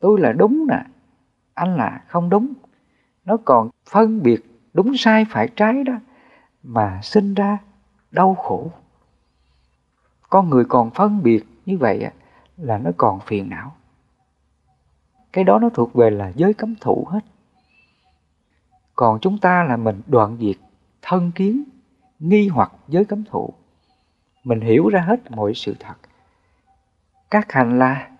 tôi 0.00 0.20
là 0.20 0.32
đúng 0.32 0.66
nè, 0.68 0.84
anh 1.54 1.76
là 1.76 2.04
không 2.06 2.30
đúng. 2.30 2.52
Nó 3.24 3.36
còn 3.44 3.70
phân 3.90 4.22
biệt 4.22 4.40
đúng 4.72 4.96
sai 4.96 5.24
phải 5.30 5.48
trái 5.56 5.84
đó, 5.84 5.94
mà 6.62 7.00
sinh 7.02 7.34
ra 7.34 7.58
đau 8.10 8.34
khổ 8.34 8.70
con 10.30 10.50
người 10.50 10.64
còn 10.64 10.90
phân 10.90 11.22
biệt 11.22 11.44
như 11.66 11.78
vậy 11.78 12.10
là 12.56 12.78
nó 12.78 12.90
còn 12.96 13.20
phiền 13.20 13.48
não. 13.48 13.72
Cái 15.32 15.44
đó 15.44 15.58
nó 15.58 15.68
thuộc 15.68 15.94
về 15.94 16.10
là 16.10 16.32
giới 16.36 16.54
cấm 16.54 16.74
thủ 16.80 17.06
hết. 17.10 17.20
Còn 18.94 19.18
chúng 19.20 19.38
ta 19.38 19.64
là 19.64 19.76
mình 19.76 20.00
đoạn 20.06 20.36
diệt, 20.40 20.56
thân 21.02 21.30
kiến, 21.34 21.62
nghi 22.18 22.48
hoặc 22.48 22.72
giới 22.88 23.04
cấm 23.04 23.24
thủ. 23.24 23.52
Mình 24.44 24.60
hiểu 24.60 24.88
ra 24.88 25.00
hết 25.00 25.30
mọi 25.30 25.54
sự 25.54 25.74
thật. 25.80 25.94
Các 27.30 27.52
hành 27.52 27.78
là 27.78 28.10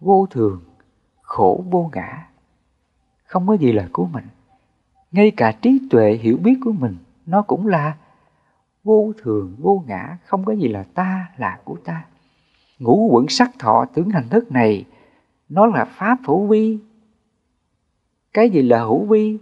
vô 0.00 0.26
thường, 0.30 0.62
khổ 1.22 1.64
vô 1.70 1.90
ngã, 1.94 2.28
không 3.24 3.46
có 3.46 3.54
gì 3.54 3.72
là 3.72 3.88
của 3.92 4.06
mình. 4.06 4.24
Ngay 5.12 5.30
cả 5.36 5.52
trí 5.52 5.80
tuệ 5.90 6.12
hiểu 6.12 6.36
biết 6.36 6.58
của 6.64 6.72
mình, 6.72 6.96
nó 7.26 7.42
cũng 7.42 7.66
là 7.66 7.96
vô 8.86 9.12
thường, 9.18 9.56
vô 9.58 9.84
ngã, 9.86 10.18
không 10.24 10.44
có 10.44 10.52
gì 10.52 10.68
là 10.68 10.82
ta 10.82 11.30
là 11.36 11.60
của 11.64 11.76
ta. 11.84 12.04
Ngũ 12.78 13.08
quẩn 13.12 13.28
sắc 13.28 13.50
thọ 13.58 13.84
tưởng 13.94 14.10
hành 14.10 14.28
thức 14.28 14.52
này, 14.52 14.84
nó 15.48 15.66
là 15.66 15.84
pháp 15.84 16.18
hữu 16.26 16.46
vi. 16.46 16.78
Cái 18.32 18.50
gì 18.50 18.62
là 18.62 18.80
hữu 18.80 19.04
vi? 19.04 19.38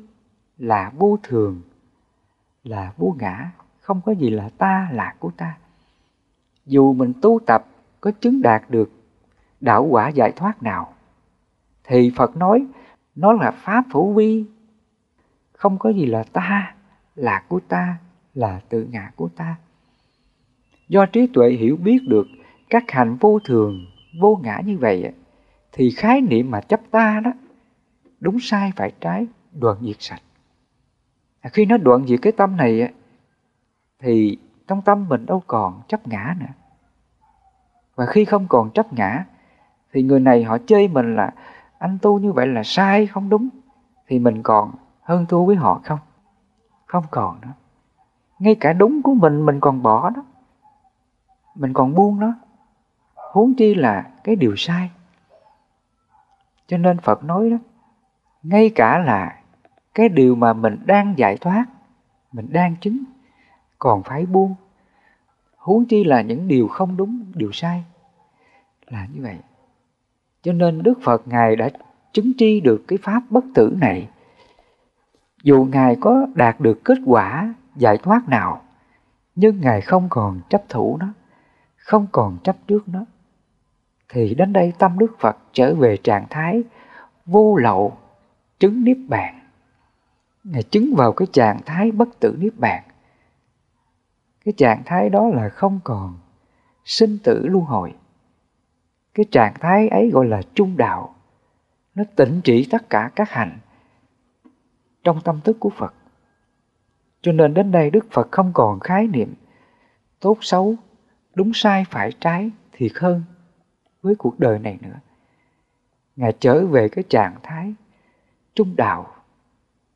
Là 0.59 0.93
vô 0.97 1.19
thường, 1.23 1.63
là 2.63 2.93
vô 2.97 3.17
ngã, 3.19 3.51
không 3.81 4.01
có 4.01 4.13
gì 4.13 4.31
là 4.31 4.49
ta 4.59 4.89
là 4.93 5.15
của 5.19 5.31
ta. 5.37 5.57
Dù 6.67 6.93
mình 6.93 7.13
tu 7.23 7.41
tập, 7.47 7.67
có 8.01 8.11
chứng 8.21 8.43
đạt 8.43 8.71
được 8.71 8.91
đạo 9.61 9.85
quả 9.85 10.09
giải 10.09 10.33
thoát 10.33 10.63
nào, 10.63 10.95
thì 11.85 12.13
phật 12.17 12.37
nói 12.37 12.67
nó 13.15 13.33
là 13.33 13.51
pháp 13.51 13.85
hữu 13.93 14.13
vi. 14.13 14.45
Không 15.53 15.79
có 15.79 15.91
gì 15.91 16.07
là 16.07 16.25
ta 16.33 16.75
là 17.15 17.45
của 17.49 17.61
ta 17.69 17.99
là 18.35 18.61
tự 18.69 18.89
ngã 18.91 19.11
của 19.17 19.29
ta. 19.29 19.57
Do 20.89 21.07
trí 21.07 21.27
tuệ 21.27 21.51
hiểu 21.51 21.77
biết 21.77 21.99
được 22.09 22.27
các 22.71 22.85
hành 22.89 23.17
vô 23.21 23.39
thường 23.45 23.87
vô 24.21 24.41
ngã 24.43 24.61
như 24.65 24.79
vậy 24.79 25.13
thì 25.73 25.91
khái 25.91 26.21
niệm 26.21 26.51
mà 26.51 26.61
chấp 26.61 26.81
ta 26.91 27.21
đó 27.25 27.33
đúng 28.21 28.41
sai 28.41 28.73
phải 28.77 28.93
trái 29.01 29.27
đoạn 29.53 29.77
diệt 29.81 29.97
sạch. 29.99 30.23
À, 31.41 31.51
khi 31.53 31.67
nó 31.67 31.77
đoạn 31.77 32.07
diệt 32.07 32.19
cái 32.23 32.33
tâm 32.33 32.57
này 32.57 32.93
thì 33.99 34.39
trong 34.69 34.83
tâm 34.83 35.09
mình 35.09 35.27
đâu 35.27 35.43
còn 35.47 35.83
chấp 35.89 36.09
ngã 36.09 36.37
nữa. 36.41 36.53
Và 37.95 38.07
khi 38.07 38.25
không 38.25 38.47
còn 38.49 38.71
chấp 38.71 38.93
ngã 38.93 39.25
thì 39.93 40.03
người 40.03 40.21
này 40.21 40.45
họ 40.45 40.59
chơi 40.67 40.89
mình 40.89 41.17
là 41.17 41.31
anh 41.79 41.99
tu 42.03 42.19
như 42.19 42.33
vậy 42.33 42.47
là 42.47 42.63
sai 42.65 43.07
không 43.07 43.29
đúng. 43.29 43.49
Thì 44.07 44.19
mình 44.19 44.43
còn 44.43 44.73
hơn 45.03 45.27
thua 45.29 45.45
với 45.45 45.57
họ 45.57 45.81
không? 45.85 45.99
Không 46.87 47.05
còn 47.11 47.41
nữa 47.41 47.53
ngay 48.45 48.55
cả 48.55 48.73
đúng 48.73 49.03
của 49.03 49.15
mình 49.15 49.47
mình 49.47 49.61
còn 49.61 49.83
bỏ 49.83 50.11
đó 50.11 50.25
mình 51.55 51.73
còn 51.73 51.95
buông 51.95 52.21
nó. 52.21 52.35
Huống 53.15 53.55
chi 53.55 53.75
là 53.75 54.11
cái 54.25 54.37
điều 54.37 54.57
sai. 54.57 54.91
Cho 56.67 56.79
nên 56.79 56.99
phật 56.99 57.25
nói 57.25 57.51
đó, 57.51 57.57
ngay 58.43 58.71
cả 58.75 58.99
là 58.99 59.41
cái 59.95 60.09
điều 60.09 60.35
mà 60.35 60.53
mình 60.53 60.79
đang 60.87 61.15
giải 61.17 61.37
thoát, 61.37 61.65
mình 62.33 62.47
đang 62.51 62.77
chứng, 62.81 63.05
còn 63.79 64.03
phải 64.03 64.27
buông. 64.27 64.55
Huống 65.57 65.85
chi 65.85 66.05
là 66.05 66.21
những 66.21 66.49
điều 66.49 66.69
không 66.69 66.97
đúng, 66.97 67.25
điều 67.35 67.53
sai, 67.53 67.85
là 68.87 69.07
như 69.13 69.23
vậy. 69.23 69.37
Cho 70.43 70.53
nên 70.53 70.83
đức 70.83 70.99
phật 71.03 71.29
ngài 71.29 71.57
đã 71.57 71.71
chứng 72.13 72.33
tri 72.39 72.61
được 72.61 72.85
cái 72.89 72.99
pháp 73.03 73.23
bất 73.31 73.45
tử 73.55 73.77
này. 73.81 74.09
Dù 75.43 75.69
ngài 75.73 75.97
có 76.01 76.27
đạt 76.35 76.61
được 76.61 76.85
kết 76.85 76.99
quả 77.07 77.55
giải 77.77 77.99
thoát 77.99 78.29
nào. 78.29 78.63
Nhưng 79.35 79.61
ngài 79.61 79.81
không 79.81 80.09
còn 80.11 80.41
chấp 80.49 80.63
thủ 80.69 80.97
nó, 81.01 81.07
không 81.77 82.07
còn 82.13 82.39
chấp 82.45 82.57
trước 82.67 82.89
nó. 82.89 83.05
Thì 84.09 84.35
đến 84.35 84.53
đây 84.53 84.73
tâm 84.79 84.99
đức 84.99 85.17
phật 85.19 85.37
trở 85.53 85.75
về 85.75 85.97
trạng 85.97 86.27
thái 86.31 86.63
vô 87.27 87.57
lậu, 87.57 87.97
chứng 88.59 88.85
niết 88.85 88.99
bàn. 89.09 89.41
Ngài 90.45 90.63
chứng 90.63 90.95
vào 90.97 91.13
cái 91.13 91.29
trạng 91.33 91.61
thái 91.67 91.93
bất 91.93 92.09
tử 92.21 92.37
niết 92.41 92.53
bàn. 92.59 92.85
Cái 94.45 94.55
trạng 94.57 94.83
thái 94.87 95.11
đó 95.11 95.29
là 95.29 95.49
không 95.49 95.81
còn 95.85 96.19
sinh 96.85 97.19
tử 97.25 97.47
luân 97.47 97.65
hồi. 97.65 97.95
Cái 99.15 99.27
trạng 99.31 99.55
thái 99.61 99.89
ấy 99.89 100.11
gọi 100.11 100.27
là 100.27 100.43
trung 100.55 100.77
đạo. 100.77 101.15
Nó 101.95 102.05
tỉnh 102.17 102.41
trị 102.45 102.67
tất 102.71 102.91
cả 102.91 103.11
các 103.17 103.31
hành 103.31 103.59
trong 105.05 105.21
tâm 105.21 105.41
thức 105.41 105.57
của 105.61 105.71
phật 105.71 105.95
cho 107.25 107.33
nên 107.33 107.55
đến 107.55 107.71
đây 107.73 107.91
đức 107.91 108.07
phật 108.11 108.29
không 108.33 108.53
còn 108.55 108.81
khái 108.81 109.07
niệm 109.07 109.35
tốt 110.21 110.39
xấu, 110.41 110.75
đúng 111.35 111.51
sai 111.55 111.85
phải 111.91 112.13
trái 112.21 112.51
thiệt 112.73 112.93
hơn 112.95 113.23
với 114.03 114.15
cuộc 114.15 114.39
đời 114.39 114.59
này 114.59 114.79
nữa. 114.83 115.01
Ngài 116.17 116.33
trở 116.41 116.67
về 116.67 116.89
cái 116.89 117.05
trạng 117.09 117.35
thái 117.43 117.75
trung 118.55 118.77
đạo. 118.77 119.07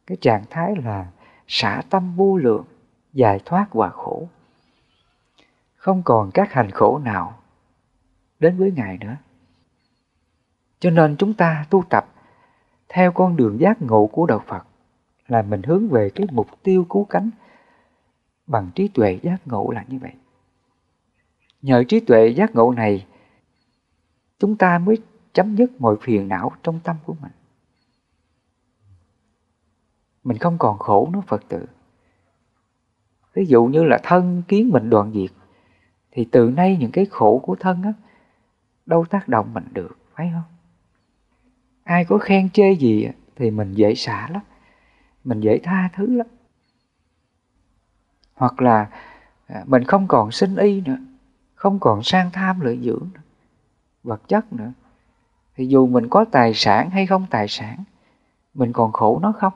Cái 0.06 0.16
trạng 0.20 0.44
thái 0.50 0.74
là 0.84 1.06
xả 1.46 1.82
tâm 1.90 2.16
vô 2.16 2.36
lượng, 2.36 2.64
giải 3.12 3.40
thoát 3.44 3.74
và 3.74 3.88
khổ. 3.88 4.28
Không 5.76 6.02
còn 6.02 6.30
các 6.34 6.52
hành 6.52 6.70
khổ 6.70 7.00
nào 7.04 7.38
đến 8.40 8.58
với 8.58 8.72
ngài 8.76 8.98
nữa. 8.98 9.16
Cho 10.80 10.90
nên 10.90 11.16
chúng 11.16 11.34
ta 11.34 11.66
tu 11.70 11.84
tập 11.90 12.06
theo 12.88 13.12
con 13.12 13.36
đường 13.36 13.60
giác 13.60 13.82
ngộ 13.82 14.06
của 14.06 14.26
đạo 14.26 14.42
phật 14.46 14.67
là 15.28 15.42
mình 15.42 15.62
hướng 15.62 15.88
về 15.88 16.10
cái 16.14 16.26
mục 16.30 16.62
tiêu 16.62 16.86
cứu 16.88 17.04
cánh 17.04 17.30
bằng 18.46 18.70
trí 18.74 18.88
tuệ 18.88 19.18
giác 19.22 19.46
ngộ 19.46 19.70
là 19.70 19.84
như 19.88 19.98
vậy. 19.98 20.12
Nhờ 21.62 21.84
trí 21.88 22.00
tuệ 22.00 22.28
giác 22.28 22.54
ngộ 22.54 22.72
này, 22.72 23.06
chúng 24.38 24.56
ta 24.56 24.78
mới 24.78 24.98
chấm 25.32 25.56
dứt 25.56 25.80
mọi 25.80 25.96
phiền 26.00 26.28
não 26.28 26.52
trong 26.62 26.80
tâm 26.84 26.96
của 27.04 27.14
mình. 27.20 27.32
Mình 30.24 30.38
không 30.38 30.58
còn 30.58 30.78
khổ 30.78 31.08
nữa, 31.12 31.20
phật 31.26 31.42
tử. 31.48 31.66
Ví 33.34 33.46
dụ 33.46 33.64
như 33.64 33.84
là 33.84 33.98
thân 34.02 34.42
kiến 34.48 34.68
mình 34.72 34.90
đoạn 34.90 35.12
diệt, 35.14 35.30
thì 36.10 36.28
từ 36.32 36.50
nay 36.50 36.76
những 36.80 36.92
cái 36.92 37.06
khổ 37.10 37.40
của 37.42 37.54
thân 37.54 37.82
á, 37.82 37.92
đâu 38.86 39.04
tác 39.04 39.28
động 39.28 39.54
mình 39.54 39.64
được, 39.72 39.98
phải 40.14 40.30
không? 40.32 40.56
Ai 41.84 42.04
có 42.04 42.18
khen 42.18 42.50
chê 42.50 42.72
gì 42.72 43.08
thì 43.36 43.50
mình 43.50 43.74
dễ 43.74 43.94
xả 43.94 44.28
lắm 44.32 44.42
mình 45.28 45.40
dễ 45.40 45.58
tha 45.58 45.90
thứ 45.94 46.06
lắm. 46.06 46.26
Hoặc 48.34 48.60
là 48.60 48.90
à, 49.46 49.64
mình 49.66 49.84
không 49.84 50.08
còn 50.08 50.30
sinh 50.30 50.56
y 50.56 50.80
nữa 50.80 50.98
không 51.54 51.78
còn 51.80 52.02
sang 52.02 52.30
tham 52.30 52.60
lợi 52.60 52.80
dưỡng 52.82 53.08
nữa, 53.14 53.20
vật 54.02 54.28
chất 54.28 54.52
nữa. 54.52 54.72
Thì 55.56 55.66
dù 55.66 55.86
mình 55.86 56.08
có 56.08 56.24
tài 56.24 56.54
sản 56.54 56.90
hay 56.90 57.06
không 57.06 57.26
tài 57.30 57.48
sản 57.48 57.84
mình 58.54 58.72
còn 58.72 58.92
khổ 58.92 59.18
nó 59.22 59.32
không? 59.32 59.52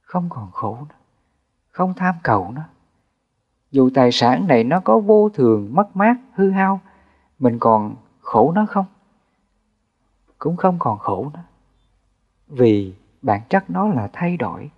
Không 0.00 0.28
còn 0.30 0.50
khổ 0.50 0.78
nữa 0.88 0.94
không 1.74 1.94
tham 1.94 2.14
cầu 2.22 2.52
nó. 2.54 2.62
Dù 3.70 3.90
tài 3.94 4.12
sản 4.12 4.46
này 4.46 4.64
nó 4.64 4.80
có 4.80 4.98
vô 4.98 5.28
thường 5.28 5.68
mất 5.72 5.96
mát 5.96 6.16
hư 6.34 6.50
hao 6.50 6.80
mình 7.38 7.58
còn 7.58 7.96
khổ 8.20 8.52
nó 8.52 8.66
không? 8.66 8.86
Cũng 10.38 10.56
không 10.56 10.76
còn 10.78 10.98
khổ 10.98 11.30
nữa. 11.34 11.42
Vì 12.46 12.94
bản 13.24 13.40
chất 13.48 13.70
nó 13.70 13.88
là 13.88 14.08
thay 14.12 14.36
đổi, 14.36 14.70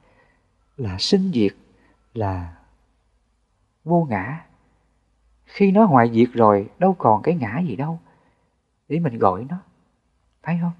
là 0.76 0.96
sinh 0.98 1.30
diệt, 1.34 1.52
là 2.14 2.56
vô 3.84 4.06
ngã. 4.10 4.46
Khi 5.44 5.72
nó 5.72 5.84
hoại 5.84 6.10
diệt 6.14 6.28
rồi, 6.32 6.70
đâu 6.78 6.94
còn 6.98 7.22
cái 7.22 7.34
ngã 7.34 7.58
gì 7.58 7.76
đâu. 7.76 7.98
Để 8.88 8.98
mình 8.98 9.18
gọi 9.18 9.46
nó 9.48 9.56
thấy 10.42 10.58
không? 10.60 10.72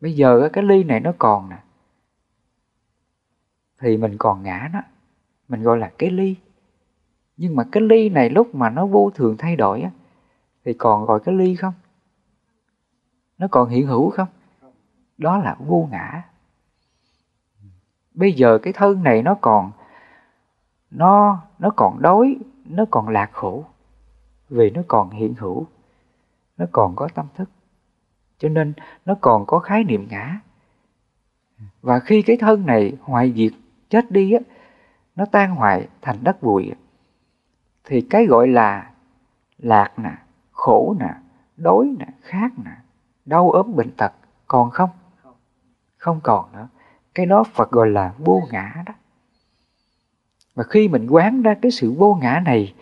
Bây 0.00 0.12
giờ 0.12 0.48
cái 0.52 0.64
ly 0.64 0.84
này 0.84 1.00
nó 1.00 1.12
còn 1.18 1.48
nè. 1.48 1.58
Thì 3.80 3.96
mình 3.96 4.16
còn 4.18 4.42
ngã 4.42 4.70
nó, 4.72 4.80
mình 5.48 5.62
gọi 5.62 5.78
là 5.78 5.92
cái 5.98 6.10
ly. 6.10 6.36
Nhưng 7.36 7.56
mà 7.56 7.64
cái 7.72 7.82
ly 7.82 8.08
này 8.08 8.30
lúc 8.30 8.54
mà 8.54 8.70
nó 8.70 8.86
vô 8.86 9.10
thường 9.14 9.36
thay 9.38 9.56
đổi 9.56 9.80
á, 9.80 9.90
thì 10.64 10.74
còn 10.74 11.04
gọi 11.04 11.20
cái 11.24 11.34
ly 11.34 11.56
không? 11.56 11.74
Nó 13.38 13.48
còn 13.50 13.68
hiện 13.68 13.86
hữu 13.86 14.10
không? 14.10 14.28
Đó 15.18 15.38
là 15.38 15.56
vô 15.58 15.88
ngã 15.90 16.27
bây 18.18 18.32
giờ 18.32 18.58
cái 18.62 18.72
thân 18.72 19.02
này 19.02 19.22
nó 19.22 19.34
còn, 19.40 19.70
nó 20.90 21.40
nó 21.58 21.70
còn 21.76 22.02
đói, 22.02 22.36
nó 22.64 22.84
còn 22.90 23.08
lạc 23.08 23.30
khổ 23.32 23.64
vì 24.48 24.70
nó 24.70 24.82
còn 24.88 25.10
hiện 25.10 25.34
hữu, 25.38 25.66
nó 26.56 26.66
còn 26.72 26.96
có 26.96 27.08
tâm 27.14 27.26
thức. 27.34 27.50
Cho 28.38 28.48
nên 28.48 28.72
nó 29.04 29.14
còn 29.20 29.46
có 29.46 29.58
khái 29.58 29.84
niệm 29.84 30.06
ngã. 30.10 30.40
Và 31.82 31.98
khi 31.98 32.22
cái 32.22 32.36
thân 32.36 32.66
này 32.66 32.92
hoại 33.02 33.32
diệt, 33.36 33.52
chết 33.90 34.10
đi 34.10 34.32
á, 34.32 34.40
nó 35.16 35.24
tan 35.24 35.54
hoại 35.54 35.88
thành 36.02 36.18
đất 36.22 36.42
bụi. 36.42 36.72
Thì 37.84 38.00
cái 38.10 38.26
gọi 38.26 38.48
là 38.48 38.90
lạc 39.58 39.98
nè, 39.98 40.12
khổ 40.50 40.96
nè, 41.00 41.14
đói 41.56 41.94
nè, 41.98 42.06
khát 42.22 42.50
nè, 42.64 42.72
đau 43.24 43.50
ốm 43.50 43.76
bệnh 43.76 43.90
tật 43.96 44.12
còn 44.46 44.70
không? 44.70 44.90
Không 45.96 46.20
còn 46.22 46.52
nữa 46.52 46.68
cái 47.18 47.26
đó 47.26 47.44
phật 47.44 47.70
gọi 47.70 47.90
là 47.90 48.14
vô 48.18 48.42
ngã 48.50 48.82
đó. 48.86 48.92
Và 50.54 50.64
khi 50.64 50.88
mình 50.88 51.06
quán 51.10 51.42
ra 51.42 51.54
cái 51.62 51.70
sự 51.70 51.92
vô 51.92 52.14
ngã 52.14 52.42
này, 52.44 52.74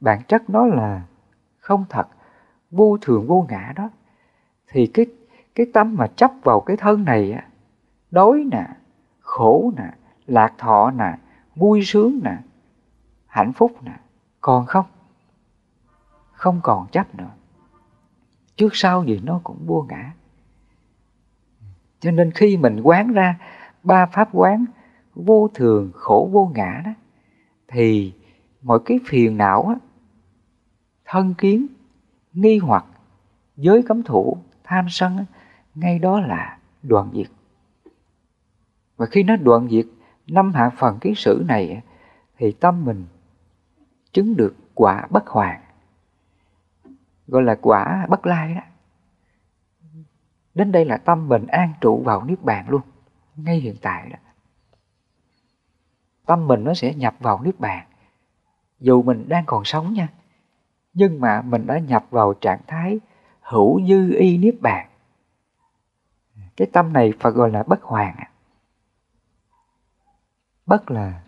bản 0.00 0.22
chất 0.28 0.50
nó 0.50 0.66
là 0.66 1.02
không 1.58 1.84
thật, 1.88 2.08
vô 2.70 2.98
thường, 3.00 3.26
vô 3.26 3.46
ngã 3.48 3.72
đó. 3.76 3.90
Thì 4.68 4.86
cái 4.86 5.06
cái 5.54 5.66
tâm 5.74 5.94
mà 5.94 6.06
chấp 6.06 6.30
vào 6.42 6.60
cái 6.60 6.76
thân 6.76 7.04
này 7.04 7.32
á, 7.32 7.46
đói 8.10 8.44
nè, 8.50 8.66
khổ 9.20 9.72
nè, 9.76 9.90
lạc 10.26 10.54
thọ 10.58 10.90
nè, 10.90 11.18
vui 11.54 11.84
sướng 11.84 12.20
nè, 12.24 12.36
hạnh 13.26 13.52
phúc 13.52 13.72
nè, 13.82 13.96
còn 14.40 14.66
không? 14.66 14.86
Không 16.32 16.60
còn 16.62 16.86
chấp 16.92 17.14
nữa. 17.14 17.30
Trước 18.56 18.76
sau 18.76 19.04
gì 19.04 19.20
nó 19.24 19.40
cũng 19.44 19.66
vô 19.66 19.86
ngã. 19.88 20.12
Cho 22.00 22.10
nên 22.10 22.30
khi 22.30 22.56
mình 22.56 22.80
quán 22.80 23.12
ra 23.12 23.38
ba 23.82 24.06
pháp 24.06 24.28
quán 24.32 24.64
vô 25.14 25.48
thường 25.54 25.90
khổ 25.94 26.28
vô 26.32 26.50
ngã 26.54 26.82
đó 26.84 26.90
thì 27.68 28.14
mọi 28.62 28.78
cái 28.84 29.00
phiền 29.06 29.36
não 29.36 29.64
đó, 29.68 29.78
thân 31.04 31.34
kiến 31.38 31.66
nghi 32.32 32.58
hoặc 32.58 32.84
giới 33.56 33.82
cấm 33.82 34.02
thủ 34.02 34.36
tham 34.64 34.86
sân 34.88 35.16
đó, 35.16 35.24
ngay 35.74 35.98
đó 35.98 36.20
là 36.20 36.58
đoạn 36.82 37.10
diệt. 37.14 37.26
Và 38.96 39.06
khi 39.06 39.22
nó 39.22 39.36
đoạn 39.36 39.68
diệt 39.70 39.86
năm 40.26 40.52
hạ 40.52 40.70
phần 40.76 40.98
kiến 41.00 41.14
sử 41.14 41.44
này 41.48 41.82
thì 42.38 42.52
tâm 42.52 42.84
mình 42.84 43.04
chứng 44.12 44.36
được 44.36 44.56
quả 44.74 45.06
bất 45.10 45.26
hoàn 45.26 45.60
gọi 47.26 47.42
là 47.42 47.54
quả 47.62 48.06
bất 48.08 48.26
lai 48.26 48.54
đó. 48.54 48.60
Đến 50.54 50.72
đây 50.72 50.84
là 50.84 50.96
tâm 50.96 51.28
mình 51.28 51.46
an 51.46 51.72
trụ 51.80 52.02
vào 52.04 52.24
niết 52.24 52.42
bàn 52.42 52.68
luôn 52.68 52.80
ngay 53.44 53.56
hiện 53.56 53.76
tại 53.82 54.08
đó. 54.08 54.16
Tâm 56.26 56.46
mình 56.46 56.64
nó 56.64 56.74
sẽ 56.74 56.94
nhập 56.94 57.14
vào 57.20 57.42
niết 57.42 57.60
bàn. 57.60 57.86
Dù 58.80 59.02
mình 59.02 59.28
đang 59.28 59.44
còn 59.46 59.64
sống 59.64 59.92
nha, 59.92 60.08
nhưng 60.94 61.20
mà 61.20 61.42
mình 61.42 61.66
đã 61.66 61.78
nhập 61.78 62.06
vào 62.10 62.34
trạng 62.34 62.60
thái 62.66 63.00
hữu 63.40 63.80
dư 63.88 64.14
y 64.14 64.38
niết 64.38 64.54
bàn. 64.60 64.88
Cái 66.56 66.68
tâm 66.72 66.92
này 66.92 67.12
Phật 67.20 67.34
gọi 67.34 67.50
là 67.50 67.62
bất 67.62 67.82
hoàn 67.82 68.16
à. 68.16 68.30
bất 70.66 70.90
là 70.90 71.22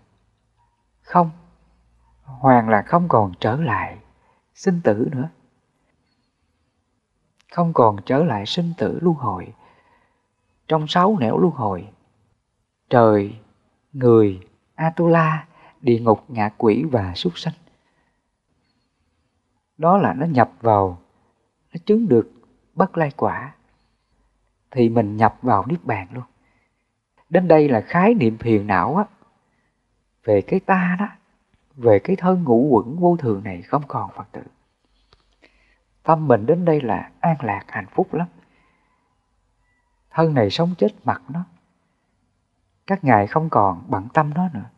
không, 1.03 1.31
hoàn 2.23 2.69
là 2.69 2.83
không 2.83 3.09
còn 3.09 3.33
trở 3.41 3.57
lại 3.57 3.99
sinh 4.55 4.81
tử 4.85 5.09
nữa. 5.13 5.29
Không 7.53 7.73
còn 7.73 7.97
trở 8.07 8.25
lại 8.25 8.47
sinh 8.47 8.73
tử 8.79 8.99
luân 9.03 9.17
hồi. 9.17 9.55
Trong 10.69 10.87
sáu 10.89 11.17
nẻo 11.21 11.39
luân 11.39 11.55
hồi 11.55 11.89
trời, 12.95 13.37
người 13.93 14.41
atula 14.75 15.47
địa 15.81 15.99
ngục 15.99 16.25
ngạ 16.29 16.51
quỷ 16.59 16.85
và 16.91 17.15
súc 17.15 17.39
sanh. 17.39 17.55
Đó 19.79 19.99
là 19.99 20.15
nó 20.15 20.27
nhập 20.27 20.51
vào, 20.61 20.99
nó 21.73 21.81
chứng 21.87 22.09
được 22.09 22.33
bất 22.75 22.97
lai 22.97 23.11
quả, 23.17 23.55
thì 24.71 24.89
mình 24.89 25.17
nhập 25.17 25.39
vào 25.43 25.67
niết 25.67 25.85
bàn 25.85 26.09
luôn. 26.13 26.25
Đến 27.31 27.49
đây 27.49 27.69
là 27.69 27.81
khái 27.81 28.15
niệm 28.15 28.39
phiền 28.39 28.67
não 28.67 28.97
á, 28.97 29.05
về 30.25 30.41
cái 30.41 30.61
ta 30.61 30.97
đó, 31.01 31.09
về 31.75 31.99
cái 31.99 32.17
thân 32.17 32.45
ngũ 32.45 32.69
quẩn 32.71 32.97
vô 32.97 33.17
thường 33.17 33.45
này 33.45 33.63
không 33.63 33.83
còn 33.89 34.11
phật 34.17 34.27
tử. 34.33 34.43
Tâm 36.03 36.29
mình 36.29 36.47
đến 36.47 36.65
đây 36.65 36.81
là 36.81 37.11
an 37.21 37.37
lạc 37.43 37.65
hạnh 37.69 37.87
phúc 37.91 38.15
lắm. 38.15 38.27
Thân 40.11 40.35
này 40.35 40.51
sống 40.51 40.75
chết 40.79 40.91
mặt 41.05 41.23
nó 41.29 41.45
các 42.87 43.05
ngài 43.05 43.27
không 43.27 43.51
còn 43.51 43.85
bận 43.89 44.09
tâm 44.15 44.35
nó 44.35 44.49
nữa. 44.55 44.71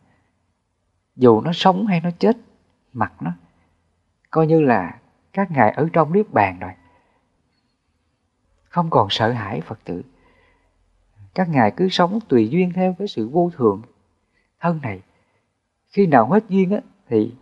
Dù 1.15 1.41
nó 1.41 1.51
sống 1.53 1.87
hay 1.87 2.01
nó 2.01 2.09
chết, 2.19 2.37
mặt 2.93 3.13
nó, 3.19 3.31
coi 4.29 4.47
như 4.47 4.61
là 4.61 4.99
các 5.33 5.51
ngài 5.51 5.71
ở 5.71 5.89
trong 5.93 6.13
niết 6.13 6.33
bàn 6.33 6.59
rồi. 6.59 6.71
Không 8.69 8.89
còn 8.89 9.07
sợ 9.09 9.31
hãi 9.31 9.61
phật 9.61 9.79
tử. 9.83 10.03
Các 11.35 11.49
ngài 11.49 11.71
cứ 11.71 11.89
sống 11.89 12.19
tùy 12.27 12.49
duyên 12.49 12.73
theo 12.73 12.95
cái 12.99 13.07
sự 13.07 13.29
vô 13.29 13.51
thường 13.57 13.81
thân 14.59 14.79
này. 14.83 15.01
Khi 15.87 16.07
nào 16.07 16.29
hết 16.29 16.43
duyên 16.49 16.71
á, 16.71 16.81
thì 17.07 17.33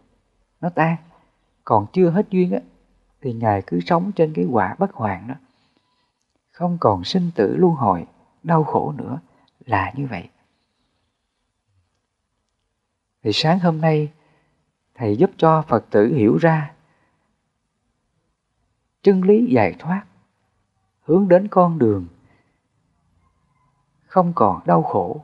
nó 0.62 0.70
tan. 0.70 0.96
Còn 1.64 1.86
chưa 1.94 2.10
hết 2.10 2.30
duyên 2.30 2.52
á, 2.52 2.60
thì 3.22 3.34
ngài 3.34 3.62
cứ 3.68 3.80
sống 3.80 4.12
trên 4.12 4.34
cái 4.34 4.46
quả 4.46 4.76
bất 4.80 4.94
hoàn 4.94 5.28
đó. 5.28 5.36
Không 6.52 6.78
còn 6.82 7.04
sinh 7.04 7.32
tử 7.36 7.56
luân 7.58 7.74
hồi, 7.74 8.06
đau 8.44 8.64
khổ 8.64 8.94
nữa, 8.98 9.20
là 9.66 9.94
như 9.96 10.08
vậy 10.08 10.30
thì 13.26 13.32
sáng 13.34 13.60
hôm 13.60 13.82
nay, 13.82 14.12
thầy 14.96 15.18
giúp 15.18 15.32
cho 15.38 15.62
phật 15.62 15.86
tử 15.90 16.14
hiểu 16.14 16.38
ra 16.38 16.74
chân 19.02 19.22
lý 19.22 19.46
giải 19.46 19.76
thoát, 19.80 20.06
hướng 21.02 21.28
đến 21.28 21.48
con 21.48 21.80
đường 21.80 22.08
không 24.06 24.34
còn 24.36 24.62
đau 24.66 24.84
khổ. 24.84 25.22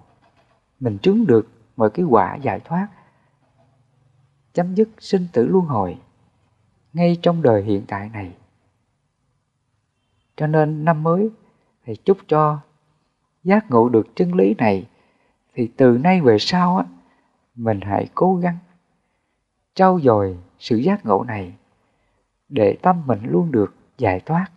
Mình 0.79 0.97
chứng 0.97 1.27
được 1.27 1.47
mọi 1.77 1.89
cái 1.89 2.05
quả 2.05 2.35
giải 2.35 2.59
thoát, 2.59 2.87
chấm 4.53 4.75
dứt 4.75 4.89
sinh 4.99 5.27
tử 5.33 5.47
luân 5.47 5.65
hồi 5.65 5.97
ngay 6.93 7.17
trong 7.21 7.41
đời 7.41 7.63
hiện 7.63 7.83
tại 7.87 8.09
này. 8.09 8.31
Cho 10.35 10.47
nên 10.47 10.85
năm 10.85 11.03
mới, 11.03 11.29
thầy 11.85 11.95
chúc 11.95 12.17
cho 12.27 12.59
giác 13.43 13.65
ngộ 13.69 13.89
được 13.89 14.15
chân 14.15 14.35
lý 14.35 14.55
này. 14.57 14.87
Thì 15.53 15.71
từ 15.77 15.97
nay 15.97 16.21
về 16.21 16.37
sau 16.39 16.77
á 16.77 16.85
mình 17.55 17.81
hãy 17.81 18.07
cố 18.15 18.35
gắng 18.35 18.57
trau 19.73 19.99
dồi 19.99 20.37
sự 20.59 20.77
giác 20.77 21.05
ngộ 21.05 21.23
này 21.23 21.53
để 22.49 22.77
tâm 22.81 23.07
mình 23.07 23.19
luôn 23.23 23.51
được 23.51 23.75
giải 23.97 24.19
thoát, 24.19 24.47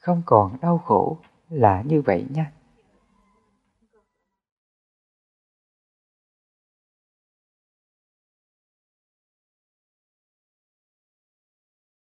không 0.00 0.22
còn 0.26 0.60
đau 0.60 0.78
khổ 0.78 1.18
là 1.48 1.82
như 1.82 2.02
vậy 2.02 2.26
nha. 2.30 2.52